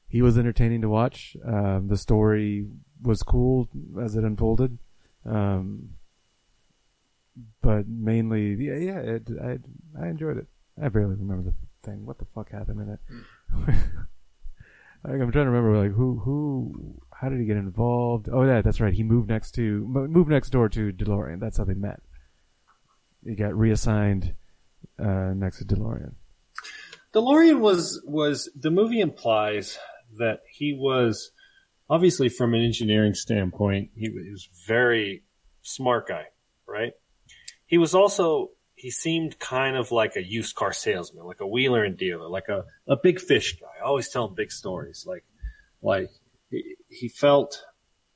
[0.09, 1.37] he was entertaining to watch.
[1.47, 2.67] Um, the story
[3.03, 3.69] was cool
[4.03, 4.79] as it unfolded.
[5.25, 5.91] Um,
[7.63, 9.59] but mainly, yeah, yeah, it, I
[10.01, 10.47] I enjoyed it.
[10.83, 11.55] I barely remember the
[11.89, 12.07] thing.
[12.07, 13.01] What the fuck happened in it?
[15.05, 18.29] like, I'm trying to remember, like who who how did he get involved?
[18.33, 18.95] Oh, yeah, that's right.
[18.95, 21.39] He moved next to moved next door to DeLorean.
[21.39, 22.01] That's how they met.
[23.25, 24.35] He got reassigned
[24.99, 26.15] uh, next to DeLorean.
[27.15, 29.79] DeLorean was was the movie implies
[30.19, 31.31] that he was
[31.91, 35.25] obviously from an engineering standpoint he was very
[35.63, 36.25] smart guy,
[36.67, 36.93] right?
[37.67, 41.85] He was also he seemed kind of like a used car salesman, like a wheeler
[41.85, 45.05] and dealer, like a, a big fish guy, always telling big stories.
[45.07, 45.25] Like,
[45.83, 46.09] like
[46.51, 47.63] he, felt,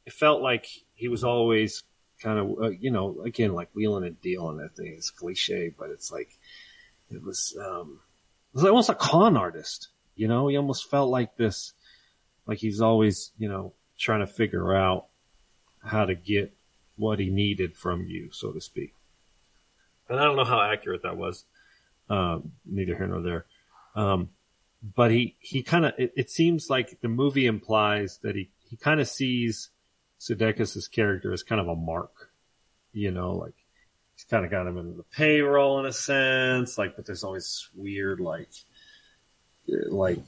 [0.06, 1.82] it felt like he was always
[2.20, 4.60] kind of, uh, you know, again, like wheeling and dealing.
[4.60, 6.38] I think it's cliche, but it's like,
[7.10, 8.00] it was, um,
[8.52, 11.72] it was almost a con artist, you know, he almost felt like this,
[12.46, 15.06] like he's always, you know, trying to figure out
[15.84, 16.54] how to get
[16.96, 18.94] what he needed from you, so to speak.
[20.08, 21.44] And I don't know how accurate that was.
[22.08, 23.46] Um, neither here nor there.
[23.96, 24.28] Um,
[24.84, 28.76] but he, he kind of, it, it, seems like the movie implies that he, he
[28.76, 29.70] kind of sees
[30.20, 32.30] Sudeikis' character as kind of a mark,
[32.92, 33.54] you know, like
[34.14, 37.70] he's kind of got him into the payroll in a sense, like, but there's always
[37.74, 38.50] weird, like,
[39.66, 40.22] like,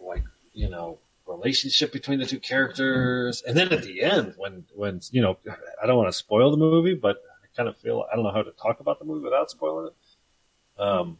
[0.00, 0.22] like,
[0.52, 3.42] you know, relationship between the two characters.
[3.42, 5.36] And then at the end, when, when, you know,
[5.82, 8.30] I don't want to spoil the movie, but I kind of feel I don't know
[8.32, 10.80] how to talk about the movie without spoiling it.
[10.80, 11.18] Um.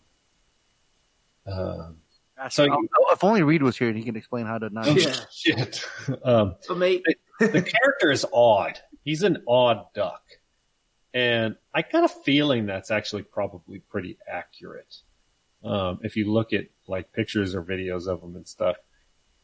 [1.46, 1.90] Uh,
[2.48, 4.88] so you, if only Reed was here, and he can explain how to not.
[4.88, 5.14] Oh, yeah.
[5.30, 5.84] Shit.
[6.24, 7.02] Um, so mate,
[7.38, 8.78] the, the character is odd.
[9.04, 10.22] He's an odd duck,
[11.12, 14.96] and I got a feeling that's actually probably pretty accurate.
[15.62, 18.76] Um, if you look at like pictures or videos of him and stuff.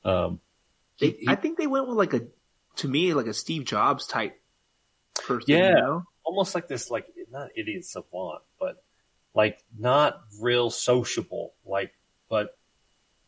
[0.04, 0.40] Um,
[1.00, 2.22] they, he, I think they went with like a,
[2.76, 4.40] to me, like a Steve Jobs type
[5.14, 5.44] person.
[5.48, 5.68] Yeah.
[5.68, 6.02] You know?
[6.24, 8.82] almost like this, like not idiot savant, but
[9.36, 11.92] like not real sociable, like,
[12.28, 12.56] but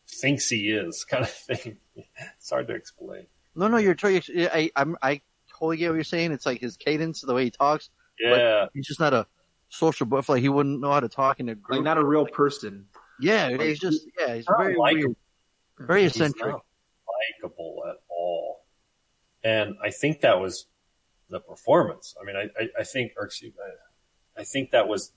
[0.09, 1.77] thinks he is kind of thing.
[1.95, 3.27] it's hard to explain.
[3.55, 5.21] No, no, you're totally, I, I'm, I
[5.57, 6.31] totally get what you're saying.
[6.31, 7.89] It's like his cadence, the way he talks.
[8.19, 8.65] Yeah.
[8.73, 9.27] He's just not a
[9.69, 10.39] social butterfly.
[10.39, 11.77] He wouldn't know how to talk in a group.
[11.77, 12.87] Like not a real person.
[13.21, 15.15] Yeah, like, he's just, yeah, he's very weird.
[15.77, 16.55] Very eccentric.
[17.43, 18.65] likable at all.
[19.43, 20.65] And I think that was
[21.29, 22.15] the performance.
[22.19, 23.63] I mean, I, I, I think, or excuse me,
[24.37, 25.11] I think that was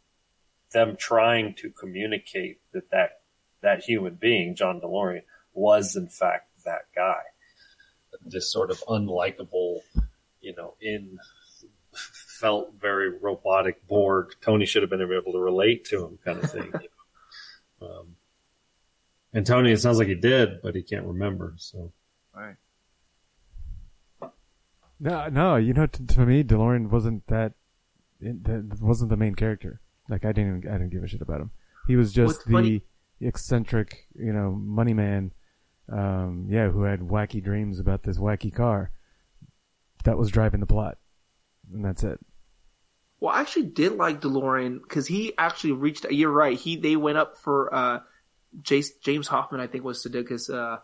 [0.72, 3.20] them trying to communicate that that,
[3.60, 5.22] that human being, John DeLorean,
[5.54, 7.20] was in fact that guy.
[8.24, 9.80] This sort of unlikable,
[10.40, 11.18] you know, in,
[11.92, 14.34] felt very robotic, bored.
[14.40, 16.72] Tony should have been able to relate to him kind of thing.
[17.82, 18.16] um,
[19.32, 21.54] and Tony, it sounds like he did, but he can't remember.
[21.56, 21.92] So,
[22.34, 22.56] right.
[25.00, 27.54] No, no, you know, to, to me, DeLorean wasn't that,
[28.20, 29.80] that wasn't the main character.
[30.12, 31.51] Like I didn't, I didn't give a shit about him.
[31.86, 32.84] He was just What's the funny-
[33.20, 35.32] eccentric, you know, money man,
[35.90, 38.90] um, yeah, who had wacky dreams about this wacky car
[40.05, 40.98] that was driving the plot,
[41.72, 42.20] and that's it.
[43.20, 46.05] Well, I actually did like DeLorean because he actually reached.
[46.10, 46.59] You're right.
[46.59, 48.01] He they went up for uh,
[48.60, 49.60] Jace, James Hoffman.
[49.60, 50.78] I think was Sudeikis' uh,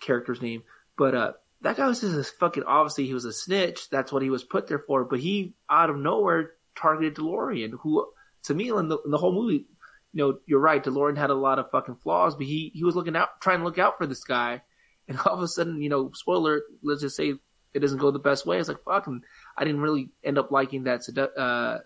[0.00, 0.62] character's name,
[0.96, 1.32] but uh,
[1.62, 2.64] that guy was just a fucking.
[2.64, 3.88] Obviously, he was a snitch.
[3.90, 5.04] That's what he was put there for.
[5.04, 8.08] But he out of nowhere targeted DeLorean, who
[8.48, 9.66] to me in the, in the whole movie,
[10.12, 10.82] you know, you're right.
[10.82, 13.64] DeLorean had a lot of fucking flaws, but he he was looking out, trying to
[13.64, 14.62] look out for this guy,
[15.06, 16.62] and all of a sudden, you know, spoiler.
[16.82, 17.34] Let's just say
[17.74, 18.58] it doesn't go the best way.
[18.58, 19.22] It's like fucking.
[19.56, 21.04] I didn't really end up liking that.
[21.04, 21.78] Sude- uh,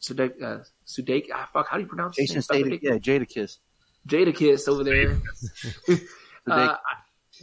[0.00, 1.26] Sude- uh, Sudeik.
[1.32, 1.68] Ah, fuck.
[1.68, 2.64] How do you pronounce Jason his name?
[2.64, 3.58] stated, yeah, Jadakiss.
[4.06, 5.18] Jadakiss over there.
[6.50, 6.76] uh,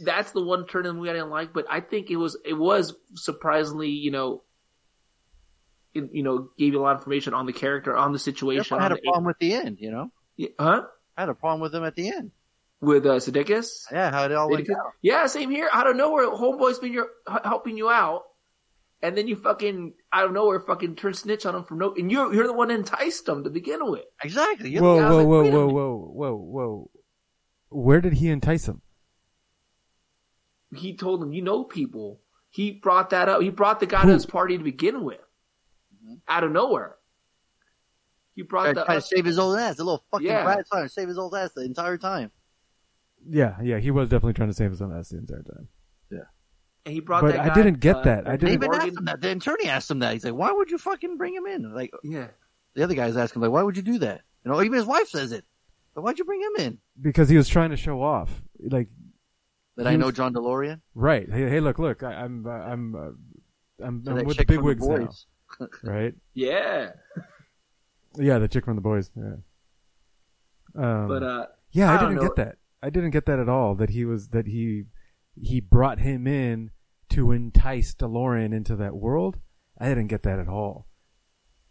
[0.04, 2.36] that's the one turn in the movie I didn't like, but I think it was
[2.44, 4.50] it was surprisingly, you know, it,
[5.94, 8.78] you know, gave you a lot of information on the character, on the situation.
[8.78, 10.10] I had a the, problem with the end, you know?
[10.36, 10.84] Yeah, huh?
[11.16, 12.30] I had a problem with him at the end.
[12.80, 13.92] With uh, Sudeikis?
[13.92, 14.76] Yeah, how it all went down.
[15.02, 15.68] Yeah, same here.
[15.72, 17.08] Out of nowhere, homeboy's been your
[17.44, 18.22] helping you out,
[19.00, 22.10] and then you fucking out of nowhere fucking turn snitch on him for no, and
[22.10, 24.04] you're you're the one that enticed him to begin with.
[24.24, 24.70] Exactly.
[24.70, 26.90] You're Whoa, the guy whoa, like, whoa, whoa, whoa, whoa, whoa!
[27.68, 28.82] Where did he entice him?
[30.74, 32.20] He told him, "You know people."
[32.50, 33.40] He brought that up.
[33.40, 34.08] He brought the guy Who?
[34.08, 35.20] to his party to begin with,
[36.28, 36.96] out of nowhere.
[38.34, 39.78] He brought Trying the trying to save his old ass.
[39.78, 40.44] A little fucking Yeah.
[40.44, 42.30] brat trying to save his old ass the entire time.
[43.28, 45.68] Yeah, yeah, he was definitely trying to save his own ass the entire time.
[46.10, 46.18] Yeah,
[46.86, 48.26] and he brought But that I guy, didn't get uh, that.
[48.26, 48.52] I They didn't.
[48.54, 49.20] even Morgan- asked him that.
[49.20, 50.12] The attorney asked him that.
[50.14, 51.72] He's like, why would you fucking bring him in?
[51.74, 52.28] Like, Yeah,
[52.74, 54.22] the other guy's asking, like, why would you do that?
[54.44, 55.44] You know, even his wife says it.
[55.94, 56.78] But why'd you bring him in?
[57.00, 58.88] because he was trying to show off, like
[59.76, 60.80] That I know was- John DeLorean?
[60.94, 61.30] right.
[61.30, 62.98] Hey, hey, look, look, I, I'm, uh, I'm, uh,
[63.86, 65.26] I'm, So I'm with the chick from bigwigs now, Boys.
[65.82, 66.14] Right?
[66.34, 66.90] yeah.
[68.18, 69.10] Yeah, the chick from the boys.
[69.16, 69.36] Yeah.
[70.74, 72.22] Um, But uh, yeah, I, I didn't know.
[72.22, 72.56] get that.
[72.82, 73.74] I didn't get that at all.
[73.74, 74.84] That he was that he
[75.40, 76.70] he brought him in
[77.10, 79.38] to entice DeLorean into that world.
[79.78, 80.86] I didn't get that at all.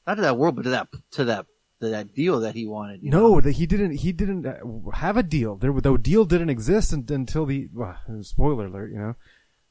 [0.07, 1.45] Not to that world, but to that, to that,
[1.79, 3.03] to that deal that he wanted.
[3.03, 3.41] You No, know?
[3.41, 3.91] that he didn't.
[3.97, 4.57] He didn't uh,
[4.93, 5.55] have a deal.
[5.57, 8.91] There, the deal didn't exist until the well, spoiler alert.
[8.91, 9.15] You know,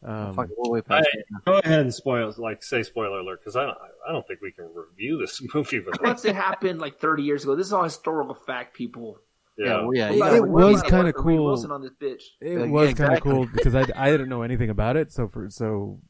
[0.02, 3.54] Um, Fuck we'll wait past I- Go ahead and spoil, like, say spoiler alert, because
[3.56, 3.76] I don't,
[4.08, 5.80] I don't think we can review this movie.
[5.80, 9.18] But Once it happened like 30 years ago, this is all historical fact, people.
[9.58, 11.36] Yeah, yeah, well, yeah, We're you about gotta- to- It was kinda work with Ray
[11.36, 11.44] cool.
[11.44, 12.22] Wilson on this bitch.
[12.40, 13.30] It Yeah, was kind of exactly.
[13.32, 16.00] cool because I, I didn't know anything about it, so for so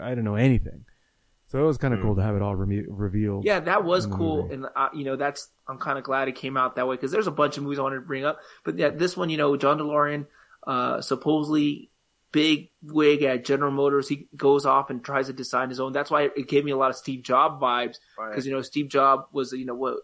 [0.00, 0.84] I didn't know anything.
[1.48, 2.06] So it was kind of Hmm.
[2.06, 3.44] cool to have it all reme- revealed.
[3.44, 4.54] Yeah, that was cool, movie.
[4.54, 7.10] and uh, you know that's I'm kind of glad it came out that way because
[7.10, 9.36] there's a bunch of movies I wanted to bring up, but yeah, this one, you
[9.36, 10.26] know, John DeLorean,
[10.66, 11.90] uh, supposedly
[12.32, 15.92] big wig at General Motors, he goes off and tries to design his own.
[15.92, 17.96] That's why it gave me a lot of Steve Jobs vibes
[18.28, 19.98] because you know Steve Jobs was you know what.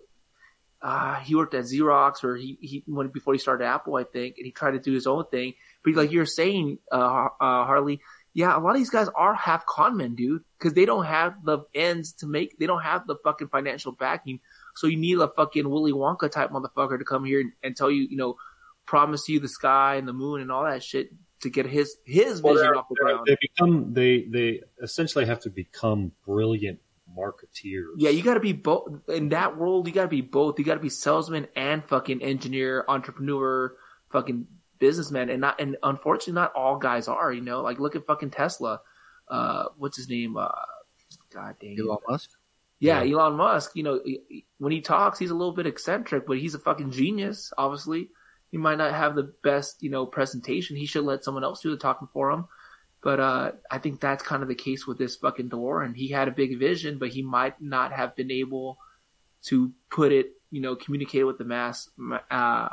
[0.81, 4.37] Uh, he worked at Xerox or he, he went before he started Apple, I think,
[4.37, 5.55] and he tried to do his own thing.
[5.83, 8.01] But like you're saying, uh, uh, Harley,
[8.33, 11.35] yeah, a lot of these guys are half con men, dude, because they don't have
[11.45, 14.39] the ends to make, they don't have the fucking financial backing.
[14.77, 17.91] So you need a fucking Willy Wonka type motherfucker to come here and, and tell
[17.91, 18.37] you, you know,
[18.87, 21.11] promise you the sky and the moon and all that shit
[21.41, 23.27] to get his his Well, vision they're- off the ground.
[23.27, 26.81] they become, they, they essentially have to become brilliant
[27.17, 27.95] marketeers.
[27.97, 29.87] Yeah, you got to be both in that world.
[29.87, 30.59] You got to be both.
[30.59, 33.75] You got to be salesman and fucking engineer, entrepreneur,
[34.11, 34.47] fucking
[34.79, 35.29] businessman.
[35.31, 37.33] And not and unfortunately, not all guys are.
[37.33, 38.81] You know, like look at fucking Tesla.
[39.29, 40.37] Uh, what's his name?
[40.37, 40.49] Uh,
[41.33, 41.81] God dang it.
[41.81, 42.31] Elon Musk.
[42.81, 43.73] Yeah, Elon Musk.
[43.75, 46.59] You know, he- he- when he talks, he's a little bit eccentric, but he's a
[46.59, 47.53] fucking genius.
[47.59, 48.09] Obviously,
[48.51, 50.77] he might not have the best, you know, presentation.
[50.77, 52.47] He should let someone else do the talking for him.
[53.03, 55.95] But uh, I think that's kind of the case with this fucking DeLorean.
[55.95, 58.79] He had a big vision, but he might not have been able
[59.45, 61.89] to put it, you know, communicate with the mass,
[62.31, 62.69] uh,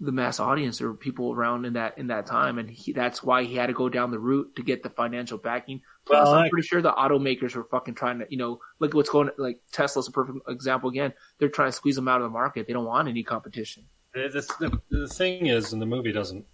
[0.00, 3.44] the mass audience or people around in that in that time, and he, that's why
[3.44, 5.80] he had to go down the route to get the financial backing.
[6.04, 8.94] Plus, Well, I'm pretty sure the automakers were fucking trying to, you know, look at
[8.94, 9.30] what's going.
[9.38, 10.90] Like Tesla's a perfect example.
[10.90, 12.66] Again, they're trying to squeeze them out of the market.
[12.66, 13.84] They don't want any competition.
[14.14, 14.28] The,
[14.60, 16.44] the, the thing is, and the movie doesn't,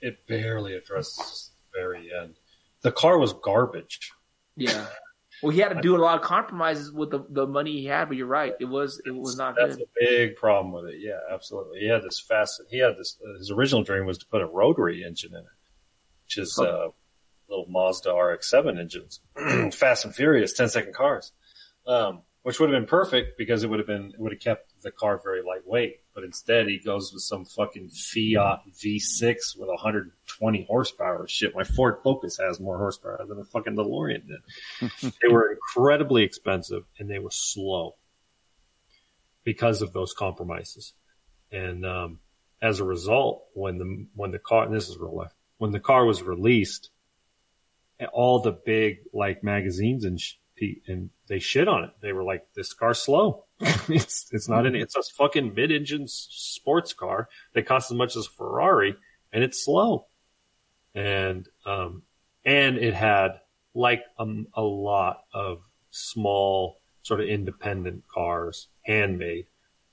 [0.00, 2.34] it barely addresses the very end.
[2.82, 4.12] The car was garbage.
[4.56, 4.86] Yeah.
[5.42, 8.06] Well, he had to do a lot of compromises with the, the money he had,
[8.06, 8.54] but you're right.
[8.60, 9.84] It was it was not That's good.
[9.84, 11.00] a big problem with it.
[11.00, 11.80] Yeah, absolutely.
[11.80, 12.62] He had this fast.
[12.70, 13.18] He had this.
[13.24, 15.46] Uh, his original dream was to put a rotary engine in it,
[16.26, 16.88] which is uh,
[17.48, 19.20] little Mazda RX-7 engines,
[19.74, 21.32] fast and furious, 10 second cars,
[21.88, 24.71] um, which would have been perfect because it would have been it would have kept
[24.82, 26.00] the car very lightweight.
[26.14, 31.26] But instead, he goes with some fucking Fiat V6 with 120 horsepower.
[31.26, 35.12] Shit, my Ford Focus has more horsepower than a fucking DeLorean did.
[35.22, 37.96] they were incredibly expensive and they were slow
[39.44, 40.92] because of those compromises.
[41.50, 42.18] And um,
[42.60, 45.32] as a result, when the when the car and this is real life
[45.62, 46.90] when the car was released,
[48.12, 50.34] all the big like magazines and sh-
[50.88, 51.90] and they shit on it.
[52.00, 53.44] They were like, "This car's slow.
[53.88, 58.26] it's it's not an it's a fucking mid-engine sports car that costs as much as
[58.26, 58.96] a Ferrari,
[59.32, 60.06] and it's slow."
[60.94, 62.02] And um,
[62.44, 63.40] and it had
[63.74, 69.46] like um, a lot of small sort of independent cars, handmade.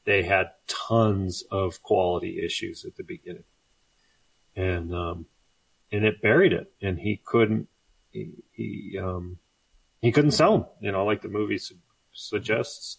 [0.05, 3.43] They had tons of quality issues at the beginning,
[4.55, 5.25] and um,
[5.91, 7.67] and it buried it, and he couldn't
[8.11, 9.37] he, he um
[10.01, 10.65] he couldn't sell them.
[10.81, 11.75] You know, like the movie su-
[12.13, 12.97] suggests,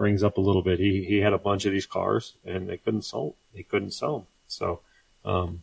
[0.00, 0.78] brings up a little bit.
[0.78, 3.34] He he had a bunch of these cars, and they couldn't sell.
[3.52, 4.26] He couldn't sell them.
[4.48, 4.80] So,
[5.26, 5.62] um,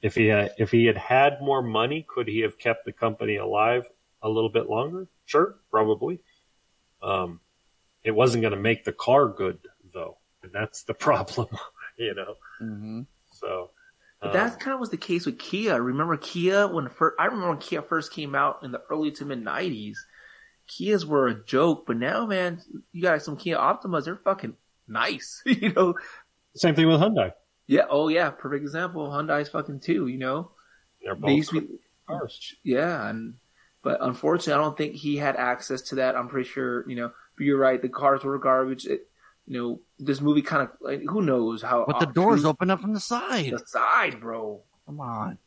[0.00, 3.36] if he had, if he had had more money, could he have kept the company
[3.36, 3.86] alive
[4.22, 5.06] a little bit longer?
[5.26, 6.20] Sure, probably.
[7.02, 7.40] Um,
[8.02, 9.58] it wasn't going to make the car good
[9.92, 11.48] though, and that's the problem.
[11.98, 12.36] you know.
[12.62, 13.02] Mm-hmm.
[13.32, 13.68] So.
[14.22, 15.78] But um, that kind of was the case with Kia.
[15.78, 19.26] Remember Kia when first, I remember when Kia first came out in the early to
[19.26, 19.98] mid '90s.
[20.70, 24.04] Kias were a joke, but now, man, you got some Kia Optimas.
[24.04, 24.54] They're fucking
[24.88, 25.94] nice, you know.
[26.54, 27.32] same thing with Hyundai.
[27.66, 27.82] Yeah.
[27.90, 28.30] Oh, yeah.
[28.30, 29.08] Perfect example.
[29.08, 30.06] Hyundai's fucking too.
[30.06, 30.50] You know.
[31.02, 31.68] They're They both used to be,
[32.06, 32.54] cars.
[32.62, 33.34] yeah, and
[33.82, 36.14] but unfortunately, I don't think he had access to that.
[36.16, 37.10] I'm pretty sure, you know.
[37.36, 37.80] But you're right.
[37.80, 38.86] The cars were garbage.
[38.86, 39.08] It,
[39.46, 41.84] you know, this movie kind of like who knows how.
[41.86, 43.50] But the doors open up from the side.
[43.52, 44.60] the side, bro.
[44.86, 45.38] Come on.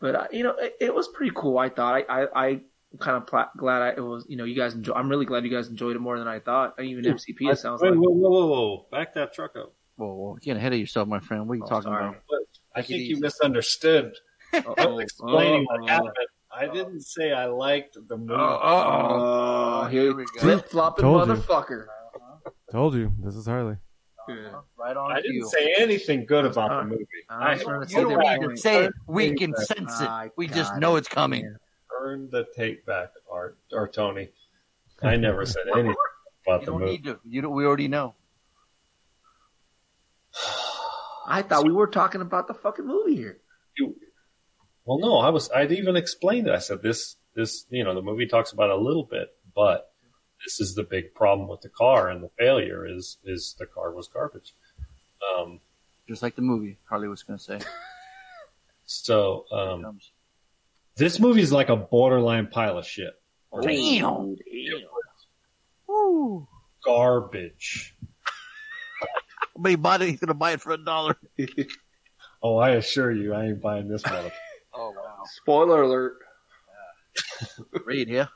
[0.00, 1.58] But uh, you know, it, it was pretty cool.
[1.58, 2.04] I thought.
[2.08, 2.60] I I, I
[2.98, 4.24] kind of pla- glad I, it was.
[4.28, 4.92] You know, you guys enjoy.
[4.94, 6.74] I'm really glad you guys enjoyed it more than I thought.
[6.82, 7.98] Even MCP, it sounds Wait, like.
[7.98, 8.86] whoa, whoa, whoa, whoa!
[8.90, 9.72] Back that truck up.
[9.96, 11.46] Whoa, whoa, you're getting ahead of yourself, my friend.
[11.46, 12.08] What are you Oh, talking sorry.
[12.08, 12.16] about?
[12.74, 14.14] I Take think you misunderstood.
[14.52, 14.94] I Uh-oh.
[14.94, 16.12] was explaining what happened.
[16.52, 18.32] I didn't say I liked the movie.
[18.34, 20.40] Oh, here we go.
[20.40, 21.34] Flip flopping Told you.
[21.34, 21.86] motherfucker.
[22.72, 23.76] Told you, this is Harley.
[24.78, 25.48] Right on I didn't cue.
[25.48, 27.04] say anything good about Uh, the movie.
[27.28, 28.92] I'm I trying to You say don't they're need to say it.
[29.08, 30.08] We can sense it.
[30.08, 31.00] I We just know it.
[31.00, 31.56] it's coming.
[31.98, 34.30] Earn the take back, Art or Tony.
[35.02, 35.94] I never said anything
[36.46, 36.92] about You the don't movie.
[36.92, 37.20] need to.
[37.24, 38.14] You don't, we already know.
[41.26, 43.38] I thought we were talking about the fucking movie here.
[43.76, 43.96] You-
[44.84, 45.50] Well, no, I was.
[45.50, 46.54] I'd even explained it.
[46.54, 47.16] I said this.
[47.34, 49.92] This, you know, the movie talks about it a little bit, but
[50.44, 53.92] this is the big problem with the car, and the failure is is the car
[53.92, 54.52] was garbage.
[55.38, 55.60] Um,
[56.08, 57.60] Just like the movie, Harley was going to say.
[58.86, 60.00] so um,
[61.00, 63.14] this movie is like a borderline pile of shit.
[63.62, 64.36] Damn.
[65.88, 66.46] Woo.
[66.84, 67.96] Garbage.
[69.56, 70.10] But he bought it.
[70.10, 71.16] He's going to buy it for a dollar.
[72.42, 74.32] Oh, I assure you, I ain't buying this mother.
[74.72, 75.24] Oh, wow.
[75.26, 76.14] Spoiler alert.
[77.84, 78.28] Read here.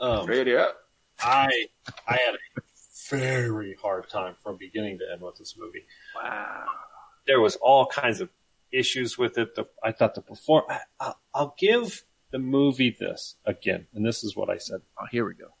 [0.00, 0.74] Um, Ready up.
[1.20, 1.66] I
[2.08, 2.60] I had a
[3.10, 5.84] very hard time from beginning to end with this movie.
[6.16, 6.64] Wow.
[7.26, 8.30] There was all kinds of
[8.74, 9.54] issues with it.
[9.54, 10.64] The, I thought the perform.
[10.68, 14.80] I, I'll, I'll give the movie this again, and this is what I said.
[15.00, 15.54] Oh, here we go.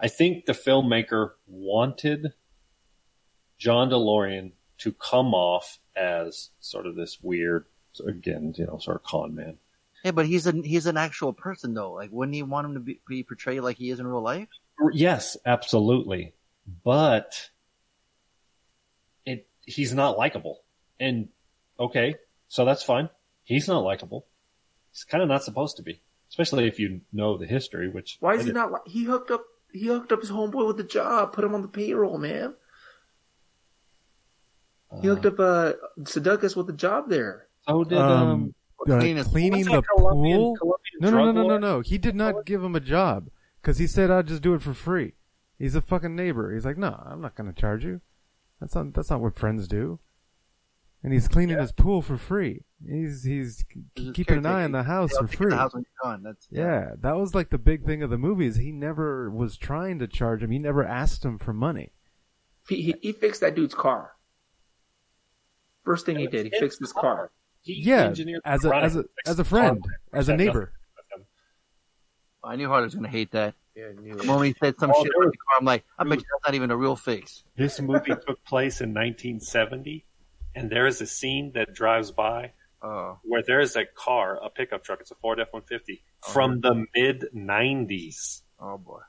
[0.00, 2.32] I think the filmmaker wanted
[3.58, 7.66] John DeLorean to come off as sort of this weird,
[8.06, 9.58] again, you know, sort of con man.
[10.04, 11.92] Yeah, but he's an he's an actual person though.
[11.92, 14.48] Like, wouldn't he want him to be, be portrayed like he is in real life?
[14.92, 16.34] Yes, absolutely.
[16.84, 17.50] But
[19.24, 20.60] it he's not likable.
[21.00, 21.28] And
[21.78, 22.16] okay,
[22.48, 23.08] so that's fine.
[23.44, 24.26] He's not likable.
[24.92, 27.88] He's kind of not supposed to be, especially if you know the history.
[27.88, 28.56] Which Why is he didn't.
[28.56, 28.72] not?
[28.72, 29.44] Like, he hooked up.
[29.72, 31.32] He hooked up his homeboy with a job.
[31.32, 32.54] Put him on the payroll, man.
[35.00, 35.72] He hooked up uh
[36.04, 37.48] Seducus with a job there.
[37.68, 38.54] So did um, Um,
[38.88, 40.56] uh, cleaning the Colombian- pool.
[40.56, 41.80] Colombian No, no, no, no, no, no.
[41.80, 43.28] He did not give him a job
[43.60, 45.14] because he said I'd just do it for free.
[45.58, 46.52] He's a fucking neighbor.
[46.52, 48.00] He's like, no, I'm not going to charge you.
[48.60, 49.98] That's not that's not what friends do.
[51.04, 52.62] And he's cleaning his pool for free.
[52.84, 53.62] He's he's
[53.94, 55.50] This keeping an eye on the house for free.
[55.50, 56.22] The house when you're gone.
[56.22, 59.58] That's Yeah, that was like the big thing of the movie is he never was
[59.58, 60.50] trying to charge him.
[60.50, 61.92] He never asked him for money.
[62.68, 64.12] He, he he fixed that dude's car.
[65.84, 67.30] First thing he did, he fixed his car.
[67.60, 70.72] He Yeah, engineered as a as a as a friend, as a neighbor.
[70.96, 71.26] to do with.
[72.42, 73.54] I knew Harley was gonna hate that.
[73.76, 75.84] Yeah, I The moment he said some Oh, shit there about the car, I'm like,
[75.98, 77.44] I bet you that's not even a real fix.
[77.56, 80.06] This movie took place in 1970,
[80.54, 82.52] and there is a scene that drives by
[82.82, 85.00] Oh, where there is a car, a pickup truck.
[85.00, 86.02] It's a Ford F-150
[86.32, 88.42] from the mid 90s.
[88.60, 89.00] oh boy.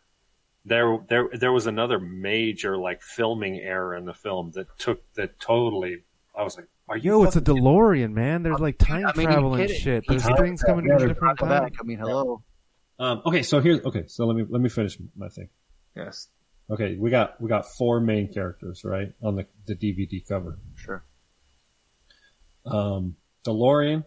[0.67, 5.39] There, there, there was another major like filming error in the film that took that
[5.39, 6.03] totally.
[6.35, 8.41] I was like, "Are you?" Yo, it's a fucking- DeLorean, man.
[8.43, 9.79] There's like time I mean, travel and kidding?
[9.81, 10.05] shit.
[10.07, 11.03] There's Time things coming travel.
[11.03, 11.63] in different Come time.
[11.65, 11.73] back.
[11.79, 12.41] I mean, hello.
[12.97, 14.05] Um, okay, so here's okay.
[14.07, 15.49] So let me let me finish my thing.
[15.95, 16.29] Yes.
[16.69, 20.57] Okay, we got we got four main characters right on the the DVD cover.
[20.75, 21.03] Sure.
[22.65, 24.05] Um, DeLorean,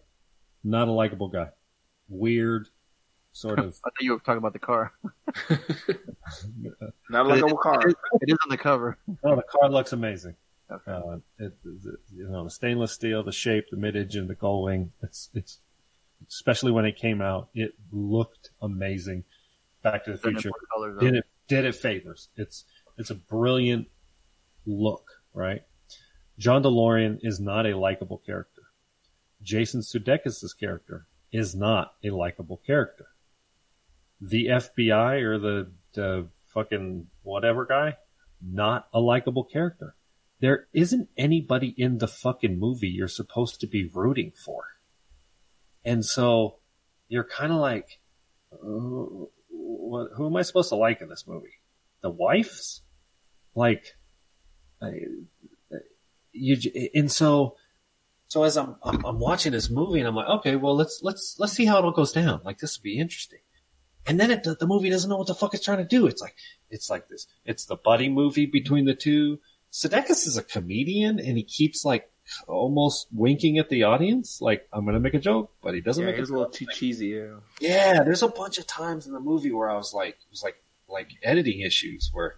[0.63, 1.49] not a likable guy,
[2.07, 2.67] weird,
[3.31, 3.79] sort of.
[3.85, 4.93] I thought you were talking about the car.
[7.09, 7.81] Not like a car.
[7.81, 8.97] It is, it is on the cover.
[9.23, 10.35] Oh, the car looks amazing.
[10.71, 10.91] Okay.
[10.91, 14.63] Uh, it, the, you know, the stainless steel, the shape, the mid engine, the gull
[14.63, 14.91] wing.
[15.01, 15.59] It's it's
[16.27, 19.23] especially when it came out, it looked amazing.
[19.81, 22.29] Back to the Future Colors, did it did it favors.
[22.35, 22.65] It's
[22.97, 23.87] it's a brilliant
[24.65, 25.63] look, right?
[26.39, 28.61] John DeLorean is not a likable character.
[29.43, 33.07] Jason Sudeikis' character is not a likable character.
[34.21, 37.97] The FBI or the, the fucking whatever guy,
[38.41, 39.95] not a likable character.
[40.39, 44.63] There isn't anybody in the fucking movie you're supposed to be rooting for.
[45.83, 46.59] And so
[47.09, 47.99] you're kind of like,
[49.49, 51.59] what, who am I supposed to like in this movie?
[52.01, 52.81] The wives?
[53.55, 53.97] Like,
[54.81, 54.91] I,
[56.31, 57.55] you, and so,
[58.27, 61.35] so as I'm, I'm, I'm watching this movie and I'm like, okay, well, let's, let's,
[61.39, 62.41] let's see how it all goes down.
[62.43, 63.39] Like, this would be interesting.
[64.07, 66.07] And then it, the, the movie doesn't know what the fuck it's trying to do.
[66.07, 66.35] It's like,
[66.69, 69.39] it's like this, it's the buddy movie between the two.
[69.71, 72.09] Sudeikis is a comedian and he keeps like
[72.47, 74.41] almost winking at the audience.
[74.41, 76.33] Like, I'm going to make a joke, but he doesn't Yeah, make he was a
[76.33, 76.57] a little joke.
[76.59, 77.07] too cheesy.
[77.07, 77.35] Yeah.
[77.59, 80.43] Yeah, there's a bunch of times in the movie where I was like, it was
[80.43, 80.55] like,
[80.87, 82.35] like editing issues where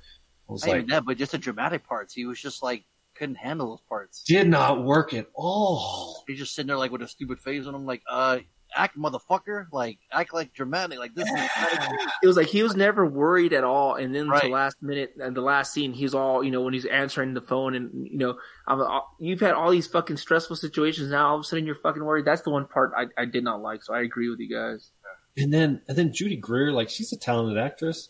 [0.50, 2.14] I was Not like, that, but just the dramatic parts.
[2.14, 2.84] He was just like
[3.22, 4.24] couldn't handle those parts.
[4.24, 6.24] did not work at all.
[6.28, 8.40] He's just sitting there like with a stupid face on him, like, uh,
[8.74, 11.34] act motherfucker, like act like dramatic, like this is
[12.24, 14.44] It was like he was never worried at all, and then Right.
[14.44, 17.42] the last minute and the last scene, he's all you know when he's answering the
[17.42, 18.38] phone, and you know,
[18.68, 21.12] I'm, uh, you've had all these fucking stressful situations.
[21.12, 22.26] Now all of a sudden you're fucking worried.
[22.26, 23.84] That's the one part I, I did not like.
[23.84, 24.90] So I agree with you guys.
[25.38, 28.10] And then, and then Judy Greer, like she's a talented actress,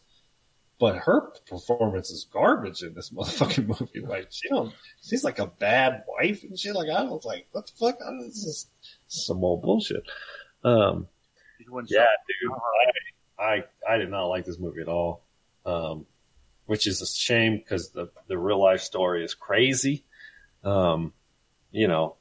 [0.82, 4.02] but her performance is garbage in this motherfucking movie.
[4.06, 4.74] Like she don't,
[5.08, 6.76] she's like a bad wife and shit.
[6.76, 7.99] Like I was like, what the fuck?
[8.06, 8.68] I- This is
[9.08, 10.03] some old bullshit.
[10.64, 11.08] Um,
[11.94, 12.06] yeah,
[12.41, 12.52] dude,
[13.40, 13.64] I, I,
[13.94, 15.24] I did not like this movie at all.
[15.66, 16.08] Um,
[16.66, 20.03] which is a shame because the, the real life story is crazy.
[20.64, 21.14] Um,
[21.72, 22.16] you know,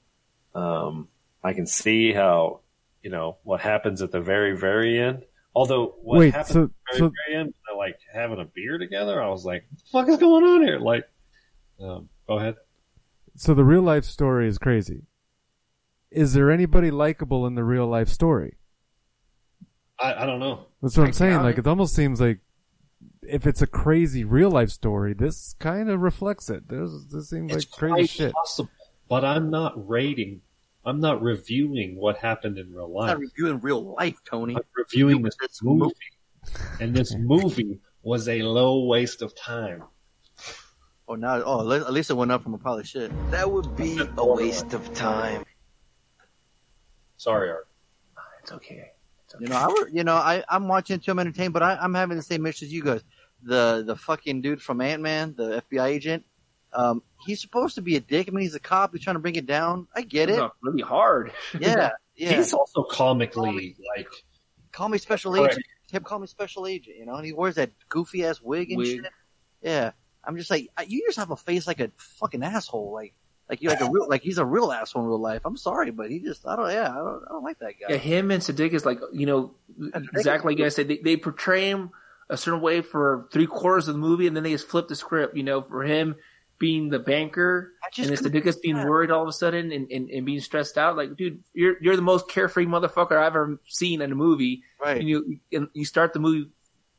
[0.55, 1.09] um,
[1.43, 2.61] I can see how
[3.03, 5.25] you know, what happens at the very, very end.
[5.61, 8.47] Although what Wait, happens so- at the very, so- very end, they're like having a
[8.47, 9.23] beer together.
[9.23, 10.79] I was like, what the fuck is going on here?
[10.79, 11.05] Like,
[11.79, 12.57] um, go ahead.
[13.37, 15.03] So the real life story is crazy.
[16.11, 18.57] Is there anybody likable in the real life story?
[19.99, 20.65] I, I don't know.
[20.81, 21.35] That's what I'm saying.
[21.35, 21.67] doubt Like it.
[21.67, 22.39] almost seems like
[23.23, 26.69] if it's a crazy real life story, this kind of reflects it.
[26.69, 28.33] There's, this seems It's like crazy shit.
[28.33, 28.71] possible,
[29.11, 30.41] but I'm not rating.
[30.85, 33.03] I'm not reviewing what happened in real life.
[33.03, 33.09] I'm life.
[33.09, 34.57] not reviewing real life, Tony.
[34.57, 35.95] I'm reviewing this It's a movie,
[36.81, 39.85] and this movie was a low waste of time.
[41.07, 43.11] Oh, now, oh, at at least it went up from a pile of shit.
[43.31, 45.45] That would be a waste of time.
[47.17, 47.69] Sorry, Art.
[48.17, 48.93] Ah, it's okay.
[49.27, 49.45] It's okay.
[49.45, 51.11] You know, I, were- you know, I, I'm watching it too.
[51.11, 53.03] I'm entertained, but I, I'm having the same issue as you guys.
[53.43, 56.25] The, the fucking dude from Ant Man, the FBI agent,
[56.73, 58.29] um, he's supposed to be a dick.
[58.29, 58.93] I mean, he's a cop.
[58.93, 59.89] He's trying to bring it down.
[59.95, 60.43] I get it.
[60.63, 61.33] really hard.
[61.59, 62.37] Yeah, yeah.
[62.37, 64.09] He's also comically like
[64.73, 65.55] Call me special Correct.
[65.55, 65.67] agent.
[65.91, 66.97] Him call me special agent.
[66.97, 68.87] You know, and he wears that goofy ass wig and Wig.
[68.87, 69.13] shit.
[69.63, 69.91] Yeah,
[70.25, 72.93] I'm just like, you just have a face like a fucking asshole.
[72.93, 73.15] Like,
[73.49, 75.43] like you're like a real, like he's a real asshole in real life.
[75.45, 77.95] I'm sorry, but he just, I don't, yeah, I don't, I don't like that guy.
[77.95, 79.55] Yeah, him and Sudeikis like, you know,
[80.15, 81.91] exactly like you guys said, they, they portray him
[82.31, 84.95] a certain way for three quarters of the movie, and then they just flip the
[84.95, 85.37] script.
[85.37, 86.15] You know, for him
[86.61, 89.91] being the banker, just and then couldn't- Sudeikis being worried all of a sudden and,
[89.91, 90.97] and, and being stressed out.
[90.97, 94.63] Like, dude, you're you're the most carefree motherfucker I've ever seen in a movie.
[94.81, 94.99] Right.
[94.99, 96.51] And you and you start the movie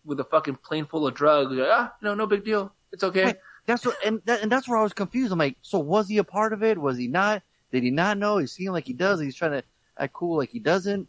[0.03, 1.53] with a fucking plane full of drugs.
[1.53, 2.73] You're like, ah, no, no big deal.
[2.91, 3.23] It's okay.
[3.23, 3.37] Right.
[3.67, 5.31] That's what, and that, and that's where I was confused.
[5.31, 6.79] I'm like, so was he a part of it?
[6.79, 7.43] Was he not?
[7.71, 8.39] Did he not know?
[8.39, 9.21] He seemed like he does.
[9.21, 9.63] He's trying to
[9.97, 11.07] act cool like he doesn't.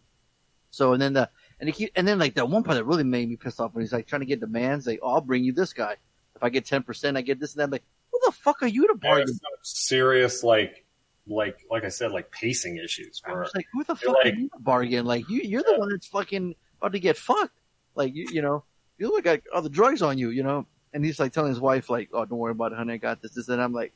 [0.70, 3.04] So and then the and he keep and then like that one part that really
[3.04, 4.86] made me pissed off when he's like trying to get demands.
[4.86, 5.96] Like, oh, I'll bring you this guy.
[6.36, 7.64] If I get ten percent, I get this and that.
[7.64, 7.91] I'm like, who
[8.26, 9.28] the fuck are you to bargain?
[9.28, 10.84] some serious like
[11.26, 14.48] like like I said like pacing issues where like, who the fuck like- are you
[14.50, 15.04] to bargain?
[15.06, 17.54] Like you, you're the one that's fucking about to get fucked.
[17.94, 18.64] Like you, you know,
[18.98, 20.66] you look like all the drugs on you, you know.
[20.94, 22.94] And he's like telling his wife, like, "Oh, don't worry about it, honey.
[22.94, 23.94] I got this, this." And I'm like,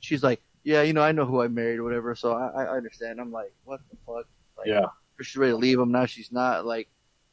[0.00, 2.76] she's like, "Yeah, you know, I know who I married or whatever." So I, I
[2.76, 3.20] understand.
[3.20, 4.26] I'm like, what the fuck?
[4.56, 4.86] Like, Yeah.
[5.20, 6.06] She's ready to leave him now.
[6.06, 6.64] She's not.
[6.64, 6.88] Like,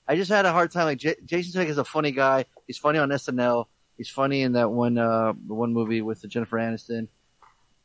[0.07, 0.85] I just had a hard time.
[0.85, 2.43] Like, J- Jason Statham is a funny guy.
[2.68, 3.65] He's funny on SNL.
[3.99, 7.09] He's funny in that one, uh, the one movie with Jennifer Aniston.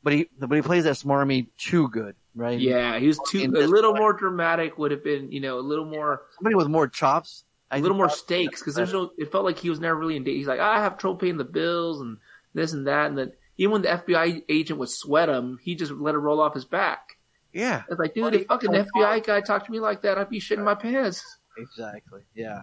[0.04, 2.56] But he, but he plays that smarmy too good, right?
[2.56, 4.78] Yeah, he was too a little more dramatic.
[4.78, 6.22] Would have been, you know, a little more.
[6.36, 7.42] Somebody with more chops.
[7.68, 9.10] I a little more stakes because there's no.
[9.18, 10.22] It felt like he was never really in.
[10.22, 10.36] date.
[10.36, 12.18] He's like, I have trouble paying the bills and
[12.52, 15.90] this and that, and then even when the FBI agent would sweat him, he just
[15.90, 17.16] let it roll off his back.
[17.52, 20.40] Yeah, It's like, dude, if fucking FBI guy talked to me like that, I'd be
[20.40, 21.38] shitting my pants.
[21.56, 22.22] exactly.
[22.34, 22.62] Yeah.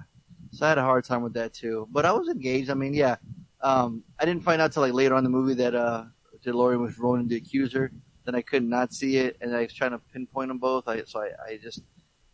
[0.52, 2.70] So I had a hard time with that too, but I was engaged.
[2.70, 3.16] I mean, yeah.
[3.64, 6.06] Um, I didn't find out till like later on in the movie that uh,
[6.46, 7.92] DeLorean was Ronan the accuser.
[8.26, 10.88] Then I could not see it, and I was trying to pinpoint them both.
[10.88, 11.82] I so I, I just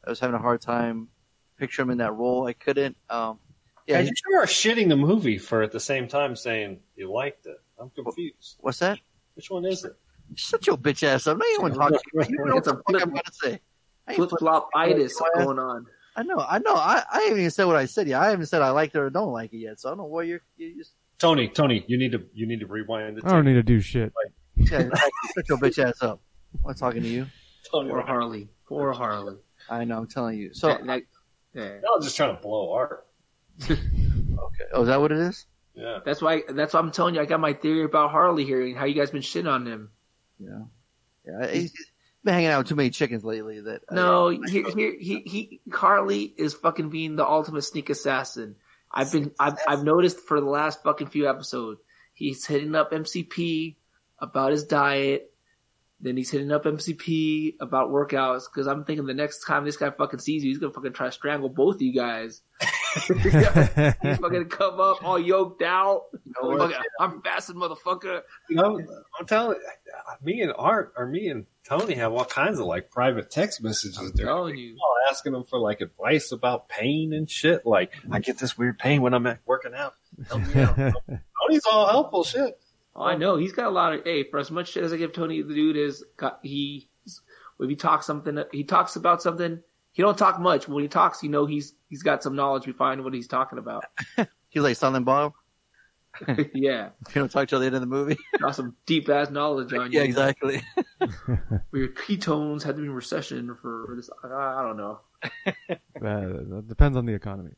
[0.06, 1.08] I was having a hard time
[1.58, 2.46] picture him in that role.
[2.46, 2.96] I couldn't.
[3.10, 3.40] Um,
[3.88, 4.00] yeah.
[4.00, 7.46] yeah, you sure are shitting the movie for at the same time saying you liked
[7.46, 7.58] it.
[7.80, 8.58] I'm confused.
[8.60, 9.00] what's that?
[9.36, 9.94] Which one is it?
[10.36, 11.34] Shut your bitch ass up.
[11.34, 12.38] I'm not even talking to you.
[12.38, 13.60] You know what the fuck I'm gonna say.
[14.14, 15.86] Flip flip- flop itis going on.
[16.16, 16.74] I know, I know.
[16.74, 18.20] I, I haven't even said what I said yet.
[18.20, 19.80] I haven't said I liked it or don't like it yet.
[19.80, 20.42] So I don't know what you're.
[20.58, 23.54] You just Tony, Tony, you need to you need to rewind the I don't need
[23.56, 24.14] to do shit.
[24.56, 24.90] yeah,
[25.36, 26.22] shut your bitch ass up.
[26.54, 27.28] I'm not talking to you.
[27.72, 28.50] Tony, Poor Harley.
[28.68, 29.36] Poor Harley.
[29.70, 29.98] I know.
[29.98, 30.54] I'm telling you.
[30.54, 31.04] So That- that-
[31.54, 31.64] yeah.
[31.64, 33.08] I was just trying to blow art.
[33.70, 33.80] okay.
[34.74, 35.48] Oh, is that what it is?
[35.74, 36.00] Yeah.
[36.06, 36.44] That's why.
[36.50, 37.22] That's why I'm telling you.
[37.22, 39.90] I got my theory about Harley here and how you guys been shitting on him.
[40.40, 40.64] Yeah.
[41.26, 41.48] Yeah.
[41.48, 41.92] He's he's
[42.24, 43.60] been hanging out with too many chickens lately.
[43.62, 48.56] That uh, No, he, he, he, he, Harley is fucking being the ultimate sneak assassin.
[48.98, 51.80] I've been, I've, I've noticed for the last fucking few episodes,
[52.16, 53.76] he's hitting up MCP
[54.18, 55.32] about his diet.
[56.00, 58.44] Then he's hitting up MCP about workouts.
[58.54, 61.08] Cause I'm thinking the next time this guy fucking sees you, he's gonna fucking try
[61.08, 62.42] to strangle both of you guys.
[62.94, 66.04] he's fucking come up all yoked out.
[66.40, 66.72] what?
[66.72, 68.22] Fucking, I'm fasting, motherfucker.
[68.50, 68.80] You know,
[69.20, 69.58] I'm telling
[70.24, 73.98] me and Art or me and Tony have all kinds of like private text messages.
[73.98, 74.76] I'm They're telling you.
[74.76, 77.66] all asking them for like advice about pain and shit.
[77.66, 79.96] Like, I get this weird pain when I'm working out.
[80.28, 80.76] Help me out.
[81.48, 82.60] Tony's all helpful shit.
[82.98, 84.04] Oh, I know he's got a lot of.
[84.04, 86.90] Hey, for as much shit as I give Tony, the dude is got he.
[87.60, 89.62] If he talks something, he talks about something.
[89.92, 90.68] He don't talk much.
[90.68, 93.86] When he talks, you know he's he's got some knowledge behind what he's talking about.
[94.50, 95.34] He's like Silent Bob.
[96.54, 98.18] yeah, You don't talk till the end of the movie.
[98.40, 100.00] got some deep ass knowledge on you.
[100.00, 100.62] yeah, exactly.
[100.98, 104.10] Where your ketones had to be in recession for this.
[104.24, 105.00] I, I don't know.
[105.46, 105.52] Uh,
[106.00, 107.52] that depends on the economy.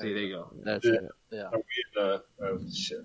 [0.00, 0.52] See, there you go.
[0.64, 0.92] That's Yeah.
[0.92, 1.02] it.
[1.32, 1.42] Yeah.
[1.42, 2.98] Are we in, uh, oh, shit.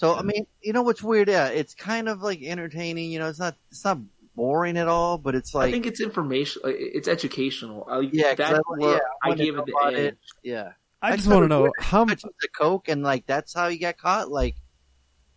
[0.00, 1.28] So I mean, you know what's weird?
[1.28, 3.10] Yeah, it's kind of like entertaining.
[3.10, 3.98] You know, it's not it's not
[4.34, 6.62] boring at all, but it's like I think it's information.
[6.64, 7.86] It's educational.
[7.86, 9.94] I, Yeah, 'cause that's I- where yeah, I I gave it the edge.
[9.98, 10.18] it.
[10.42, 10.72] yeah.
[11.02, 13.68] I I just thought want to know how much the coke and like that's how
[13.68, 14.30] he got caught.
[14.30, 14.56] Like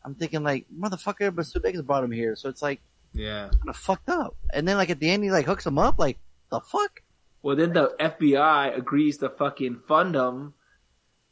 [0.06, 2.80] I'm thinking like motherfucker, but Sudeikis brought him here, so it's like
[3.14, 3.50] Yeah.
[3.50, 4.38] kind of fucked up.
[4.54, 6.00] And then like at the end he like hooks him up.
[6.00, 6.20] Like
[6.52, 7.02] the fuck?
[7.42, 10.54] Well, then the FBI agrees to fucking fund them,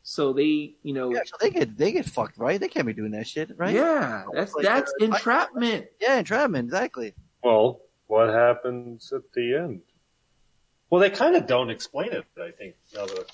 [0.04, 2.60] so they, you know, Yeah, so they get they get fucked, right?
[2.60, 3.74] They can't be doing that shit, right?
[3.74, 5.86] yeah, that's Like, that's uh, entrapment.
[6.00, 7.14] Yeah, entrapment, exactly.
[7.44, 9.82] Well, what happens at the end?
[10.90, 12.26] Well, they kind of don't explain it.
[12.38, 12.76] I think.
[12.94, 13.32] Now that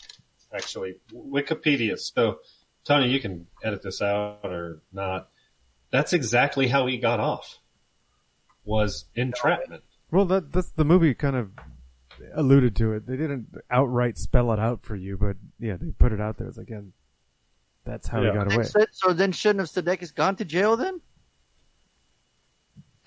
[0.54, 1.98] actually, Wikipedia.
[1.98, 2.40] So,
[2.86, 5.30] Tony, you can edit this out or not.
[5.92, 7.60] That's exactly how he got off.
[8.66, 9.84] Was entrapment.
[10.12, 11.52] Well, that that's the movie kind of
[12.34, 13.06] alluded to it.
[13.08, 16.48] They didn't outright spell it out for you, but yeah, they put it out there.
[16.48, 16.82] It's like, yeah,
[17.86, 18.32] that's how Yeah.
[18.32, 18.64] he got away.
[18.64, 21.02] so, so then shouldn't have Sudeikis gone to jail then?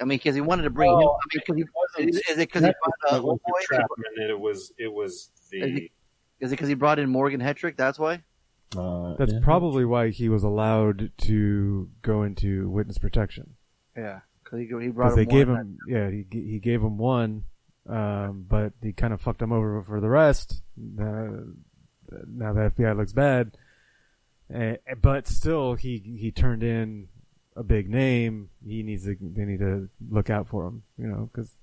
[0.01, 0.97] I mean, because he wanted to bring him.
[0.97, 1.57] I mean, cause
[1.97, 3.85] he, is, is it because he brought uh, It was old boy?
[4.17, 4.73] It was.
[4.79, 5.91] It was the.
[6.41, 7.77] Is it because he brought in Morgan Hetrick?
[7.77, 8.23] That's why.
[8.77, 9.41] Uh, That's yeah.
[9.43, 13.57] probably why he was allowed to go into witness protection
[13.97, 16.81] Yeah, because he, he brought because they him gave one him, yeah, he he gave
[16.81, 17.43] him one,
[17.89, 20.63] um, but he kind of fucked him over for the rest.
[20.79, 21.45] Uh,
[22.27, 23.57] now the FBI looks bad,
[24.55, 27.09] uh, but still he he turned in
[27.57, 28.51] a big name.
[28.67, 31.55] He needs to they need to look out for him, you know, because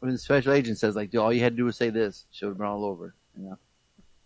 [0.00, 2.26] when the special agent says like, "Dude, all you had to do was say this,
[2.30, 3.58] should have been all over." You know,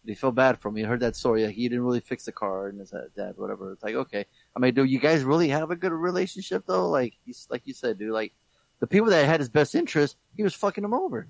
[0.05, 0.85] they feel bad for me.
[0.85, 1.45] I heard that story.
[1.45, 3.73] Like, he didn't really fix the car and his dad, whatever.
[3.73, 4.25] It's like, okay.
[4.57, 6.89] I mean, do you guys really have a good relationship though?
[6.89, 8.13] Like, he's, like you said, dude.
[8.13, 8.33] Like,
[8.81, 11.29] the people that had his best interest, he was fucking him over.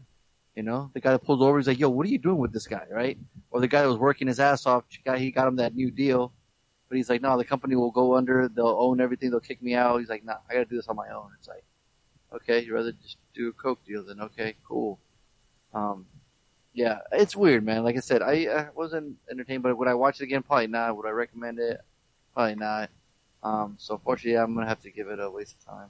[0.56, 2.52] You know, the guy that pulls over, he's like, "Yo, what are you doing with
[2.52, 3.18] this guy?" Right?
[3.50, 4.84] Or the guy that was working his ass off,
[5.16, 6.32] he got him that new deal,
[6.88, 8.48] but he's like, "No, the company will go under.
[8.48, 9.30] They'll own everything.
[9.30, 11.30] They'll kick me out." He's like, "Nah, I got to do this on my own."
[11.38, 11.64] It's like,
[12.32, 14.20] okay, you'd rather just do a coke deal then?
[14.20, 14.98] Okay, cool.
[15.74, 16.06] Um,
[16.72, 17.84] yeah, it's weird, man.
[17.84, 20.42] Like I said, I, I wasn't entertained, but would I watch it again?
[20.42, 20.96] Probably not.
[20.96, 21.80] Would I recommend it?
[22.34, 22.90] Probably not.
[23.42, 25.88] Um, so fortunately, I'm gonna have to give it a waste of time.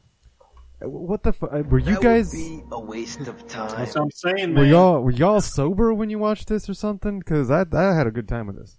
[0.82, 2.32] What the fu- uh, were you That guys?
[2.32, 3.78] would be a waste of time.
[3.78, 4.54] That's what I'm saying, man.
[4.54, 7.18] Were y'all were y'all sober when you watched this or something?
[7.18, 8.78] Because I I had a good time with this.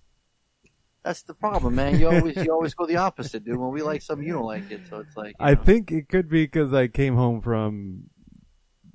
[1.04, 2.00] That's the problem, man.
[2.00, 3.58] You always you always go the opposite, dude.
[3.58, 4.82] When we like something, you don't like it.
[4.88, 5.64] So it's like I know.
[5.64, 8.04] think it could be because I came home from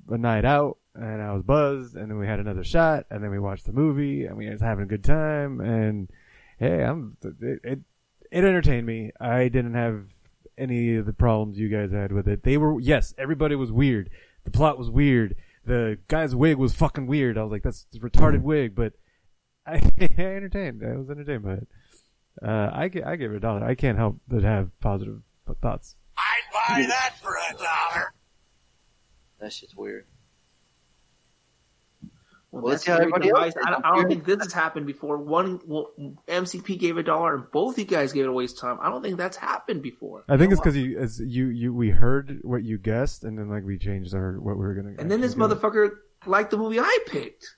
[0.09, 3.29] a night out and I was buzzed, and then we had another shot, and then
[3.29, 6.09] we watched the movie, and we was having a good time, and
[6.59, 7.79] hey, I'm it it,
[8.31, 9.11] it entertained me.
[9.19, 10.05] I didn't have
[10.57, 12.43] any of the problems you guys had with it.
[12.43, 14.09] They were yes, everybody was weird.
[14.43, 15.35] The plot was weird.
[15.65, 17.37] The guy's wig was fucking weird.
[17.37, 18.93] I was like, that's a retarded wig, but
[19.65, 20.81] I, I entertained.
[20.83, 21.67] I was entertained by it.
[22.41, 23.63] Uh, I, I give it a dollar.
[23.63, 25.21] I can't help but have positive
[25.61, 25.95] thoughts.
[26.17, 28.13] I'd buy that for a dollar.
[29.39, 30.05] That shit's weird.
[32.57, 33.53] Well, Well, let's that's see how everybody else.
[33.65, 35.17] I, don't- I don't think this has happened before.
[35.17, 35.91] One, well,
[36.27, 38.77] MCP gave a dollar, and both you guys gave it a waste of time.
[38.81, 40.23] I don't think that's happened before.
[40.29, 43.49] I think it's because you, as you, you, we heard what you guessed, and then
[43.49, 44.95] like we changed our what we were gonna.
[44.99, 45.39] And then this do.
[45.41, 45.91] motherfucker
[46.25, 47.55] liked the movie I picked.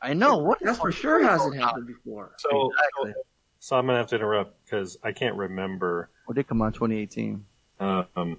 [0.00, 2.32] I know what That's for sure hasn't happened before.
[2.38, 3.12] So, Exactly.
[3.12, 3.22] so,
[3.58, 7.44] so I'm gonna have to interrupt because I can't remember Well, did come on 2018.
[7.80, 8.38] um,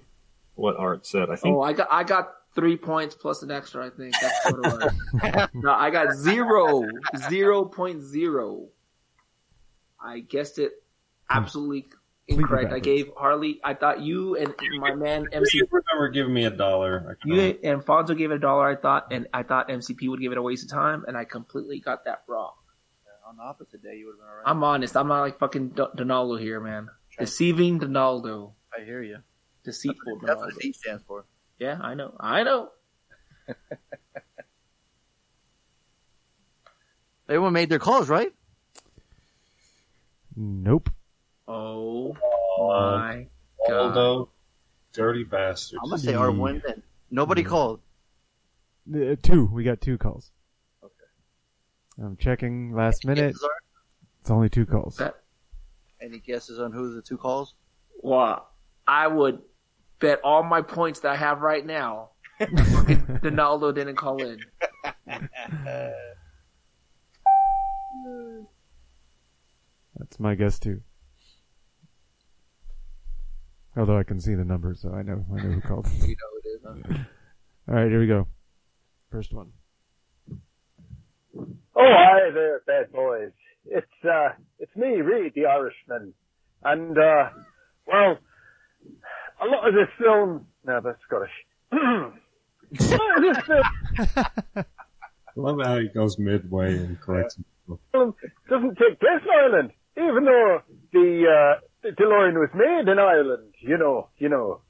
[0.54, 1.28] what Art said.
[1.30, 3.86] I think Oh, I got I got three points plus an extra.
[3.86, 5.48] I think that's what it was.
[5.54, 6.84] no, I got zero,
[7.28, 8.68] zero point zero.
[10.02, 10.72] I guessed it
[11.30, 11.88] absolutely
[12.28, 12.72] incorrect.
[12.72, 13.60] I gave Harley.
[13.64, 15.62] I thought you and my man I MC.
[15.70, 17.16] remember giving me a dollar.
[17.24, 18.68] You and Fonso gave it a dollar.
[18.68, 21.24] I thought, and I thought MCP would give it a waste of time, and I
[21.24, 22.52] completely got that wrong.
[23.26, 24.44] On the opposite day, you would have been alright.
[24.46, 24.96] I'm honest.
[24.96, 26.88] I'm not like fucking D- Donaldo here, man.
[27.16, 28.54] Deceiving Donaldo.
[28.76, 29.18] I hear you.
[29.62, 30.54] Deceitful That's Donaldo.
[30.54, 31.26] what D stands for.
[31.60, 32.16] Yeah, I know.
[32.18, 32.70] I know.
[37.28, 38.32] Everyone made their calls, right?
[40.34, 40.90] Nope.
[41.46, 42.16] Oh
[42.58, 43.26] Oh, my
[43.68, 43.94] god.
[43.94, 44.30] Waldo,
[44.92, 45.78] dirty bastard.
[45.82, 46.82] I'm gonna say Art won then.
[47.10, 47.80] Nobody called.
[48.92, 49.44] Uh, two.
[49.52, 50.30] We got two calls.
[50.82, 52.02] Okay.
[52.04, 53.32] I'm checking last minute.
[53.34, 53.50] Guesses are?
[54.22, 54.96] It's only two calls.
[54.96, 55.14] That,
[56.00, 57.54] Any guesses on who the two calls?
[58.02, 58.48] well,
[58.88, 59.42] I would
[60.00, 62.10] bet all my points that I have right now.
[62.40, 64.38] fucking Donaldo didn't call in.
[69.96, 70.80] That's my guess too.
[73.76, 75.86] Although I can see the number, so I know I know who called.
[76.02, 76.60] You know it is.
[76.64, 77.04] Huh?
[77.68, 78.26] All right, here we go.
[79.10, 79.52] First one.
[81.36, 81.46] Oh,
[81.76, 83.30] hi there, bad boys.
[83.66, 86.14] It's uh, it's me, Reed, the Irishman,
[86.64, 87.28] and uh,
[87.86, 88.18] well,
[89.40, 90.46] a lot of this film.
[90.64, 91.30] No, that's Scottish.
[91.70, 92.14] film
[95.36, 97.36] love how he goes midway and corrects
[97.66, 98.14] himself.
[98.48, 100.60] doesn't take place in Ireland, even though
[100.92, 103.54] the uh, the DeLorean was made in Ireland.
[103.60, 104.60] You know, you know,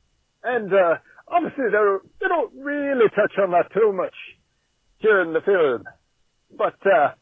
[0.44, 0.96] and uh,
[1.28, 4.14] obviously they don't, they don't really touch on that too much
[5.02, 5.84] during the film,
[6.56, 7.12] but uh,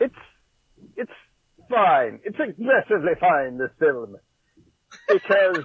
[0.00, 0.14] it's
[0.96, 1.10] it's
[1.68, 2.20] fine.
[2.24, 3.58] It's aggressively fine.
[3.58, 4.16] This film
[5.08, 5.64] because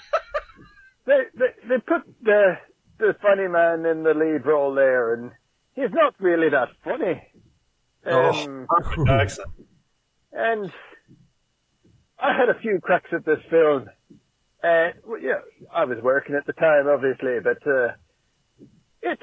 [1.06, 2.54] they they they put the
[2.98, 5.30] the funny man in the lead role there, and
[5.74, 7.22] he's not really that funny.
[8.06, 9.16] Um, Oh,
[10.32, 10.70] and
[12.18, 13.88] I had a few cracks at this film.
[14.62, 15.40] Uh, well, yeah,
[15.72, 17.88] I was working at the time, obviously, but uh,
[19.02, 19.18] it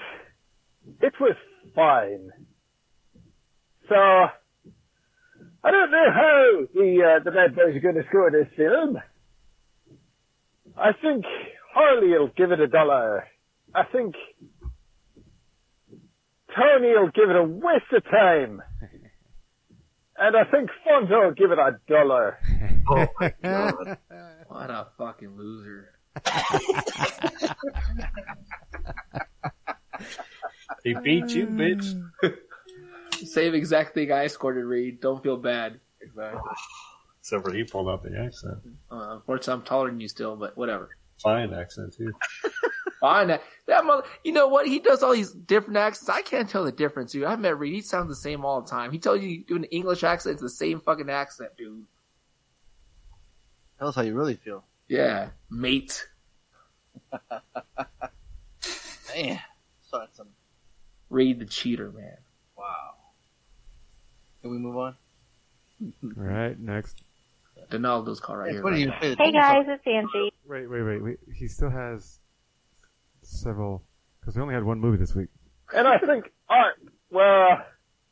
[1.01, 1.35] it was
[1.75, 2.29] fine.
[3.89, 8.47] So I don't know how the uh, the bad boys are going to score this
[8.55, 8.97] film.
[10.77, 11.25] I think
[11.73, 13.27] Harley will give it a dollar.
[13.75, 14.15] I think
[16.55, 18.61] Tony will give it a waste of time.
[20.17, 22.37] And I think Fonso will give it a dollar.
[22.85, 23.97] Oh my god.
[24.49, 25.87] What a fucking loser.
[30.83, 31.97] He beat you, bitch.
[33.25, 34.99] Same exact thing I scored in Reed.
[34.99, 35.79] Don't feel bad.
[37.23, 38.57] Except for he pulled out the accent.
[38.91, 40.89] Uh, unfortunately, I'm taller than you still, but whatever.
[41.21, 42.11] Fine accent too.
[42.99, 43.27] Fine.
[43.27, 44.67] That, that mother, you know what?
[44.67, 46.09] He does all these different accents.
[46.09, 47.23] I can't tell the difference, dude.
[47.23, 47.75] I met Reed.
[47.75, 48.91] He sounds the same all the time.
[48.91, 50.33] He tells you doing an English accent.
[50.33, 51.85] It's the same fucking accent, dude.
[53.79, 54.65] Tell us how you really feel.
[54.89, 56.05] Yeah, mate.
[59.15, 59.39] Man,
[59.89, 60.27] so that's some.
[61.09, 62.17] Reed the cheater, man.
[62.57, 62.95] Wow.
[64.41, 64.95] Can we move on?
[65.81, 67.01] All right, next.
[67.69, 68.63] Donaldo's call right Hey, here.
[68.63, 68.97] what right do you now.
[68.99, 70.33] Hey guys, it's Angie.
[70.47, 71.17] Wait, wait, wait, wait.
[71.35, 72.19] He still has
[73.21, 73.83] several
[74.19, 75.29] because we only had one movie this week.
[75.73, 76.75] And I think, art.
[77.09, 77.57] well,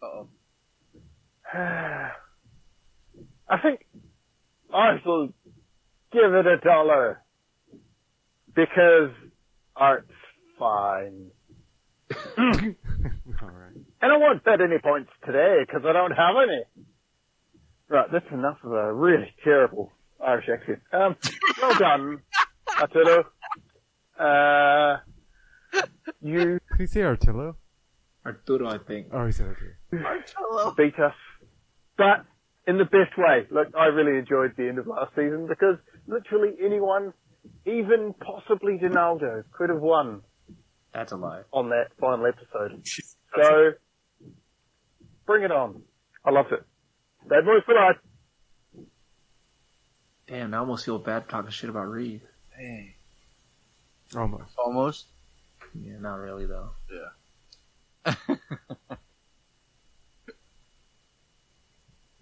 [0.01, 0.27] Uh-oh.
[1.53, 2.11] I
[3.61, 3.85] think
[4.73, 5.27] Art'll
[6.13, 7.21] give it a dollar
[8.55, 9.11] because
[9.75, 10.09] Art's
[10.57, 11.27] fine.
[12.37, 12.75] All right.
[14.03, 16.63] And I won't bet any points today because I don't have any.
[17.91, 19.91] Right, that's enough of a really terrible
[20.25, 20.79] Irish accent.
[20.93, 21.17] Um,
[21.61, 22.21] well done,
[22.69, 23.25] Attilo.
[24.17, 24.97] Uh,
[26.21, 27.55] you Did he say Artillo?
[28.25, 29.07] Arturo, I think.
[29.11, 29.71] Oh, he said Arturo.
[29.93, 30.77] Artillo.
[30.77, 31.13] beat us,
[31.97, 32.23] but
[32.65, 33.45] in the best way.
[33.51, 35.75] Look, I really enjoyed the end of last season because
[36.07, 37.11] literally anyone,
[37.65, 40.21] even possibly Donaldo, could have won
[40.93, 41.41] That's a lie.
[41.51, 42.85] on that final episode.
[43.35, 43.71] So,
[45.25, 45.81] bring it on.
[46.23, 46.63] I loved it.
[47.27, 47.97] Bad boys for life.
[50.27, 52.21] Damn, I almost feel bad talking shit about Reed.
[52.57, 52.95] Hey,
[54.15, 54.53] Almost.
[54.57, 55.05] almost.
[55.73, 56.69] Yeah, not really though.
[58.05, 58.15] Yeah.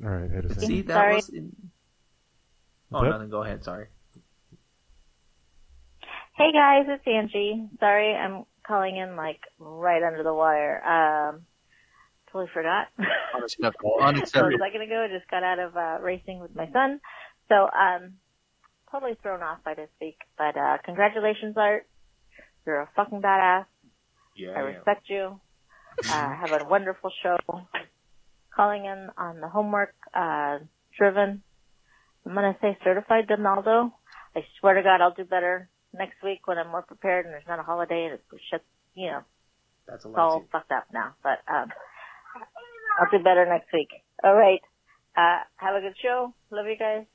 [0.04, 0.68] All right, hit us in.
[0.68, 1.16] See, that Sorry.
[1.16, 1.30] was.
[1.30, 1.52] In...
[2.92, 3.10] Oh, What?
[3.10, 3.30] nothing.
[3.30, 3.64] Go ahead.
[3.64, 3.88] Sorry.
[6.36, 7.68] Hey guys, it's Angie.
[7.82, 10.82] Sorry, I'm calling in like right under the wire.
[10.86, 11.42] Um,
[12.32, 12.88] totally forgot.
[13.36, 13.94] Unacceptable.
[14.00, 14.58] So a Unacceptable.
[14.60, 17.00] second ago, I just got out of uh, racing with my son,
[17.48, 18.14] so um,
[18.92, 20.18] totally thrown off by this week.
[20.38, 21.88] But uh, congratulations, Art.
[22.66, 23.66] You're a fucking badass.
[24.36, 24.52] Yeah.
[24.52, 25.40] I respect you.
[26.08, 27.38] Uh, have a wonderful show.
[28.56, 30.60] Calling in on the homework uh,
[30.98, 31.44] driven.
[32.26, 33.92] I'm gonna say certified Donaldo.
[34.36, 37.48] I swear to God, I'll do better next week when I'm more prepared and there's
[37.48, 38.64] not a holiday and it's shit.
[38.94, 39.22] You know,
[39.88, 41.16] That's a it's all fucked up now.
[41.24, 41.70] But um,
[43.00, 43.90] I'll do better next week.
[44.24, 44.62] All right.
[45.16, 46.34] Uh, have a good show.
[46.52, 47.06] Love you guys.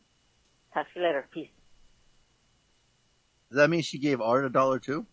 [0.72, 1.26] Talk to you later.
[1.32, 1.48] Peace.
[3.50, 5.06] Does that mean she gave Art a dollar too?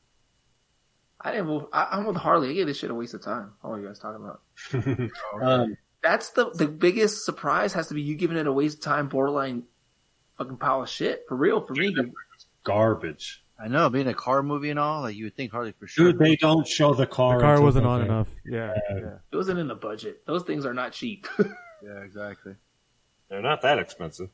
[1.19, 1.65] I didn't move.
[1.71, 2.49] I, I'm with Harley.
[2.49, 3.51] I gave this shit a waste of time.
[3.61, 5.11] What are you guys talking about?
[5.43, 8.83] um, That's the the biggest surprise has to be you giving it a waste of
[8.83, 9.63] time, borderline
[10.37, 11.95] fucking pile of shit for real for me.
[12.63, 13.40] garbage.
[13.63, 16.11] I know, being a car movie and all, like you would think Harley for sure.
[16.11, 17.37] Dude, they don't show the car.
[17.37, 18.27] The car wasn't on enough.
[18.45, 18.95] Yeah, Yeah.
[18.97, 19.13] yeah.
[19.31, 20.25] It wasn't in the budget.
[20.25, 21.27] Those things are not cheap.
[21.83, 22.53] Yeah, exactly.
[23.27, 24.29] They're not that expensive.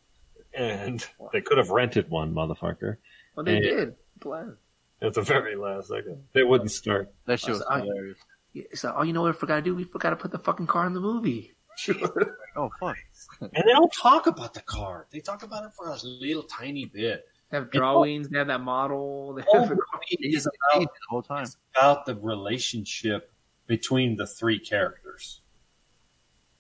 [0.53, 2.97] And they could have rented one, motherfucker.
[3.35, 3.59] well, they Yeah.
[3.61, 3.95] did.
[4.19, 4.57] Glad.
[5.01, 6.23] At the very last second.
[6.33, 7.13] They wouldn't start.
[7.25, 8.17] That shit was I- hilarious.
[8.51, 9.75] Yeah, So, oh, you know what we forgot to do?
[9.75, 11.53] We forgot to put the fucking car in the movie.
[11.77, 12.35] Sure.
[12.57, 12.97] oh fuck.
[13.39, 15.07] And they don't talk about the car.
[15.11, 17.23] They talk about it for a little tiny bit.
[17.49, 18.27] They have drawings.
[18.29, 19.33] They have that model.
[19.35, 19.77] They Oh, have the-
[20.09, 21.43] it is the whole time.
[21.43, 23.31] it's about the relationship
[23.67, 25.41] between the three characters.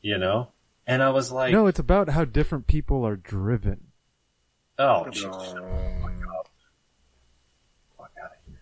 [0.01, 0.51] You know?
[0.85, 3.87] And I was like, No, it's about how different people are driven.
[4.79, 5.09] oh, oh.
[5.09, 5.25] Jesus.
[7.97, 8.59] Fuck out of here.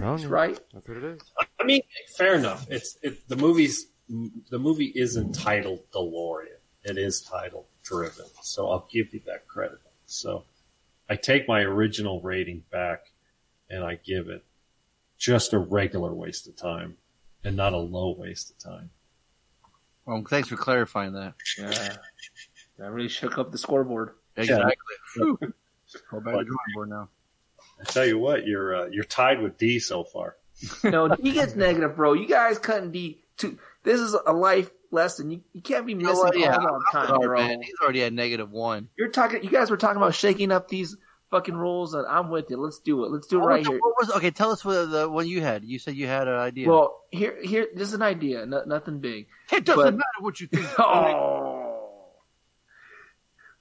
[0.00, 0.58] That's right.
[0.72, 1.20] That's what it is.
[1.60, 1.82] I mean,
[2.16, 2.66] fair enough.
[2.70, 6.46] It's it, the movie's the movie isn't titled DeLorean.
[6.82, 8.26] It is titled Driven.
[8.42, 9.78] So I'll give you that credit.
[10.06, 10.44] So
[11.08, 13.12] I take my original rating back,
[13.68, 14.44] and I give it
[15.18, 16.96] just a regular waste of time,
[17.44, 18.90] and not a low waste of time.
[20.06, 21.34] Well, thanks for clarifying that.
[21.58, 21.96] Yeah.
[22.78, 24.10] That really shook up the scoreboard.
[24.36, 24.74] Exactly.
[25.14, 25.38] Whew.
[26.10, 27.08] Go back to the drawing board now.
[27.80, 30.36] I tell you what, you're uh, you're tied with D so far.
[30.82, 32.12] No, D gets negative, bro.
[32.12, 35.30] You guys cutting D to this is a life lesson.
[35.30, 36.38] You, you can't be missing what?
[36.38, 37.38] Yeah, all the time, bro.
[37.40, 37.60] man.
[37.62, 38.88] He's already at negative one.
[38.96, 39.42] You're talking.
[39.44, 40.96] You guys were talking about shaking up these
[41.30, 42.56] fucking rules, and I'm with you.
[42.56, 43.10] Let's do it.
[43.10, 43.78] Let's do it right was here.
[43.78, 45.64] what was- okay, tell us what the one you had.
[45.64, 46.68] You said you had an idea.
[46.68, 48.46] Well, here, here, this is an idea.
[48.46, 49.26] No, nothing big.
[49.52, 50.66] it doesn't but- matter what you think.
[50.78, 51.60] Oh.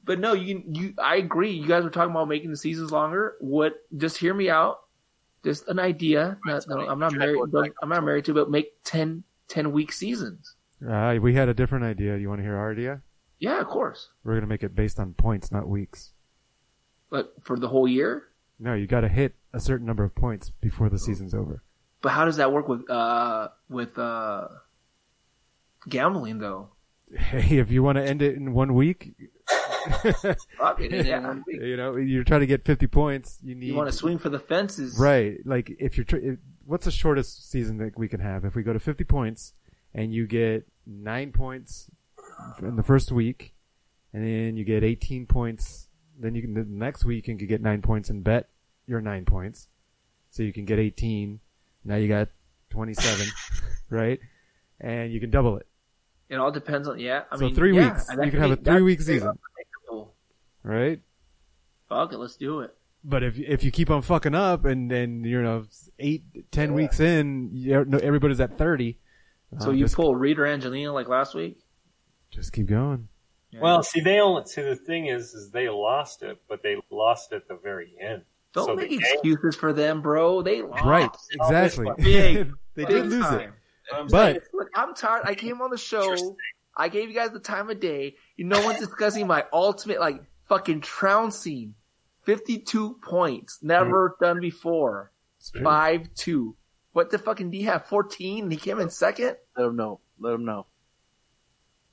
[0.06, 0.64] But no, you.
[0.70, 1.52] You, I agree.
[1.52, 3.36] You guys were talking about making the seasons longer.
[3.40, 3.74] What?
[3.96, 4.82] Just hear me out.
[5.46, 6.38] Just an idea.
[6.46, 7.40] Not, no, I'm not married.
[7.82, 10.56] I'm not married to, but make 10, 10 week seasons.
[10.88, 12.18] Uh, we had a different idea.
[12.18, 13.02] You want to hear our idea?
[13.40, 14.10] Yeah, of course.
[14.24, 16.12] We're gonna make it based on points, not weeks.
[17.10, 18.24] But for the whole year.
[18.60, 21.64] No, you got to hit a certain number of points before the season's over.
[22.02, 24.48] But how does that work with uh with uh
[25.90, 26.70] gambling though?
[27.16, 29.14] Hey, if you want to end it in one week,
[30.58, 31.36] Fuck it, yeah.
[31.48, 33.40] you know, you're trying to get 50 points.
[33.44, 35.38] You need You want to swing for the fences, Right.
[35.46, 38.46] Like if you're, tr- if, what's the shortest season that we can have?
[38.46, 39.54] If we go to 50 points
[39.94, 41.90] and you get nine points
[42.62, 43.54] in the first week
[44.14, 45.88] and then you get 18 points,
[46.20, 48.50] then you can, the next week you can get nine points and bet
[48.86, 49.68] your nine points.
[50.30, 51.40] So you can get 18.
[51.84, 52.30] Now you got
[52.70, 53.28] 27,
[53.90, 54.20] right?
[54.80, 55.68] And you can double it.
[56.30, 57.24] It all depends on yeah.
[57.32, 58.08] I so mean, three yeah, weeks.
[58.10, 59.38] You can have a three week season,
[60.64, 61.00] right?
[61.90, 62.74] Fuck it, let's do it.
[63.04, 65.66] But if if you keep on fucking up and then you know
[66.00, 67.52] eight ten weeks in,
[68.02, 68.58] everybody's at
[69.54, 69.64] thirty.
[69.64, 71.60] So uh, you just, pull Reader Angelina like last week?
[72.32, 73.08] just keep going.
[73.62, 77.34] Well, see, they only see the thing is, is they lost it, but they lost
[77.34, 78.24] at the very end.
[78.54, 80.42] Don't so make the game- excuses for them, bro.
[80.42, 80.84] They lost.
[80.84, 81.88] Right, exactly.
[81.98, 83.54] Big, they did lose it, time.
[83.94, 85.24] I'm but Look, I'm tired.
[85.26, 86.36] I came on the show.
[86.76, 88.16] I gave you guys the time of day.
[88.38, 91.76] You no one's discussing my ultimate, like, fucking trouncing.
[92.24, 93.60] 52 points.
[93.62, 95.12] Never done before.
[95.56, 96.54] 5-2.
[96.94, 97.88] What the fucking D have?
[97.88, 99.36] 14 he came in second?
[99.58, 100.00] Let him know.
[100.20, 100.68] Let him know.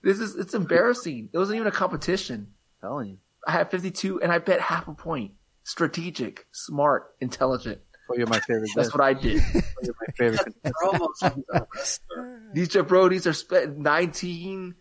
[0.03, 1.31] This is, it's embarrassing.
[1.33, 2.55] It wasn't even a competition.
[2.81, 3.19] telling you.
[3.47, 5.33] I had 52 and I bet half a point.
[5.65, 7.81] Strategic, smart, intelligent.
[8.07, 8.71] So you're my favorite.
[8.75, 9.43] That's what I did.
[9.83, 10.55] You're my favorite.
[12.55, 14.75] These jabronis are spent 19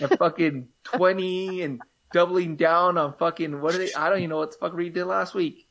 [0.00, 1.80] and fucking 20 and
[2.12, 3.92] doubling down on fucking, what are they?
[3.92, 5.66] I don't even know what the fuck Reed did last week.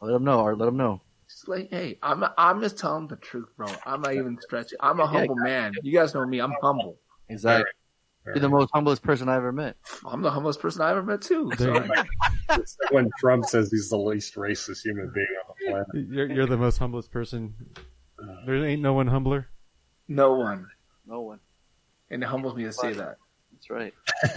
[0.00, 1.02] let him know, or let him know.
[1.46, 3.68] Just like, hey, I'm, I'm just telling the truth, bro.
[3.84, 4.78] I'm not even stretching.
[4.80, 5.72] I'm a humble man.
[5.82, 6.40] You guys know me.
[6.40, 6.98] I'm humble.
[7.28, 7.70] Exactly.
[8.26, 9.76] You're the most humblest person I ever met.
[10.04, 11.52] I'm the humblest person I ever met too.
[11.56, 11.84] So,
[12.90, 16.10] when Trump says he's the least racist human being on the planet.
[16.10, 17.54] you're, you're the most humblest person.
[18.20, 19.46] Uh, there ain't no one humbler.
[20.08, 20.66] no one.
[21.06, 21.38] No one.
[22.10, 23.18] And it humbles me to say that.
[23.52, 23.94] That's right.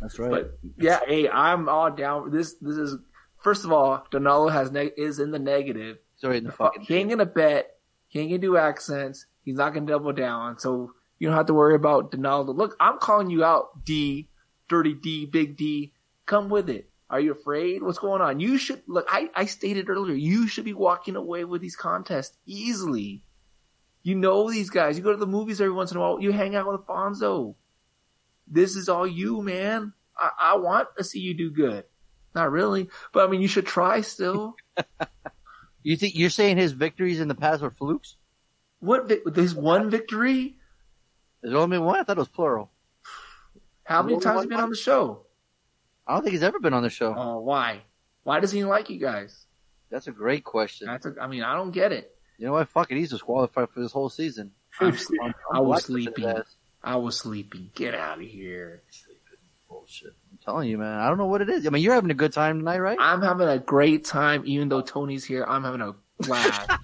[0.00, 0.30] That's right.
[0.30, 2.30] But yeah, hey, I'm all down.
[2.30, 2.96] This, this is,
[3.36, 5.98] first of all, Donalo has, neg- is in the negative.
[6.18, 6.82] Sorry in the fucking.
[6.82, 7.76] He ain't gonna bet.
[8.08, 9.26] He ain't gonna do accents.
[9.44, 10.58] He's not gonna double down.
[10.58, 12.52] So you don't have to worry about Donaldo.
[12.52, 14.28] Look, I'm calling you out, D,
[14.68, 15.92] Dirty D, Big D.
[16.26, 16.90] Come with it.
[17.10, 17.82] Are you afraid?
[17.82, 18.40] What's going on?
[18.40, 19.06] You should look.
[19.08, 23.22] I, I stated earlier, you should be walking away with these contests easily.
[24.02, 24.98] You know these guys.
[24.98, 26.20] You go to the movies every once in a while.
[26.20, 27.56] You hang out with Alfonso.
[28.46, 29.92] This is all you, man.
[30.18, 31.84] I, I want to see you do good.
[32.34, 34.56] Not really, but I mean, you should try still.
[35.82, 38.16] You think you're saying his victories in the past were flukes?
[38.80, 39.08] what?
[39.08, 40.56] vi- There's one victory.
[41.42, 41.98] There's only been one.
[42.00, 42.70] I thought it was plural.
[43.84, 45.24] How many times have you been on the show?
[46.06, 47.14] I don't think he's ever been on the show.
[47.16, 47.82] Oh, why?
[48.24, 49.46] Why does he like you guys?
[49.90, 50.86] That's a great question.
[50.86, 52.14] That's a, I mean, I don't get it.
[52.38, 52.68] You know what?
[52.68, 52.96] Fuck it.
[52.98, 54.52] He's disqualified for this whole season.
[54.80, 56.42] I'm, I'm I was his sleeping.
[56.82, 57.70] I was sleeping.
[57.74, 58.82] Get out of here.
[59.68, 60.14] Bullshit.
[60.48, 60.98] I'm telling you, man.
[60.98, 61.66] I don't know what it is.
[61.66, 62.96] I mean, you're having a good time tonight, right?
[62.98, 65.44] I'm having a great time, even though Tony's here.
[65.46, 66.70] I'm having a blast.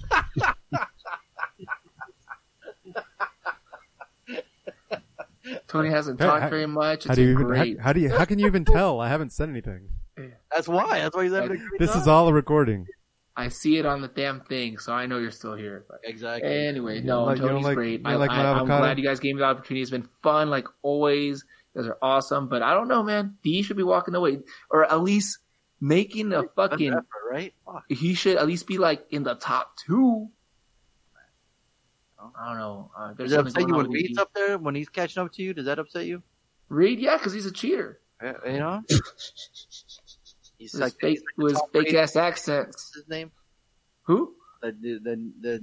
[5.68, 7.04] Tony hasn't Hey, talked how- very much.
[7.04, 7.46] How It's do you even?
[7.46, 7.78] great.
[7.78, 8.08] How, how do you?
[8.10, 9.00] How can you even tell?
[9.00, 9.88] I haven't said anything.
[10.50, 11.00] That's why.
[11.00, 12.00] That's why he's having a great This time.
[12.02, 12.86] is all a recording.
[13.36, 15.84] I see it on the damn thing, so I know you're still here.
[15.88, 16.48] But Exactly.
[16.48, 18.02] Anyway, no, don't like- Tony's like- great.
[18.04, 18.78] I, like I, I'm avocado?
[18.78, 19.82] glad you guys gave me the opportunity.
[19.82, 21.44] It's been fun, like always.
[21.76, 23.36] Guys are awesome, but I don't know, man.
[23.42, 24.38] D should be walking away,
[24.70, 25.38] or at least
[25.80, 26.92] making a fucking.
[26.92, 27.52] effort, right?
[27.66, 27.84] Fuck.
[27.88, 30.28] He should at least be like in the top two.
[32.36, 32.90] I don't know.
[32.96, 35.52] Uh, Does that upset you when Reed's up there when he's catching up to you?
[35.52, 36.22] Does that upset you?
[36.70, 38.00] Reed, yeah, because he's a cheater.
[38.22, 38.82] Uh, You know,
[40.58, 42.68] he's like fake, he's like with his fake ass accents.
[42.68, 43.30] What's his name?
[44.02, 44.34] Who?
[44.62, 45.62] The, the the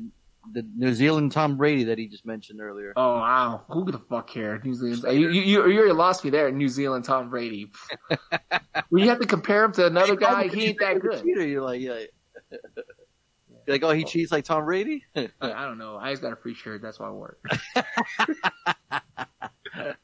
[0.53, 2.93] the New Zealand Tom Brady that he just mentioned earlier.
[2.95, 4.63] Oh wow, who the fuck cares?
[4.63, 5.19] New Zealand.
[5.19, 6.51] You you you you already lost me there.
[6.51, 7.72] New Zealand Tom Brady.
[8.89, 11.23] we have to compare him to another guy, he ain't that good.
[11.23, 11.99] Cheater, you're like, yeah.
[13.68, 15.05] You're like, oh, he cheats like Tom Brady.
[15.15, 15.95] I don't know.
[15.95, 16.81] I just got a free shirt.
[16.81, 19.95] That's why I wore it.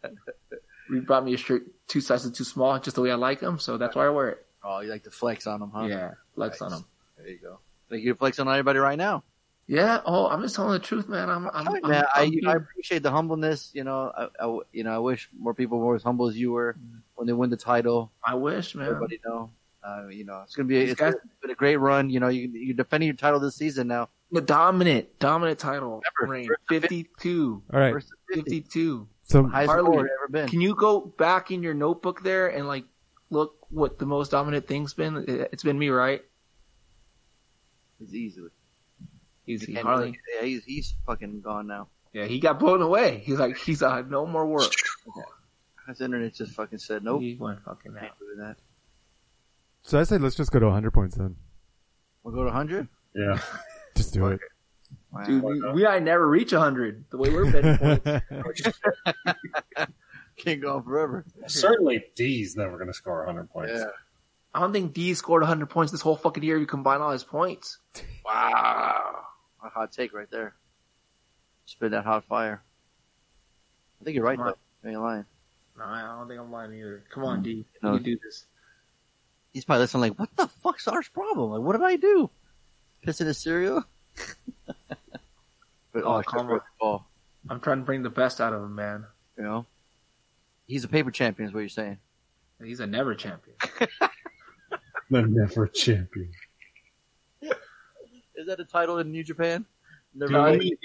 [0.89, 3.59] He brought me a shirt two sizes too small, just the way I like them.
[3.59, 4.45] So that's why I wear it.
[4.63, 5.85] oh, you like to flex on them, huh?
[5.85, 6.85] Yeah, flex on them.
[7.17, 7.59] There you go.
[7.89, 9.23] Think you flex on anybody right now?
[9.67, 10.01] Yeah.
[10.05, 11.29] Oh, I'm just telling the truth, man.
[11.29, 11.47] I'm.
[11.53, 13.71] I'm, I'm, man, I, I'm you I appreciate the humbleness.
[13.73, 16.51] You know, I, I- you know, I wish more people were as humble as you
[16.53, 16.77] were
[17.15, 18.11] when they win the title.
[18.25, 18.87] I wish, man.
[18.87, 19.49] Everybody know.
[19.83, 20.79] Uh, you know, it's gonna be.
[20.79, 22.09] These It's guys- been a great run.
[22.09, 24.09] You know, you you're defending your title this season now.
[24.31, 26.49] The dominant, dominant title Remember, reign.
[26.67, 27.63] 52.
[27.73, 27.93] All right.
[27.93, 28.41] 50.
[28.41, 29.07] 52.
[29.23, 30.47] So Highest Harley, ever been.
[30.49, 32.83] Can you go back in your notebook there and like
[33.29, 35.23] look what the most dominant thing's been?
[35.27, 36.21] It's been me, right?
[38.01, 38.49] It's easily.
[39.47, 39.73] Easy.
[39.73, 40.03] Can't Harley.
[40.05, 41.87] really- yeah, he's he's fucking gone now.
[42.13, 43.19] Yeah, he got blown away.
[43.25, 44.71] He's like, he's uh, no more work.
[45.87, 47.21] His internet just fucking said nope.
[47.21, 48.01] He went fucking out.
[48.01, 48.57] Can't do that.
[49.83, 51.37] so I say let's just go to 100 points then.
[52.23, 52.89] We'll go to hundred.
[53.15, 53.39] Yeah.
[53.95, 54.41] Just do it.
[55.13, 55.23] Wow.
[55.23, 58.11] Dude, we, we might never reach 100 the way we're betting
[58.43, 58.61] points.
[60.37, 61.25] Can't go on forever.
[61.47, 63.71] Certainly, D's never going to score 100 points.
[63.75, 63.85] Yeah.
[64.53, 66.57] I don't think D scored 100 points this whole fucking year.
[66.57, 67.79] if You combine all his points.
[68.25, 69.21] Wow.
[69.67, 70.55] A hot take right there.
[71.65, 72.63] Spit that hot fire.
[73.99, 74.53] I think you're right Come on.
[74.83, 74.89] though.
[74.89, 75.25] You ain't lying.
[75.77, 77.03] No, I don't think I'm lying either.
[77.09, 77.49] Come on, D.
[77.51, 77.95] You No.
[77.95, 78.45] can do this.
[79.51, 81.51] He's probably listening like, what the fuck's our problem?
[81.51, 82.29] Like, what did I do?
[83.05, 83.83] Pissing his cereal?
[85.91, 86.99] but Oh, oh, come come
[87.49, 89.05] I'm trying to bring the best out of him, man.
[89.37, 89.65] You know?
[90.65, 91.97] He's a paper champion is what you're saying.
[92.63, 93.57] He's a never champion.
[95.09, 96.31] The never champion.
[98.37, 99.65] Is that a title in New Japan?
[100.15, 100.61] Never No, mind.
[100.61, 100.77] D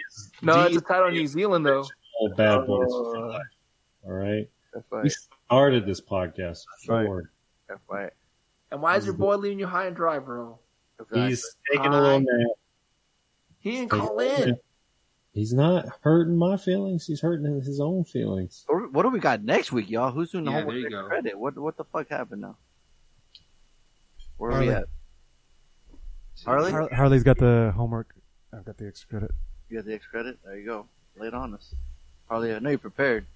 [0.43, 1.85] No, it's a title in New Zealand, though.
[2.21, 2.89] all bad boys.
[2.91, 3.13] Oh.
[3.15, 3.43] for life.
[4.05, 4.49] All right.
[4.75, 5.11] That's We
[5.47, 7.05] started this podcast right.
[7.05, 7.29] forward.
[7.69, 8.13] That's right.
[8.71, 10.59] And why is your boy leaving you high and dry, bro?
[10.99, 11.29] Exactly.
[11.29, 12.57] He's taking a little nap.
[13.61, 14.57] He didn't call in.
[15.35, 17.07] He's not hurting my feelings.
[17.07, 18.65] He's hurting his own feelings.
[18.69, 20.11] What what do we got next week, y'all?
[20.11, 21.07] Who's doing the Yeah, homework there you and go.
[21.09, 21.39] credit?
[21.39, 22.57] What what the fuck happened now?
[24.37, 24.83] Where are we Harley.
[24.83, 24.89] at?
[26.45, 26.71] Harley?
[26.73, 28.15] Har- Harley's got the homework.
[28.53, 29.31] I've got the extra credit.
[29.71, 30.39] You got the X credit?
[30.45, 30.87] There you go.
[31.17, 31.75] Lay it on us.
[32.29, 33.27] Harley, I know you're prepared.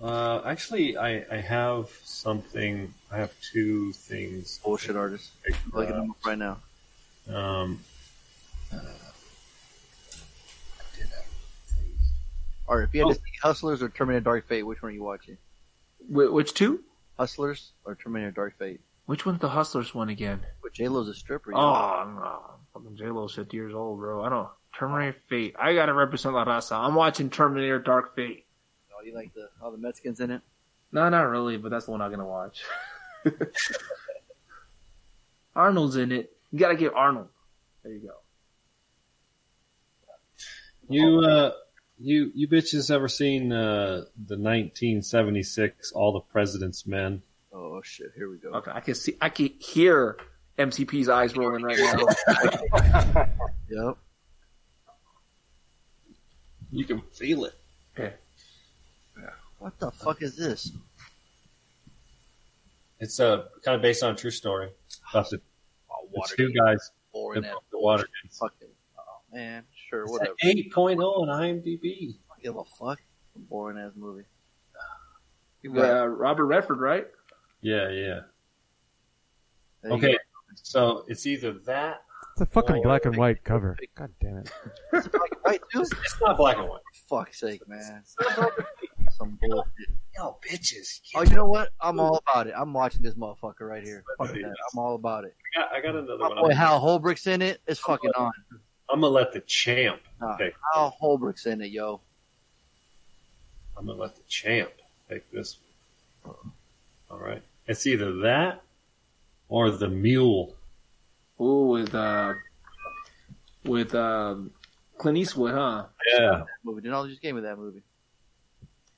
[0.00, 2.92] Uh, actually, I, I have something.
[3.10, 4.58] I have two things.
[4.64, 5.30] Bullshit artist.
[5.48, 6.58] Uh, Looking them up right now.
[7.32, 7.80] Um,
[12.66, 13.12] All right, if you had Oh.
[13.12, 15.36] to see Hustlers or Terminator Dark Fate, which one are you watching?
[16.08, 16.82] Wh- which two?
[17.18, 18.80] Hustlers or Terminator Dark Fate?
[19.06, 20.40] Which one's the Hustlers one again?
[20.62, 21.52] But J Lo's a stripper.
[21.52, 21.58] Yeah.
[21.58, 22.06] Oh, y'all.
[22.14, 22.40] no.
[22.74, 24.24] Fucking J-Lo's 50 years old, bro.
[24.24, 24.48] I don't.
[24.76, 25.54] Terminator Fate.
[25.58, 26.76] I gotta represent La Raza.
[26.76, 28.46] I'm watching Terminator Dark Fate.
[28.92, 30.42] Oh, you like the all the Mexicans in it?
[30.90, 32.62] No, not really, but that's the one I'm gonna watch.
[35.56, 36.36] Arnold's in it.
[36.50, 37.28] You gotta get Arnold.
[37.84, 38.14] There you go.
[40.88, 41.52] you uh,
[42.00, 47.22] you you bitches ever seen uh, the 1976 All the President's Men?
[47.54, 48.50] Oh shit, here we go.
[48.50, 50.18] Okay, I can see, I can hear
[50.58, 53.26] MCP's eyes rolling right now.
[53.70, 53.96] Yep.
[56.70, 57.54] You can feel it.
[57.96, 58.14] okay.
[59.58, 60.72] What the fuck is this?
[63.00, 64.70] It's uh, kind of based on a true story
[65.12, 65.40] about the,
[65.90, 68.06] Oh, the two guys boring that the water.
[68.38, 68.68] Fucking.
[68.98, 69.02] Oh
[69.32, 70.32] man, sure, It's whatever.
[70.42, 72.14] at 8.0 on IMDb.
[72.36, 73.00] I give a fuck.
[73.36, 74.24] Boring ass movie.
[75.66, 77.06] Uh, Robert Redford, right?
[77.64, 78.20] Yeah, yeah.
[79.82, 80.18] There Okay, go.
[80.54, 82.02] so it's either that.
[82.32, 83.74] It's a fucking Or- black and white cover.
[83.94, 84.50] God damn it.
[84.92, 85.80] It's black and white too.
[85.80, 86.82] It's not black and white.
[87.08, 88.02] Fuck's sake, man.
[89.16, 89.88] Some bullshit.
[90.16, 91.00] Yo, bitches.
[91.14, 91.70] Oh, you know what?
[91.80, 92.54] I'm all about it.
[92.56, 94.04] I'm watching this motherfucker right here.
[94.18, 94.54] Fuck that.
[94.72, 95.34] I'm all about it.
[95.56, 96.36] I got, I got another My one.
[96.38, 97.60] boy I'm, Hal Holbrook's in it.
[97.66, 98.30] It's fucking on.
[98.90, 100.54] I'm gonna let the champ Nah, pick.
[100.74, 102.00] Hal Holbrook's in it, yo.
[103.76, 104.70] I'm gonna let the champ
[105.08, 105.56] take this.
[106.22, 106.34] one.
[107.10, 107.42] All right.
[107.66, 108.62] It's either that
[109.48, 110.54] or the mule.
[111.40, 112.34] Ooh, with uh,
[113.64, 114.50] with um,
[114.98, 115.86] Clint Eastwood, huh?
[116.16, 116.44] Yeah.
[116.62, 116.82] Movie.
[116.82, 117.82] Didn't all just gave with that movie.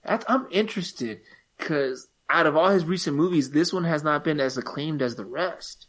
[0.04, 1.20] That's, I'm interested
[1.58, 5.16] because out of all his recent movies, this one has not been as acclaimed as
[5.16, 5.86] the rest.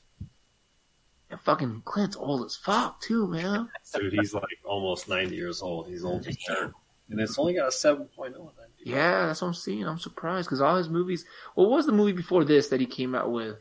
[1.30, 3.70] And fucking Clint's old as fuck too, man.
[3.94, 5.88] Dude, he's like almost 90 years old.
[5.88, 6.74] He's old as dirt.
[7.10, 8.68] And it's only got a 7.0 on that.
[8.84, 9.86] Yeah, that's what I'm seeing.
[9.86, 11.26] I'm surprised because all his movies.
[11.56, 13.58] What was the movie before this that he came out with?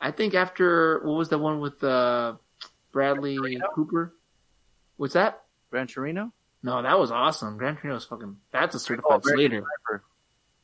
[0.00, 2.34] I think after what was the one with uh,
[2.92, 3.38] Bradley
[3.74, 4.14] Cooper?
[4.96, 5.42] What's that?
[5.70, 6.32] Gran Torino?
[6.62, 7.56] No, that was awesome.
[7.56, 8.36] Gran Torino was fucking.
[8.52, 9.64] That's a certified American Slater.
[9.86, 10.04] Sniper.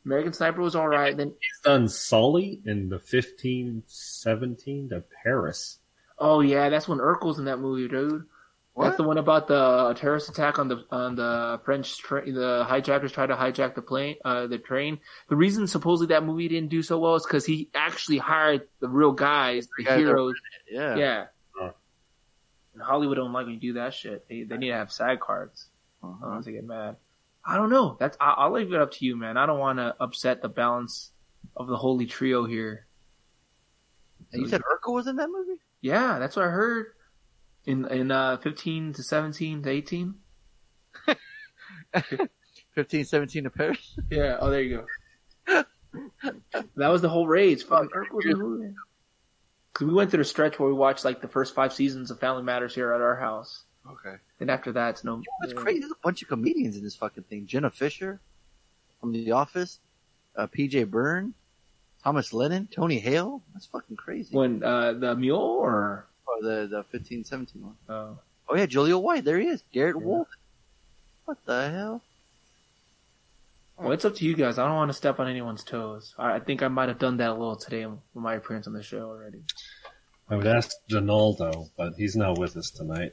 [0.05, 1.17] American Sniper was all right.
[1.17, 5.79] Then He's done Sully in the 1517 to Paris.
[6.19, 8.27] oh yeah, that's when Urkel's in that movie, dude.
[8.77, 12.35] That's the one about the terrorist attack on the on the French train.
[12.35, 14.99] The hijackers tried to hijack the plane, uh, the train.
[15.29, 18.89] The reason supposedly that movie didn't do so well is because he actually hired the
[18.89, 20.35] real guys, the guys heroes.
[20.71, 20.97] Yeah.
[20.97, 21.25] Yeah.
[21.55, 21.73] Huh.
[22.73, 24.27] And Hollywood don't like when you do that shit.
[24.29, 25.67] They they need to have SAG cards.
[26.03, 26.25] Uh-huh.
[26.25, 26.97] Otherwise they get mad.
[27.45, 27.97] I don't know.
[28.01, 29.37] That's I, I'll leave it up to you, man.
[29.37, 31.11] I don't want to upset the balance
[31.57, 32.87] of the holy trio here.
[34.33, 35.61] And you said Urkel was in that movie?
[35.83, 36.87] Yeah, that's what I heard.
[37.67, 40.15] In in uh, fifteen to seventeen to eighteen.
[42.75, 43.99] 15, 17 to Paris?
[44.11, 44.39] Yeah.
[44.41, 44.85] Oh, there you
[45.47, 45.65] go.
[46.77, 47.65] that was the whole rage.
[47.65, 48.75] Fuck, Urkel was in the movie.
[49.75, 52.19] Cause we went through a stretch where we watched like the first five seasons of
[52.21, 54.17] Family Matters here at our house, Okay.
[54.41, 55.23] and after that, it's no.
[55.43, 55.81] It's crazy.
[55.81, 57.47] There's a bunch of comedians in this fucking thing.
[57.47, 58.21] Jenna Fischer
[59.01, 59.79] from The Office,
[60.37, 61.33] uh, PJ Byrne,
[62.05, 63.43] Thomas Lennon, Tony Hale.
[63.55, 64.35] That's fucking crazy.
[64.35, 67.77] When uh, the mule or Or the, the 15, 17 one.
[67.89, 68.15] uh,
[68.49, 69.25] Oh yeah, Jaleel White.
[69.25, 69.63] There he is.
[69.73, 70.29] Garrett Wolf.
[71.27, 72.03] What the hell?
[73.79, 74.59] well, it's up to you guys.
[74.59, 76.15] I don't want to step on anyone's toes.
[76.19, 78.73] I, I think I might have done that a little today with my appearance on
[78.73, 79.43] the show already.
[80.29, 83.13] I would ask Donaldo, but he's not with us tonight.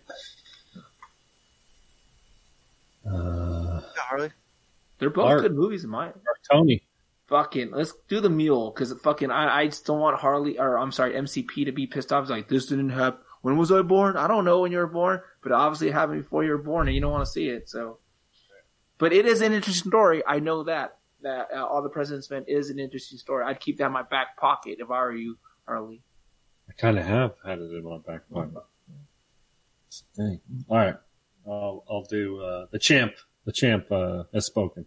[3.05, 4.31] Uh, Yeah, Harley.
[4.99, 5.41] They're both Art.
[5.41, 6.21] good movies in my or
[6.51, 6.81] Tony.
[7.29, 10.91] Fucking let's do the mule because fucking I, I just don't want Harley or I'm
[10.91, 12.23] sorry MCP to be pissed off.
[12.23, 13.21] It's like this didn't happen.
[13.41, 14.17] When was I born?
[14.17, 16.87] I don't know when you were born, but obviously it happened before you were born,
[16.87, 17.69] and you don't want to see it.
[17.69, 17.99] So,
[18.97, 20.23] but it is an interesting story.
[20.27, 23.45] I know that that uh, all the president's men is an interesting story.
[23.45, 26.01] I'd keep that in my back pocket if I were you, Harley.
[26.69, 28.63] I kind of have had it in my back pocket.
[30.17, 30.39] Dang.
[30.67, 30.95] All right,
[31.47, 33.13] I'll I'll do uh, the champ.
[33.45, 34.85] The champ uh, has spoken.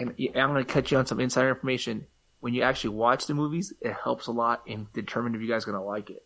[0.00, 2.06] And I'm going to cut you on some insider information.
[2.40, 5.64] When you actually watch the movies, it helps a lot in determining if you guys
[5.68, 6.24] are going to like it.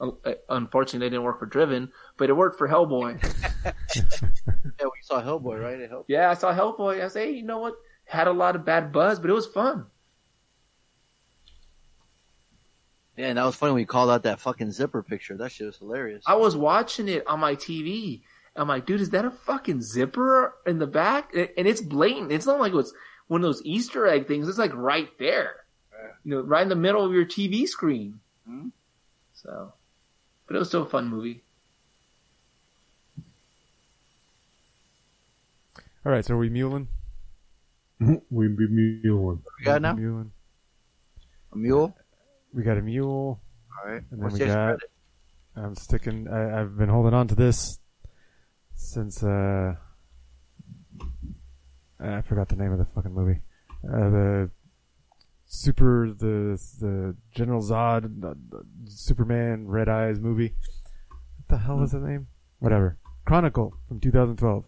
[0.00, 3.22] Uh, Unfortunately, it didn't work for Driven, but it worked for Hellboy.
[4.78, 5.80] Yeah, we saw Hellboy, right?
[5.80, 6.10] It helped.
[6.10, 7.02] Yeah, I saw Hellboy.
[7.02, 7.76] I say, hey, you know what?
[8.04, 9.86] Had a lot of bad buzz, but it was fun.
[13.16, 15.36] Yeah, and that was funny when you called out that fucking zipper picture.
[15.38, 16.22] That shit was hilarious.
[16.26, 18.22] I was watching it on my TV.
[18.56, 21.34] I'm like, dude, is that a fucking zipper in the back?
[21.34, 22.32] And it's blatant.
[22.32, 22.92] It's not like it's
[23.28, 24.48] one of those Easter egg things.
[24.48, 25.64] It's like right there,
[26.24, 28.20] you know, right in the middle of your TV screen.
[28.48, 28.70] Mhm.
[29.34, 29.72] So,
[30.46, 31.42] but it was still a fun movie.
[36.04, 36.88] All right, so are we muling?
[38.30, 39.42] We be muling.
[39.58, 39.94] we got now?
[39.94, 40.30] Muling.
[41.52, 41.96] A mule?
[42.52, 43.40] We got a mule,
[43.78, 44.02] All right.
[44.02, 44.64] and then What's we your got.
[44.78, 44.90] credit?
[45.56, 46.28] I'm sticking.
[46.28, 47.78] I, I've been holding on to this
[48.96, 49.22] since.
[49.22, 49.74] uh
[52.00, 53.40] I forgot the name of the fucking movie.
[53.84, 54.50] Uh, the
[55.46, 58.34] super the the General Zod uh,
[58.86, 60.54] Superman Red Eyes movie.
[61.10, 62.26] What the hell was the name?
[62.58, 62.96] Whatever.
[63.26, 64.64] Chronicle from 2012.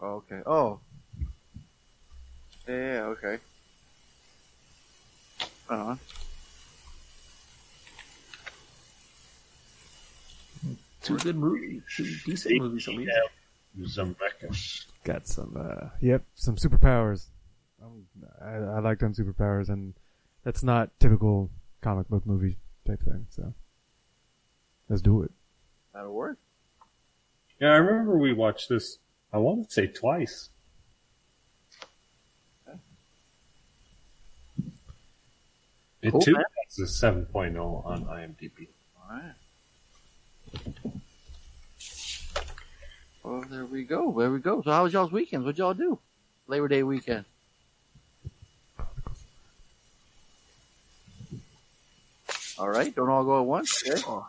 [0.00, 0.40] Oh, okay.
[0.46, 0.80] Oh.
[2.66, 3.38] Yeah, yeah, okay.
[5.68, 5.98] Right on.
[11.02, 13.10] Two good movies, two decent movies at least.
[13.78, 14.86] Zemeckis.
[15.04, 15.56] Got some.
[15.58, 17.26] uh Yep, some superpowers.
[17.82, 18.04] Um,
[18.44, 19.94] I, I like them superpowers, and
[20.44, 22.56] that's not typical comic book movie
[22.86, 23.26] type thing.
[23.30, 23.54] So
[24.88, 25.30] let's do it.
[25.94, 26.38] That'll work.
[27.60, 28.98] Yeah, I remember we watched this.
[29.32, 30.50] I want to say twice.
[36.02, 36.44] It Cool, too man.
[36.78, 38.68] has a 7.0 on IMDb.
[39.02, 39.34] Alright.
[43.22, 44.14] Well, there we go.
[44.18, 44.62] There we go.
[44.62, 45.44] So how was y'all's weekends?
[45.44, 45.98] What'd y'all do?
[46.46, 47.24] Labor Day weekend.
[52.58, 53.82] Alright, don't all go at once.
[53.88, 54.02] Okay.
[54.06, 54.28] Oh.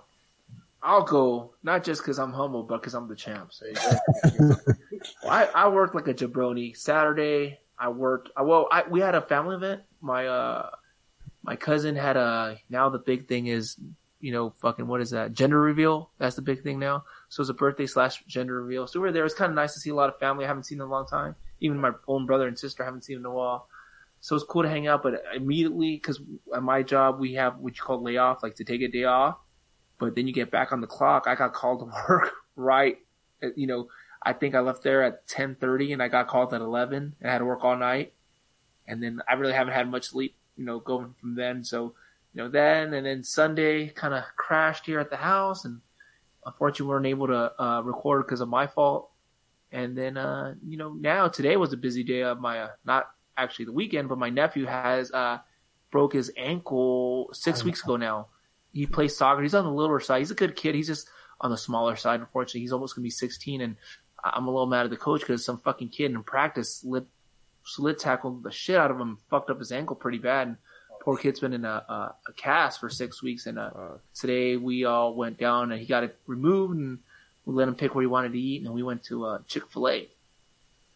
[0.83, 3.51] I'll go not just because I'm humble, but because I'm the champ.
[3.53, 3.65] So
[4.39, 4.59] well,
[5.29, 6.75] I I worked like a jabroni.
[6.75, 8.29] Saturday I worked.
[8.39, 9.81] Well, I, we had a family event.
[10.01, 10.69] My uh
[11.43, 12.57] my cousin had a.
[12.69, 13.75] Now the big thing is
[14.19, 16.09] you know fucking what is that gender reveal?
[16.17, 17.03] That's the big thing now.
[17.31, 18.87] So it was a birthday slash gender reveal.
[18.87, 19.21] So we were there.
[19.21, 20.81] It was kind of nice to see a lot of family I haven't seen in
[20.81, 21.37] a long time.
[21.61, 23.69] Even my own brother and sister I haven't seen in a while.
[24.19, 25.01] So it's cool to hang out.
[25.01, 26.19] But immediately because
[26.53, 29.37] at my job we have what you call layoff, like to take a day off
[29.97, 31.23] But then you get back on the clock.
[31.25, 32.97] I got called to work right.
[33.41, 33.87] At, you know,
[34.21, 37.15] I think I left there at ten thirty, and I got called at eleven.
[37.21, 38.11] And I had to work all night,
[38.85, 40.35] and then I really haven't had much sleep.
[40.57, 41.63] You know, going from then.
[41.63, 41.95] So,
[42.33, 45.79] you know, then and then Sunday kind of crashed here at the house, and
[46.45, 49.09] unfortunately we weren't able to uh, record because of my fault.
[49.71, 53.09] And then, uh, you know, now today was a busy day of my, uh, not
[53.37, 55.39] actually the weekend, but my nephew has, uh,
[55.91, 58.27] broke his ankle six weeks ago now.
[58.73, 59.41] He plays soccer.
[59.41, 60.19] He's on the littler side.
[60.19, 60.75] He's a good kid.
[60.75, 61.09] He's just
[61.39, 62.19] on the smaller side.
[62.19, 63.75] Unfortunately, he's almost going to be 16 and
[64.23, 67.07] I'm a little mad at the coach because some fucking kid in practice slid,
[67.65, 70.47] slit tackled the shit out of him, fucked up his ankle pretty bad.
[70.47, 70.57] And
[71.01, 73.45] poor kid's been in a, a, a cast for six weeks.
[73.45, 73.71] And, uh,
[74.15, 76.99] today we all went down and he got it removed and
[77.45, 79.63] we let him pick where he wanted to eat, and we went to uh, Chick
[79.71, 80.07] Fil A.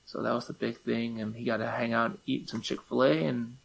[0.05, 2.61] So that was the big thing, and he got to hang out and eat some
[2.61, 3.57] Chick Fil A, and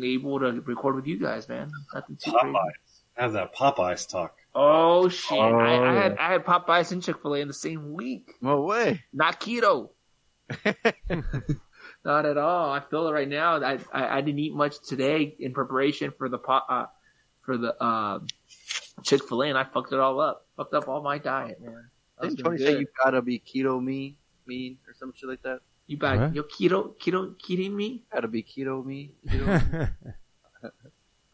[0.00, 1.72] able to record with you guys, man.
[1.94, 2.54] Nothing too crazy.
[2.54, 3.00] Popeyes.
[3.14, 4.36] Have that Popeyes talk.
[4.54, 5.38] Oh shit!
[5.38, 8.34] I, I had I had Popeyes and Chick Fil A in the same week.
[8.42, 9.02] No way.
[9.12, 9.90] Not keto.
[12.04, 12.70] Not at all.
[12.72, 13.62] I feel it right now.
[13.62, 16.86] I, I I didn't eat much today in preparation for the pot uh,
[17.40, 18.20] for the uh,
[19.02, 20.46] Chick Fil A, and I fucked it all up.
[20.56, 21.88] Fucked up all my diet, man.
[22.18, 22.80] I was Didn't doing Tony say good.
[22.80, 24.16] you gotta be keto me,
[24.46, 25.60] mean, or some shit like that?
[25.86, 26.18] You back?
[26.18, 26.34] What?
[26.34, 28.02] Yo, keto, keto, kidding me?
[28.12, 29.12] Gotta be keto me.
[29.28, 29.90] Keto.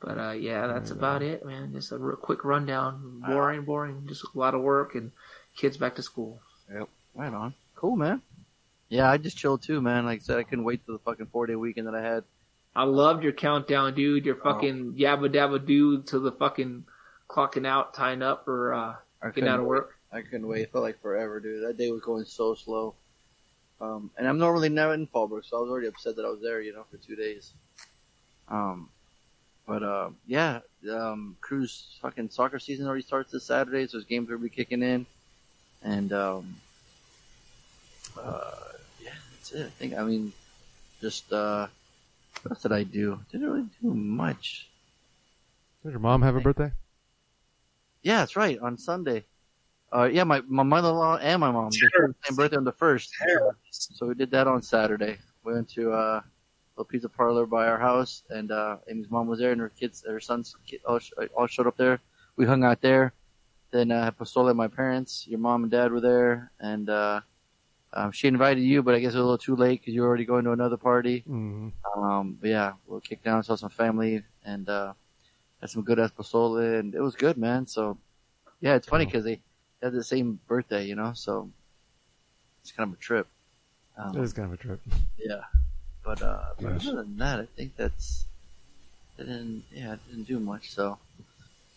[0.00, 1.72] But uh, yeah, that's about it, man.
[1.72, 3.20] Just a real quick rundown.
[3.26, 4.04] Boring, boring.
[4.06, 5.10] Just a lot of work and
[5.56, 6.40] kids back to school.
[6.72, 6.88] Yep.
[7.16, 7.54] Right on.
[7.74, 8.22] Cool, man.
[8.88, 10.06] Yeah, I just chilled too, man.
[10.06, 12.24] Like I said, I couldn't wait till the fucking four day weekend that I had.
[12.74, 14.24] I loved your countdown, dude.
[14.24, 16.84] Your fucking yabba dabba do to the fucking
[17.28, 18.94] clocking out, tying up, or uh,
[19.34, 19.96] getting out of work.
[20.12, 20.62] I couldn't wait.
[20.62, 21.66] It felt like forever, dude.
[21.66, 22.94] That day was going so slow.
[23.80, 26.40] Um, and I'm normally never in Fallbrook, so I was already upset that I was
[26.40, 27.52] there, you know, for two days.
[28.48, 28.88] Um,
[29.66, 30.60] but uh, yeah,
[30.90, 34.82] um, Crew's fucking soccer season already starts this Saturday, so his games will be kicking
[34.82, 35.06] in.
[35.82, 36.56] And um,
[38.20, 38.50] uh,
[39.50, 39.66] that's it.
[39.66, 39.94] I think.
[39.94, 40.32] I mean,
[41.00, 41.66] just uh,
[42.42, 43.20] what else did I do?
[43.30, 44.68] Didn't really do much.
[45.84, 46.72] Did your mom have a birthday?
[48.02, 48.58] Yeah, that's right.
[48.60, 49.24] On Sunday.
[49.90, 51.70] Uh, yeah, my, my mother-in-law and my mom.
[51.70, 53.10] They the same birthday on the first.
[53.70, 55.16] So we did that on Saturday.
[55.44, 56.20] We went to, uh,
[56.76, 60.04] a pizza parlor by our house and, uh, Amy's mom was there and her kids,
[60.06, 62.00] her sons kid, all, sh- all showed up there.
[62.36, 63.14] We hung out there.
[63.70, 65.26] Then, uh, had Pozole at my parents.
[65.26, 67.20] Your mom and dad were there and, uh,
[67.92, 70.02] um, she invited you, but I guess it was a little too late because you
[70.02, 71.24] were already going to another party.
[71.28, 71.72] Mm.
[71.96, 74.92] Um, but yeah, we'll kick down, saw some family, and uh,
[75.60, 77.66] had some good ass pozole, and it was good, man.
[77.66, 77.98] So
[78.60, 79.40] yeah, it's funny because they
[79.82, 81.12] had the same birthday, you know.
[81.14, 81.50] So
[82.62, 83.26] it's kind of a trip.
[83.96, 84.80] Um, It is kind of a trip.
[85.18, 85.42] yeah,
[86.04, 86.86] but uh, but Yes.
[86.88, 88.26] other than that, I think that's
[89.18, 90.70] I didn't yeah I didn't do much.
[90.70, 90.98] So,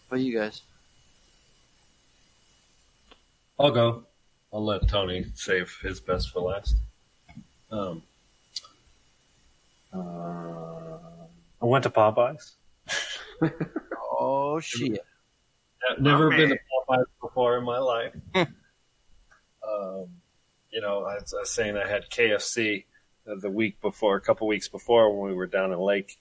[0.09, 0.61] but you guys,
[3.59, 4.03] I'll go.
[4.53, 6.75] I'll let Tony save his best for last.
[7.71, 8.03] Um,
[9.93, 9.97] uh,
[11.61, 12.51] I went to Popeyes.
[14.19, 14.99] oh shit,
[15.89, 16.55] I've never Oh, been to
[16.89, 18.13] Popeyes before in my life.
[18.35, 18.47] um,
[20.71, 22.85] you know, I was, I was saying I had KFC
[23.29, 26.19] uh, the week before, a couple weeks before when we were down in Lake,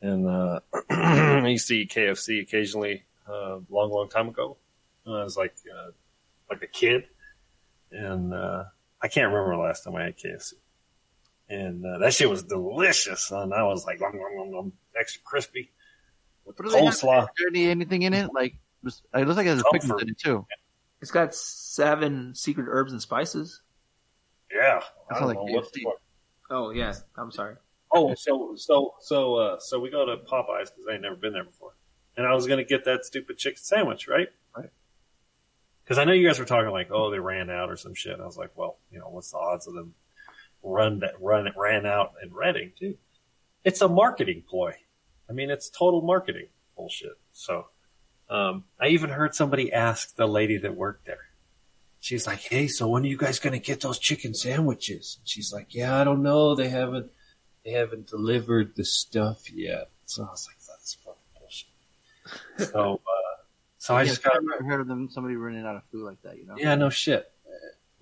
[0.00, 4.56] and uh, I used to eat KFC occasionally, uh, long, long time ago.
[5.06, 5.90] I was like, uh,
[6.50, 7.04] like a kid,
[7.92, 8.64] and uh,
[9.00, 10.54] I can't remember the last time I had KFC.
[11.50, 15.22] And uh, that shit was delicious, and I was like, nom, nom, nom, nom, extra
[15.24, 15.70] crispy
[16.44, 16.94] with the what do they have?
[16.94, 17.22] coleslaw.
[17.22, 18.32] Is there any, anything in it?
[18.34, 19.80] Like was- it looks like there's a Comfort.
[19.80, 20.46] pigment in it too.
[21.00, 23.62] It's got seven secret herbs and spices.
[24.52, 26.00] Yeah, I don't like know what the fuck.
[26.50, 27.56] Oh yeah, I'm sorry.
[27.94, 31.32] Oh, so so so uh, so we go to Popeyes because I ain't never been
[31.32, 31.72] there before,
[32.16, 34.28] and I was gonna get that stupid chicken sandwich, right?
[34.56, 34.70] Right.
[35.88, 38.12] Because I know you guys were talking like, oh, they ran out or some shit.
[38.12, 39.94] And I was like, well, you know, what's the odds of them
[40.62, 42.98] run that run ran out in Redding too?
[43.64, 44.74] It's a marketing ploy.
[45.30, 47.16] I mean, it's total marketing bullshit.
[47.32, 47.68] So,
[48.28, 51.30] um, I even heard somebody ask the lady that worked there.
[52.00, 55.54] She's like, "Hey, so when are you guys gonna get those chicken sandwiches?" And she's
[55.54, 56.54] like, "Yeah, I don't know.
[56.54, 57.10] They haven't,
[57.64, 63.27] they haven't delivered the stuff yet." So I was like, "That's fucking bullshit." So, uh,
[63.78, 66.04] so I Yeah, just got, I've never heard of them somebody running out of food
[66.04, 66.36] like that.
[66.38, 66.54] You know.
[66.56, 67.30] yeah, no shit.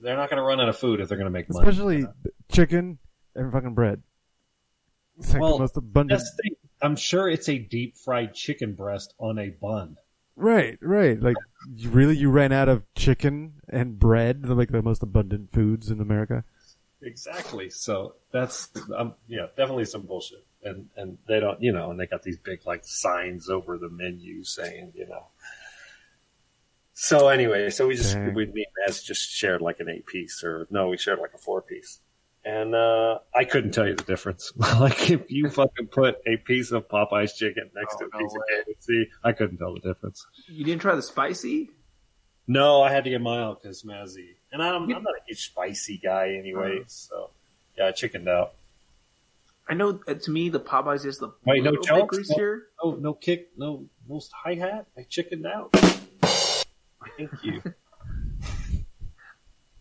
[0.01, 1.67] They're not gonna run out of food if they're gonna make money.
[1.67, 2.07] Especially
[2.51, 2.99] chicken
[3.35, 4.03] and fucking bread.
[5.19, 6.19] It's like Well, the most abundant.
[6.19, 6.57] That's the thing.
[6.83, 9.97] I'm sure it's a deep fried chicken breast on a bun.
[10.37, 11.19] Right, right.
[11.19, 11.37] Like,
[11.87, 16.01] really, you ran out of chicken and bread, They're like the most abundant foods in
[16.01, 16.45] America.
[17.03, 17.71] Exactly.
[17.71, 20.45] So that's um, yeah, definitely some bullshit.
[20.63, 23.89] And and they don't, you know, and they got these big like signs over the
[23.89, 25.27] menu saying, you know,
[26.99, 28.33] So anyway, so we just Dang.
[28.33, 31.35] we me and Maz just shared like an eight piece, or no, we shared like
[31.35, 31.99] a four piece,
[32.43, 34.51] and uh, I couldn't tell you the difference.
[34.57, 38.19] like if you fucking put a piece of Popeye's chicken next to a Oh, no
[38.19, 38.41] piece way.
[38.61, 40.27] of KFC, I couldn't tell the difference.
[40.49, 41.69] You didn't try the spicy?
[42.49, 45.99] No, I had to get mild because Mazzy, and I'm, I'm not a huge spicy
[45.99, 47.29] guy anyway, so
[47.77, 48.55] yeah, I chickened out.
[49.69, 52.17] I know uh, to me the Popeyes is the Wait, no little bit jokes?
[52.17, 52.63] greasier.
[52.83, 54.87] Oh, no kick, no no hi hat.
[54.97, 55.77] I chickened out.
[57.17, 57.63] Thank you.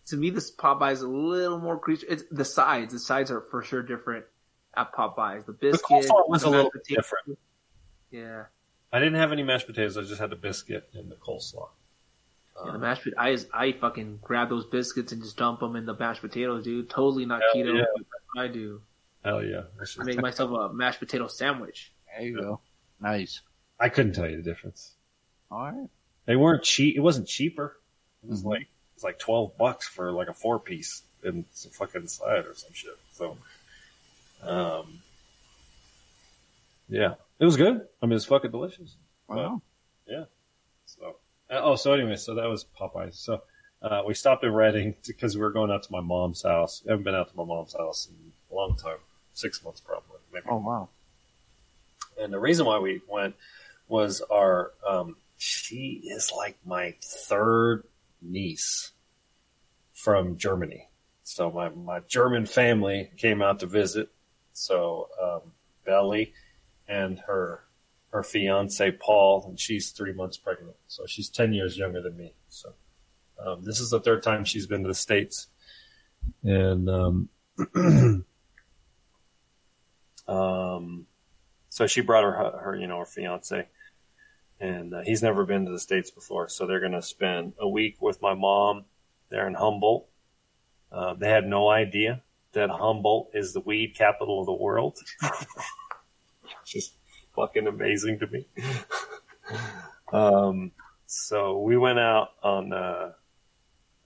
[0.06, 2.06] To me, this Popeyes is a little more greasy.
[2.08, 2.92] It's the sides.
[2.92, 4.24] The sides are for sure different
[4.76, 5.46] at Popeyes.
[5.46, 7.38] The biscuit coleslaw was the a little mashed bit different.
[8.12, 8.44] Yeah,
[8.92, 9.98] I didn't have any mashed potatoes.
[9.98, 11.70] I just had the biscuit and the coleslaw.
[12.64, 12.70] yeah.
[12.70, 15.86] The uh, mashed pot- I I fucking grab those biscuits and just dump them in
[15.86, 16.88] the mashed potatoes, dude.
[16.88, 17.74] Totally not Hell keto.
[17.76, 17.84] yeah.
[17.96, 18.82] but that's what I do.
[19.24, 19.62] Hell yeah!
[19.76, 21.92] That's I just- make myself a mashed potato sandwich.
[22.16, 22.60] There you go.
[23.00, 23.40] Nice.
[23.80, 24.94] I couldn't tell you the difference.
[25.50, 25.88] All right.
[26.26, 26.96] They weren't cheap.
[26.96, 27.76] It wasn't cheaper.
[28.22, 28.46] It was Mhm.
[28.50, 32.46] like it was like twelve bucks for like a four piece and some fucking side
[32.46, 32.96] or some shit.
[33.12, 33.36] So,
[34.42, 35.00] um,
[36.88, 37.86] yeah, it was good.
[38.02, 38.94] I mean, it's fucking delicious.
[39.28, 39.60] Wow.
[40.06, 40.24] Yeah.
[40.86, 41.16] So,
[41.50, 43.14] uh, oh, so anyway, so that was Popeyes.
[43.14, 43.42] So,
[43.82, 46.82] uh, we stopped at Redding because we were going out to my mom's house.
[46.86, 48.98] I haven't been out to my mom's house in a long time,
[49.34, 50.46] six months probably, maybe.
[50.48, 50.88] Oh wow.
[52.18, 53.34] And the reason why we went
[53.88, 57.84] was our, um, she is like my third
[58.22, 58.92] niece
[59.92, 60.88] from Germany.
[61.22, 64.10] So my, my German family came out to visit.
[64.52, 65.52] So, um,
[65.84, 66.32] Belly
[66.88, 67.64] and her,
[68.12, 70.76] her fiance Paul, and she's three months pregnant.
[70.86, 72.34] So she's 10 years younger than me.
[72.48, 72.74] So,
[73.44, 75.48] um, this is the third time she's been to the States.
[76.42, 77.28] And, um,
[80.28, 81.06] um,
[81.68, 83.66] so she brought her, her, you know, her fiance,
[84.60, 86.48] and uh, he's never been to the states before.
[86.48, 88.84] So they're going to spend a week with my mom
[89.28, 90.06] there in Humboldt.
[90.90, 92.22] Uh, they had no idea
[92.52, 94.98] that Humboldt is the weed capital of the world.
[96.64, 96.94] Just
[97.34, 98.46] fucking amazing to me.
[100.12, 100.72] um,
[101.06, 103.12] so we went out on uh,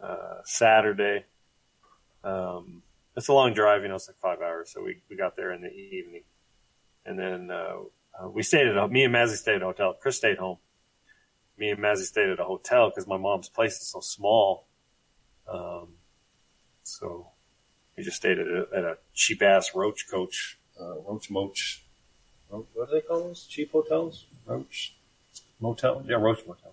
[0.03, 1.25] uh, Saturday.
[2.25, 2.83] Um,
[3.17, 4.71] it's a long drive, you know, it's like five hours.
[4.73, 6.23] So we, we got there in the evening.
[7.07, 7.51] And then
[8.19, 9.95] uh, we stayed at a, me and Mazzy stayed at a hotel.
[10.01, 10.59] Chris stayed home.
[11.59, 14.67] Me and Mazzy stayed at a hotel because my mom's place is so small.
[15.51, 15.89] Um,
[16.83, 17.29] so
[17.97, 21.57] we just stayed at a, at a cheap ass Roach Coach, uh, Roach Moch.
[22.51, 23.45] Ro- What do they call those?
[23.45, 24.27] Cheap hotels?
[24.47, 24.95] Roach
[25.61, 26.03] Motel?
[26.07, 26.73] Yeah, Roach Motel.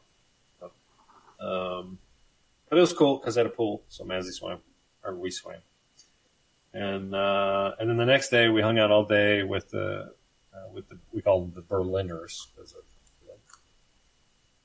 [1.39, 1.99] Um,
[2.69, 4.59] but it was cool because I had a pool, so Mazzy swam,
[5.03, 5.59] or we swam.
[6.73, 10.13] And uh, and then the next day we hung out all day with the
[10.57, 12.83] uh, with the we call them the Berliners, 'cause of,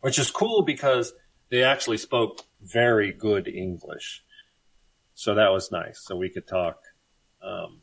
[0.00, 1.12] which is cool because
[1.50, 4.24] they actually spoke very good English,
[5.14, 6.00] so that was nice.
[6.00, 6.82] So we could talk,
[7.42, 7.82] um,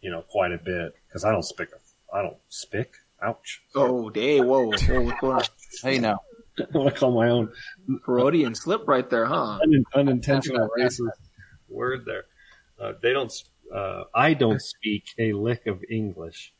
[0.00, 1.68] you know, quite a bit because I don't speak
[2.12, 2.96] I don't speak.
[3.22, 3.62] Ouch!
[3.74, 5.42] Oh, day, whoa, whoa, what's going on?
[5.82, 6.20] Hey now.
[6.58, 7.52] I want to call my own
[8.04, 9.58] Freudian slip right there, huh?
[9.62, 11.10] un- unintentional racist
[11.68, 12.24] word there.
[12.80, 13.32] Uh, they don't.
[13.74, 16.54] Uh, I don't speak a lick of English.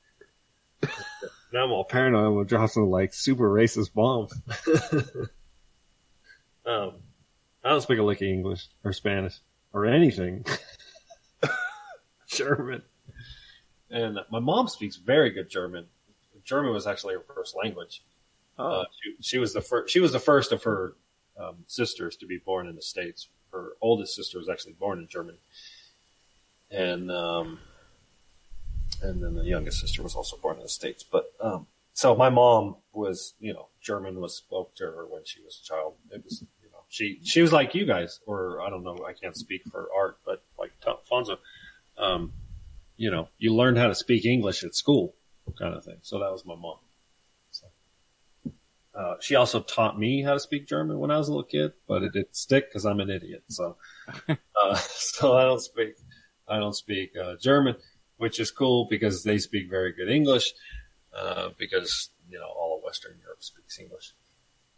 [1.53, 2.25] Now I'm all paranoid.
[2.27, 4.33] I'm gonna drop some like super racist bombs.
[6.67, 6.95] um,
[7.65, 9.39] I don't speak a lick of English or Spanish
[9.73, 10.45] or anything.
[12.29, 12.83] German.
[13.91, 15.87] And my mom speaks very good German.
[16.45, 18.03] German was actually her first language.
[18.59, 19.93] Oh, Uh, she, she was the first.
[19.93, 20.95] She was the first of her
[21.39, 23.29] um, sisters to be born in the states.
[23.53, 25.39] Her oldest sister was actually born in Germany,
[26.71, 27.59] and um,
[29.03, 31.03] and then the youngest sister was also born in the states.
[31.05, 35.41] But um, so my mom was, you know, German was spoke to her when she
[35.43, 35.95] was a child.
[36.11, 38.99] It was, you know, she she was like you guys, or I don't know.
[39.07, 40.73] I can't speak for Art, but like
[41.11, 41.39] Fonso,
[41.99, 42.33] um,
[42.97, 45.15] you know, you learned how to speak English at school,
[45.59, 45.99] kind of thing.
[46.03, 46.77] So that was my mom.
[48.97, 51.73] Uh, she also taught me how to speak German when I was a little kid,
[51.87, 53.45] but it didn't stick because I'm an idiot.
[53.49, 53.77] So,
[54.29, 55.97] uh, so I don't speak,
[56.49, 57.77] I don't speak uh, German,
[58.19, 60.53] which is cool because they speak very good English.
[61.17, 64.13] Uh, because you know all of Western Europe speaks English.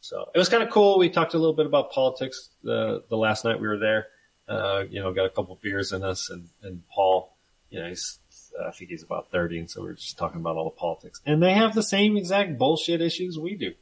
[0.01, 0.99] So it was kind of cool.
[0.99, 4.07] We talked a little bit about politics the the last night we were there.
[4.49, 7.35] Uh, you know, got a couple beers in us, and and Paul,
[7.71, 8.21] you know, he's
[8.65, 11.21] I think he's about thirty, and so we are just talking about all the politics.
[11.27, 13.75] And they have the same exact bullshit issues we do.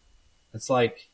[0.55, 1.11] It's like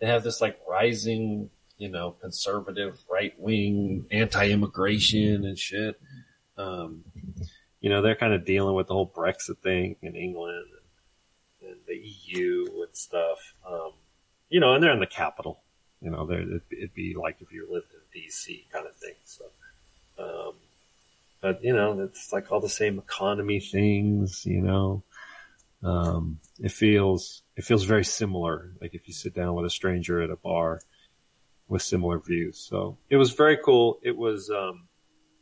[0.00, 6.00] they have this like rising, you know, conservative, right wing, anti-immigration and shit.
[6.58, 7.04] Um,
[7.82, 10.66] you know, they're kind of dealing with the whole Brexit thing in England
[11.60, 13.54] and, and the EU and stuff.
[13.68, 13.90] Um,
[14.48, 15.62] you know, and they're in the capital,
[16.00, 18.66] You know, it'd, it'd be like if you lived in D.C.
[18.72, 19.14] kind of thing.
[19.24, 19.44] So,
[20.18, 20.54] um,
[21.40, 24.46] but you know, it's like all the same economy things.
[24.46, 25.02] You know,
[25.82, 28.70] um, it feels it feels very similar.
[28.80, 30.80] Like if you sit down with a stranger at a bar
[31.66, 32.58] with similar views.
[32.58, 33.98] So it was very cool.
[34.02, 34.86] It was um,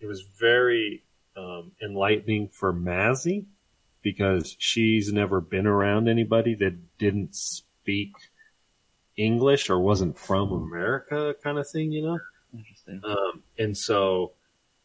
[0.00, 1.02] it was very
[1.40, 3.46] um, enlightening for Mazzy
[4.02, 8.12] because she's never been around anybody that didn't speak
[9.16, 12.18] English or wasn't from America, kind of thing, you know.
[12.56, 13.00] Interesting.
[13.04, 14.32] Um, and so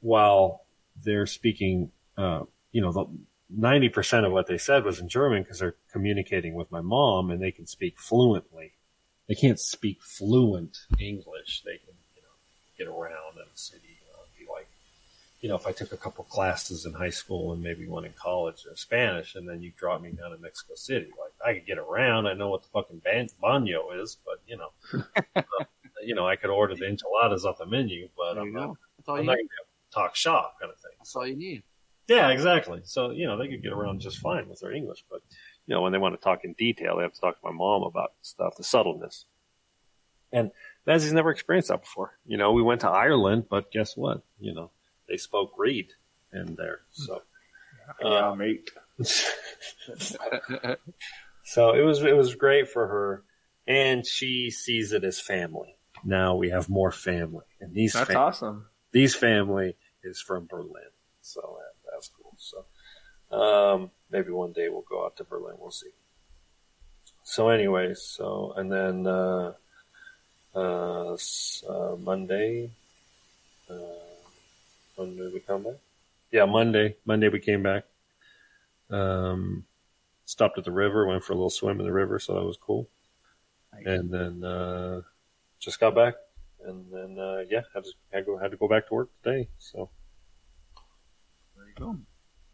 [0.01, 0.65] while
[1.03, 3.05] they're speaking, uh, you know, the
[3.49, 7.31] ninety percent of what they said was in German because they're communicating with my mom
[7.31, 8.73] and they can speak fluently.
[9.27, 11.63] They can't speak fluent English.
[11.65, 13.87] They can, you know, get around in city.
[13.87, 14.67] You know, be like,
[15.41, 18.13] you know, if I took a couple classes in high school and maybe one in
[18.13, 21.67] college in Spanish, and then you drop me down to Mexico City, like I could
[21.67, 22.27] get around.
[22.27, 25.03] I know what the fucking ban- baño is, but you know,
[25.35, 25.65] uh,
[26.03, 28.77] you know, I could order the enchiladas off the menu, but There I'm not, go.
[28.97, 30.91] That's all I'm not going to talk shop kind of thing.
[30.99, 31.63] That's all you need.
[32.07, 32.81] Yeah, exactly.
[32.83, 35.21] So, you know, they could get around just fine with their English, but,
[35.65, 37.51] you know, when they want to talk in detail, they have to talk to my
[37.51, 39.25] mom about stuff, the subtleness.
[40.31, 40.51] And
[40.87, 42.17] Mazzy's never experienced that before.
[42.25, 44.21] You know, we went to Ireland, but guess what?
[44.39, 44.71] You know,
[45.07, 45.91] they spoke Reed
[46.33, 46.81] in there.
[46.91, 47.21] So,
[48.01, 48.69] Yeah, uh, mate.
[51.43, 53.23] so it was, it was great for her.
[53.67, 55.75] And she sees it as family.
[56.03, 57.45] Now we have more family.
[57.59, 58.65] And these, That's fam- awesome.
[58.91, 60.91] these family is from Berlin.
[61.21, 62.33] So that, that's cool.
[62.37, 62.65] So,
[63.35, 65.55] um, maybe one day we'll go out to Berlin.
[65.59, 65.89] We'll see.
[67.23, 69.53] So anyways, so, and then, uh,
[70.55, 71.17] uh,
[71.67, 72.69] uh Monday,
[73.69, 74.04] uh,
[74.95, 75.75] when did we come back?
[76.31, 77.85] Yeah, Monday, Monday we came back.
[78.89, 79.65] Um,
[80.25, 82.19] stopped at the river, went for a little swim in the river.
[82.19, 82.89] So that was cool.
[83.73, 85.01] And then, uh,
[85.59, 86.15] just got back
[86.65, 89.09] and then, uh, yeah, had to, had to go, had to go back to work
[89.23, 89.49] today.
[89.57, 89.89] So,
[91.55, 91.97] There you go.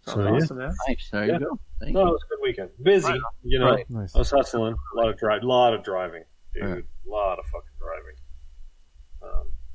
[0.08, 0.72] So, Sounds yeah.
[0.88, 1.10] Nice.
[1.12, 1.34] There Yeah.
[1.34, 1.60] you go.
[1.80, 2.70] Thank no, it was a good weekend.
[2.82, 3.22] Busy, Right.
[3.44, 3.72] you know.
[3.72, 3.90] Right.
[3.90, 4.16] Nice.
[4.16, 4.74] I was hustling.
[4.94, 6.24] A lot of drive, a lot of driving,
[6.54, 6.64] dude.
[6.64, 6.76] Yeah.
[6.76, 8.16] A lot of fucking driving.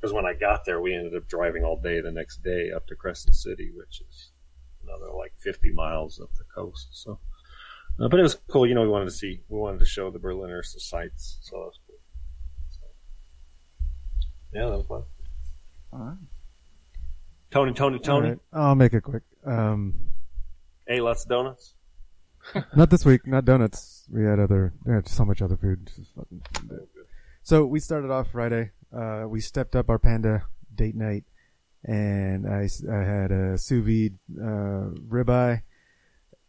[0.07, 2.87] Because when I got there, we ended up driving all day the next day up
[2.87, 4.31] to Crescent City, which is
[4.81, 6.87] another like 50 miles up the coast.
[6.91, 7.19] So,
[7.99, 8.65] uh, but it was cool.
[8.65, 11.57] You know, we wanted to see, we wanted to show the Berliners the sights, so
[11.57, 11.95] that was cool.
[12.69, 12.87] So,
[14.53, 15.03] yeah, that was fun.
[15.91, 16.17] All right.
[17.51, 18.27] Tony, Tony, Tony.
[18.27, 19.23] All right, I'll make it quick.
[19.45, 19.93] Um,
[20.87, 21.73] Hey, lots of donuts.
[22.77, 24.07] not this week, not donuts.
[24.09, 25.91] We had other, we had so much other food.
[25.97, 26.43] Just fucking-
[27.43, 28.71] So we started off Friday.
[28.95, 31.23] Uh, we stepped up our panda date night,
[31.83, 35.61] and I, I had a sous vide uh, ribeye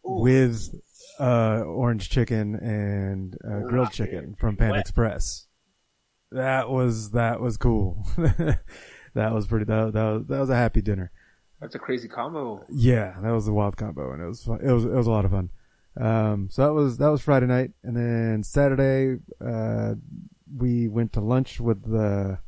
[0.03, 0.73] with
[1.19, 4.81] uh, orange chicken and uh, grilled chicken from Panda Wet.
[4.81, 5.47] Express.
[6.31, 8.05] That was that was cool.
[8.17, 9.65] that was pretty.
[9.65, 11.11] That, that was that was a happy dinner.
[11.59, 12.65] That's a crazy combo.
[12.69, 14.59] Yeah, that was a wild combo, and it was fun.
[14.63, 15.49] It was it was a lot of fun.
[15.99, 19.95] Um, so that was that was Friday night, and then Saturday uh,
[20.55, 22.39] we went to lunch with the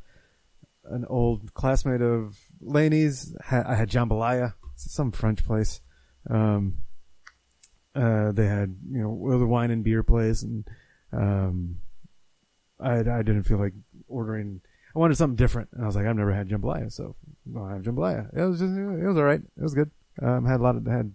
[0.84, 3.34] an old classmate of Laney's.
[3.50, 5.80] I had jambalaya, some French place.
[6.28, 6.78] Um,
[7.94, 10.64] uh, they had you know a wine and beer place, and
[11.12, 11.76] um,
[12.80, 13.74] I I didn't feel like
[14.08, 14.60] ordering.
[14.94, 17.16] I wanted something different, and I was like, I've never had jambalaya, so
[17.56, 18.28] I'll have jambalaya.
[18.36, 19.40] It was just, it was all right.
[19.40, 19.90] It was good.
[20.20, 21.14] Um, had a lot of had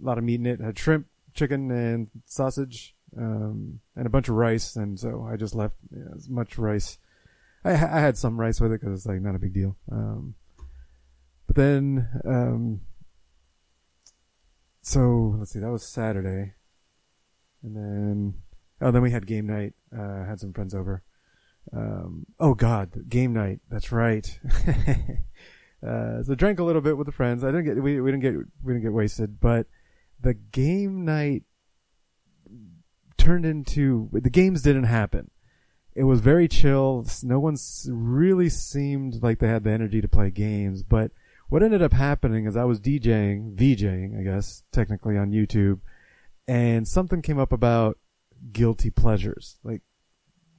[0.00, 0.60] a lot of meat in it.
[0.60, 4.76] Had shrimp, chicken, and sausage, um, and a bunch of rice.
[4.76, 6.98] And so I just left you know, as much rice.
[7.64, 9.76] I, I had some rice with it because it's like not a big deal.
[9.90, 10.34] Um,
[11.46, 12.80] but then, um,
[14.82, 16.54] so let's see, that was Saturday,
[17.62, 18.34] and then
[18.80, 19.74] oh, then we had game night.
[19.96, 21.02] Uh, had some friends over.
[21.72, 23.60] Um, oh God, game night.
[23.70, 24.38] That's right.
[25.86, 27.44] uh, so drank a little bit with the friends.
[27.44, 29.66] I didn't get we we didn't get we didn't get wasted, but
[30.20, 31.44] the game night
[33.28, 35.30] turned into the games didn't happen.
[35.94, 37.04] It was very chill.
[37.22, 37.56] No one
[37.86, 41.10] really seemed like they had the energy to play games, but
[41.50, 45.80] what ended up happening is I was DJing, VJing, I guess, technically on YouTube,
[46.46, 47.98] and something came up about
[48.50, 49.82] guilty pleasures, like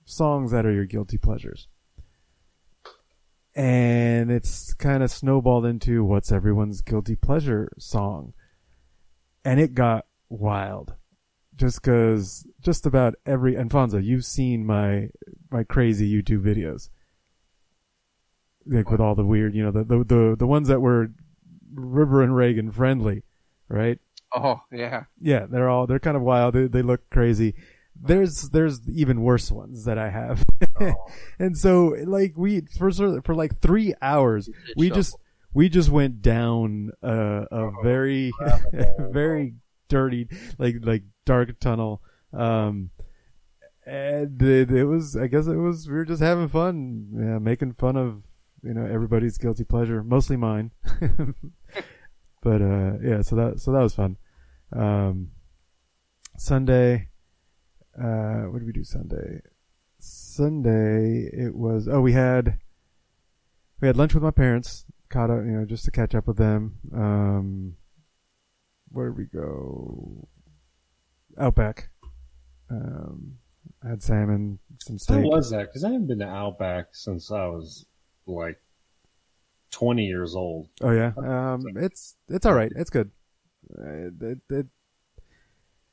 [0.06, 1.68] songs that are your guilty pleasures.
[3.56, 8.34] And it's kind of snowballed into what's everyone's guilty pleasure song.
[9.44, 10.94] And it got wild.
[11.60, 15.10] Just cause just about every, Alfonso, you've seen my,
[15.52, 16.90] my crazy YouTube videos.
[18.65, 21.11] Like with all the weird, you know, the, the, the, the ones that were
[21.73, 23.23] River and Reagan friendly,
[23.68, 23.99] right?
[24.34, 25.03] Oh yeah.
[25.19, 26.53] Yeah, they're all they're kind of wild.
[26.53, 27.56] They, they look crazy.
[28.02, 30.45] there's there's even worse ones that I have,
[31.40, 32.91] and so like we for
[33.22, 35.18] for like three hours we just
[35.53, 38.31] we just went down a, a very
[38.99, 39.56] very
[39.90, 42.02] dirty like like dark tunnel.
[42.32, 42.91] Um,
[43.86, 47.74] and it, it was I guess it was we were just having fun, yeah, making
[47.74, 48.24] fun of
[48.64, 50.72] you know everybody's guilty pleasure, mostly mine.
[52.41, 54.18] but uh, yeah, so that so that was fun.
[54.72, 55.32] Um,
[56.38, 57.10] Sunday,
[57.98, 59.41] uh, what did we do Sunday?
[59.99, 62.60] Sunday it was oh we had
[63.82, 66.38] we had lunch with my parents, caught up you know just to catch up with
[66.38, 66.78] them.
[66.94, 67.76] Um,
[68.91, 70.28] where did we go?
[71.38, 71.90] Outback.
[72.70, 73.38] Um,
[73.84, 75.24] I had salmon, some What steak.
[75.26, 75.68] was that?
[75.68, 77.86] Because I haven't been to Outback since I was
[78.26, 78.61] like
[79.72, 80.70] 20 years old.
[80.82, 82.72] Oh yeah, um, it's it's all right.
[82.76, 83.11] It's good.
[83.78, 84.68] Uh, it, it,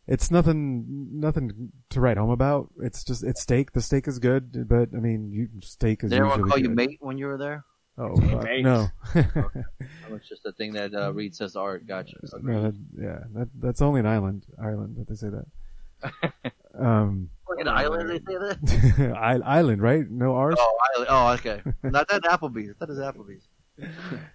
[0.06, 2.70] it's nothing nothing to write home about.
[2.81, 3.73] It's just it's steak.
[3.73, 6.70] The steak is good, but I mean, you, steak is Did everyone usually call you
[6.70, 7.64] mate when you were there?
[7.98, 8.62] Oh fuck, Mate.
[8.62, 8.89] no.
[9.14, 11.86] That was just a thing that uh, Reed says Art.
[11.86, 12.16] Gotcha.
[12.43, 14.44] no, that, yeah, that that's only an island.
[14.62, 16.52] Ireland that they say that.
[16.78, 19.16] um, In Ireland, they say that.
[19.18, 20.09] I- Island, right?
[20.09, 20.56] No R's.
[20.59, 21.09] Oh, Ireland.
[21.10, 21.62] Oh, okay.
[21.82, 22.77] Not that Applebee's.
[22.78, 23.48] That is Applebee's.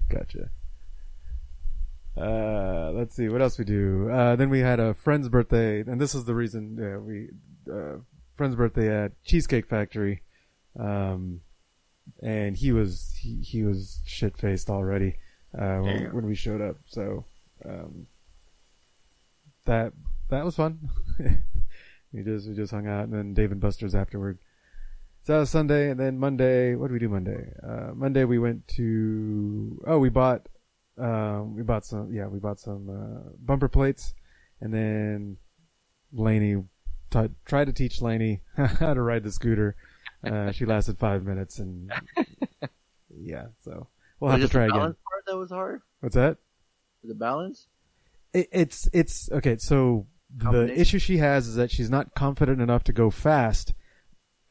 [0.09, 0.49] Gotcha.
[2.17, 4.09] Uh, let's see what else we do.
[4.09, 7.29] Uh, then we had a friend's birthday, and this is the reason yeah, we
[7.73, 7.97] uh,
[8.35, 10.21] friend's birthday at Cheesecake Factory.
[10.77, 11.41] Um,
[12.21, 15.17] and he was he, he was shit faced already
[15.57, 16.77] uh, when, when we showed up.
[16.85, 17.25] So
[17.65, 18.07] um,
[19.65, 19.93] that
[20.29, 20.89] that was fun.
[22.13, 24.39] we just we just hung out, and then Dave and Buster's afterward.
[25.23, 26.75] So that was Sunday, and then Monday.
[26.75, 27.53] What did we do Monday?
[27.61, 29.81] Uh, Monday we went to.
[29.85, 30.47] Oh, we bought.
[30.97, 32.11] Um, we bought some.
[32.11, 34.13] Yeah, we bought some uh, bumper plates,
[34.59, 35.37] and then
[36.11, 36.63] Lainey
[37.11, 39.75] t- tried to teach Lainey how to ride the scooter.
[40.23, 41.91] Uh, she lasted five minutes, and
[43.09, 43.87] yeah, so
[44.19, 44.79] we'll Was have to just try the again.
[44.81, 44.95] part
[45.27, 45.81] that was hard?
[46.01, 46.37] What's that?
[47.03, 47.67] The balance?
[48.33, 49.57] It, it's it's okay.
[49.57, 50.07] So
[50.37, 53.73] the issue she has is that she's not confident enough to go fast,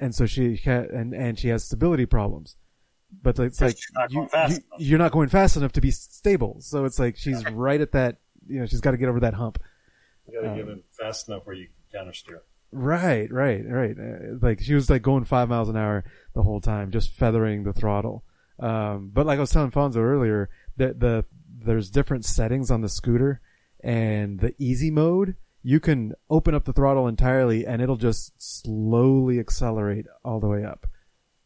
[0.00, 2.56] and so she ca and and she has stability problems.
[3.22, 6.56] But it's like not you, you, you're not going fast enough to be stable.
[6.60, 8.16] So it's like she's right at that.
[8.46, 9.58] You know, she's got to get over that hump.
[10.28, 12.42] You gotta Um, get it fast enough where you can counter steer.
[12.72, 13.96] Right, right, right.
[13.98, 17.64] Uh, like she was like going five miles an hour the whole time, just feathering
[17.64, 18.24] the throttle.
[18.58, 21.24] Um, but like I was telling Fonso earlier, that the
[21.62, 23.40] there's different settings on the scooter,
[23.82, 29.38] and the easy mode you can open up the throttle entirely, and it'll just slowly
[29.38, 30.86] accelerate all the way up.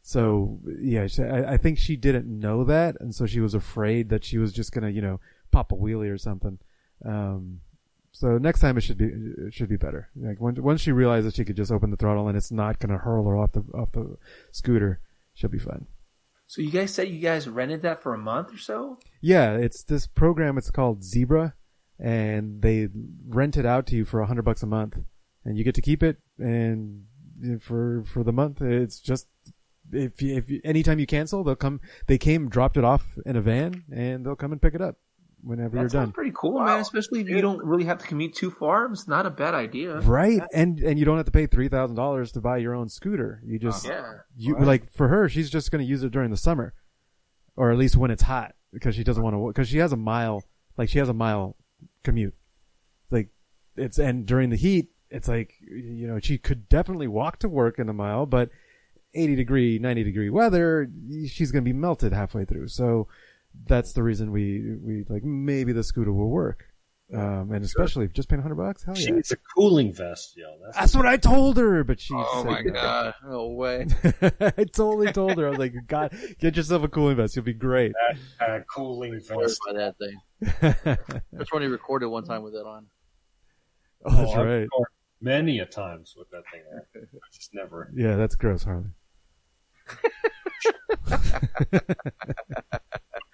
[0.01, 4.09] So yeah, she, I, I think she didn't know that, and so she was afraid
[4.09, 5.19] that she was just gonna, you know,
[5.51, 6.59] pop a wheelie or something.
[7.03, 7.61] Um,
[8.15, 9.11] so next time it should be
[9.47, 10.07] it should be better.
[10.15, 12.97] Like once once she realizes she could just open the throttle and it's not gonna
[12.97, 14.15] hurl her off the off the
[14.53, 15.01] scooter,
[15.33, 15.87] she'll be fine.
[16.47, 18.99] So you guys said you guys rented that for a month or so?
[19.21, 20.57] Yeah, it's this program.
[20.57, 21.55] It's called Zebra,
[21.99, 22.87] and they
[23.27, 24.97] rent it out to you for a hundred bucks a month,
[25.43, 26.17] and you get to keep it.
[26.39, 27.03] And
[27.59, 29.27] for for the month, it's just
[29.91, 31.81] if you, if you, anytime you cancel, they'll come.
[32.07, 34.99] They came, dropped it off in a van, and they'll come and pick it up
[35.45, 36.11] whenever That you're sounds done.
[36.11, 36.79] pretty cool, man.
[36.79, 38.85] Especially if you don't really have to commute too far.
[38.91, 39.99] It's not a bad idea.
[39.99, 42.89] Right, and and you don't have to pay three thousand dollars to buy your own
[42.89, 43.41] scooter.
[43.45, 44.13] You just Yeah.
[44.35, 46.73] you like for her, she's just going to use it during the summer,
[47.55, 49.47] or at least when it's hot, because she doesn't want to.
[49.47, 50.43] Because she has a mile,
[50.77, 51.55] like she has a mile
[52.03, 52.35] commute.
[53.11, 53.29] Like
[53.77, 57.77] it's and during the heat, it's like you know she could definitely walk to work
[57.79, 58.49] in a mile, but
[59.13, 60.89] eighty degree, ninety degree weather,
[61.27, 62.67] she's going to be melted halfway through.
[62.67, 63.07] So
[63.67, 66.65] that's the reason we we like maybe the scooter will work.
[67.13, 69.11] Um, and especially just paying hundred bucks, hell She yeah!
[69.15, 70.45] needs a cooling vest, yo.
[70.63, 72.15] That's, That's what I told her, but she.
[72.15, 72.71] Oh said my no.
[72.73, 73.13] god.
[73.23, 73.85] No way.
[74.23, 75.45] I totally told her.
[75.45, 77.35] I was like, God, get yourself a cooling vest.
[77.35, 77.91] You'll be great.
[78.39, 79.59] that uh, cooling vest.
[79.67, 80.17] by that thing.
[80.63, 82.87] oh, That's when he recorded one time with it on.
[84.03, 84.67] that's Oh, I've right.
[85.21, 86.61] Many a times with that thing.
[86.73, 86.81] on.
[87.03, 87.91] I just never.
[87.95, 88.89] Yeah, that's gross, Harley.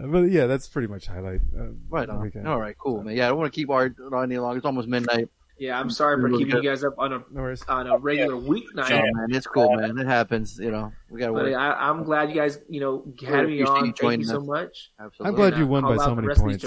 [0.07, 1.41] but yeah, that's pretty much highlight.
[1.59, 2.23] Uh, Right the on.
[2.23, 2.47] weekend.
[2.49, 3.17] All right, cool, man.
[3.17, 4.59] Yeah, I don't want to keep Art on any longer.
[4.59, 5.29] It's almost midnight.
[5.59, 8.93] Yeah, I'm sorry for keeping you guys up on a No on a regular weeknight.
[8.93, 9.99] Oh, man, it's cool, man.
[9.99, 10.57] It happens.
[10.61, 11.53] You know, we got to work.
[11.53, 13.87] I, I'm glad you guys, you know, had me on.
[13.87, 14.47] you Thank you so us.
[14.47, 14.91] much.
[15.01, 15.27] Absolutely.
[15.29, 16.65] I'm glad And, you uh, won by so many points.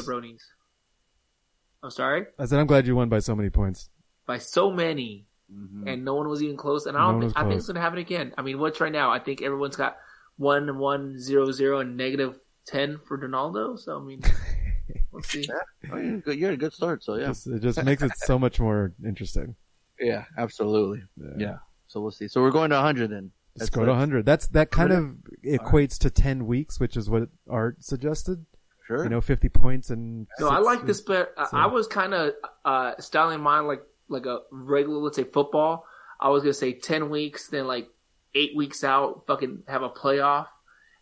[1.83, 3.89] I'm sorry, I said I'm glad you won by so many points.
[4.27, 5.87] by so many, Mhm.
[5.91, 6.85] and no one was even close.
[6.85, 8.33] And I don't one think I think it's gonna happen again.
[8.37, 9.09] I mean, what's right now?
[9.09, 9.95] I think everyone's got
[10.41, 13.75] one one zero zero and negative ten for Donaldo.
[13.77, 14.21] So I mean,
[15.11, 15.45] We'll see.
[15.91, 16.37] Oh, you're, good.
[16.39, 17.03] you're a good start.
[17.03, 19.55] So yeah, Just- it just makes it so much more interesting.
[19.99, 21.03] yeah, absolutely.
[21.17, 21.27] Yeah.
[21.37, 21.57] Yeah.
[21.87, 22.27] So we'll see.
[22.29, 23.31] So we're going to 100 then.
[23.55, 23.95] Let's That's go to it.
[23.95, 24.25] 100.
[24.25, 25.59] That's that kind of Alright.
[25.61, 28.45] equates to 10 weeks, which is what Art suggested.
[28.87, 29.03] Sure.
[29.03, 32.13] You know, 50 points and No, I like this but I- So- I was kind
[32.13, 32.33] of
[32.65, 35.85] uh, styling mine like like a regular, let's say football.
[36.21, 37.89] I was gonna say ten weeks, then like
[38.35, 40.47] eight weeks out, fucking have a playoff,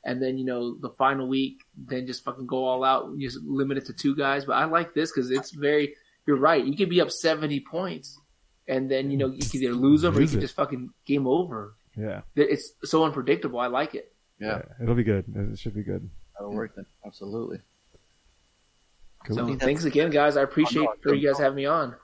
[0.04, 3.78] and then you know the final week, then just fucking go all out, just limit
[3.78, 4.46] it to two guys.
[4.46, 5.96] But I like this because it's very.
[6.28, 6.64] You're right.
[6.64, 8.20] You could be up seventy points,
[8.68, 10.42] and then you know you can either lose them or you can it.
[10.42, 11.74] just fucking game over.
[11.98, 12.22] Yeah.
[12.36, 13.60] It's so unpredictable.
[13.60, 14.14] I like it.
[14.40, 14.62] Yeah.
[14.82, 15.26] It'll be good.
[15.36, 16.10] It should be good.
[16.34, 16.86] That'll work then.
[17.06, 17.60] Absolutely.
[19.26, 19.36] Cool.
[19.36, 20.38] So thanks again, guys.
[20.38, 21.96] I appreciate oh, for you guys having me on.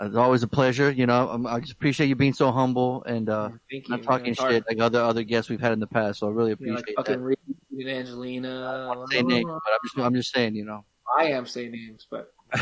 [0.00, 0.90] It's always a pleasure.
[0.90, 3.96] You know, um, I just appreciate you being so humble and uh, Thank you.
[3.96, 6.20] not talking shit like other other guests we've had in the past.
[6.20, 7.38] So I really You know, like appreciate fucking that.
[7.72, 8.90] Reed Angelina.
[8.90, 10.84] I'm names, but I'm just I'm just saying, you know.
[11.18, 12.60] I am saying names, but I,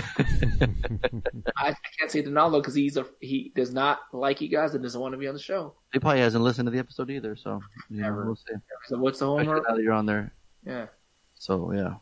[1.57, 5.01] I can't say Donaldo because he's a he does not like you guys and doesn't
[5.01, 5.75] want to be on the show.
[5.93, 7.37] He probably hasn't listened to the episode either.
[7.37, 8.27] So know, Never.
[8.27, 8.55] we'll see.
[8.87, 9.65] So what's the homework?
[9.69, 10.33] now that you're on there.
[10.67, 10.87] Yeah.
[11.35, 11.95] So yeah.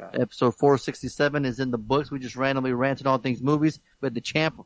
[0.00, 0.18] Got.
[0.18, 2.10] Episode 467 is in the books.
[2.10, 3.80] We just randomly ranted all things movies.
[4.00, 4.58] We had the champ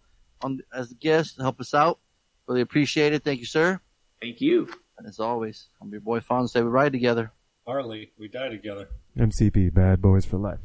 [0.42, 1.98] on as a guest to help us out.
[2.46, 3.24] Really appreciate it.
[3.24, 3.80] Thank you, sir.
[4.20, 4.68] Thank you.
[4.96, 6.50] And as always, I'm your boy Fonz.
[6.50, 7.32] Say we ride together.
[7.66, 8.90] Harley, we die together.
[9.18, 10.60] MCP, Bad Boys for Life.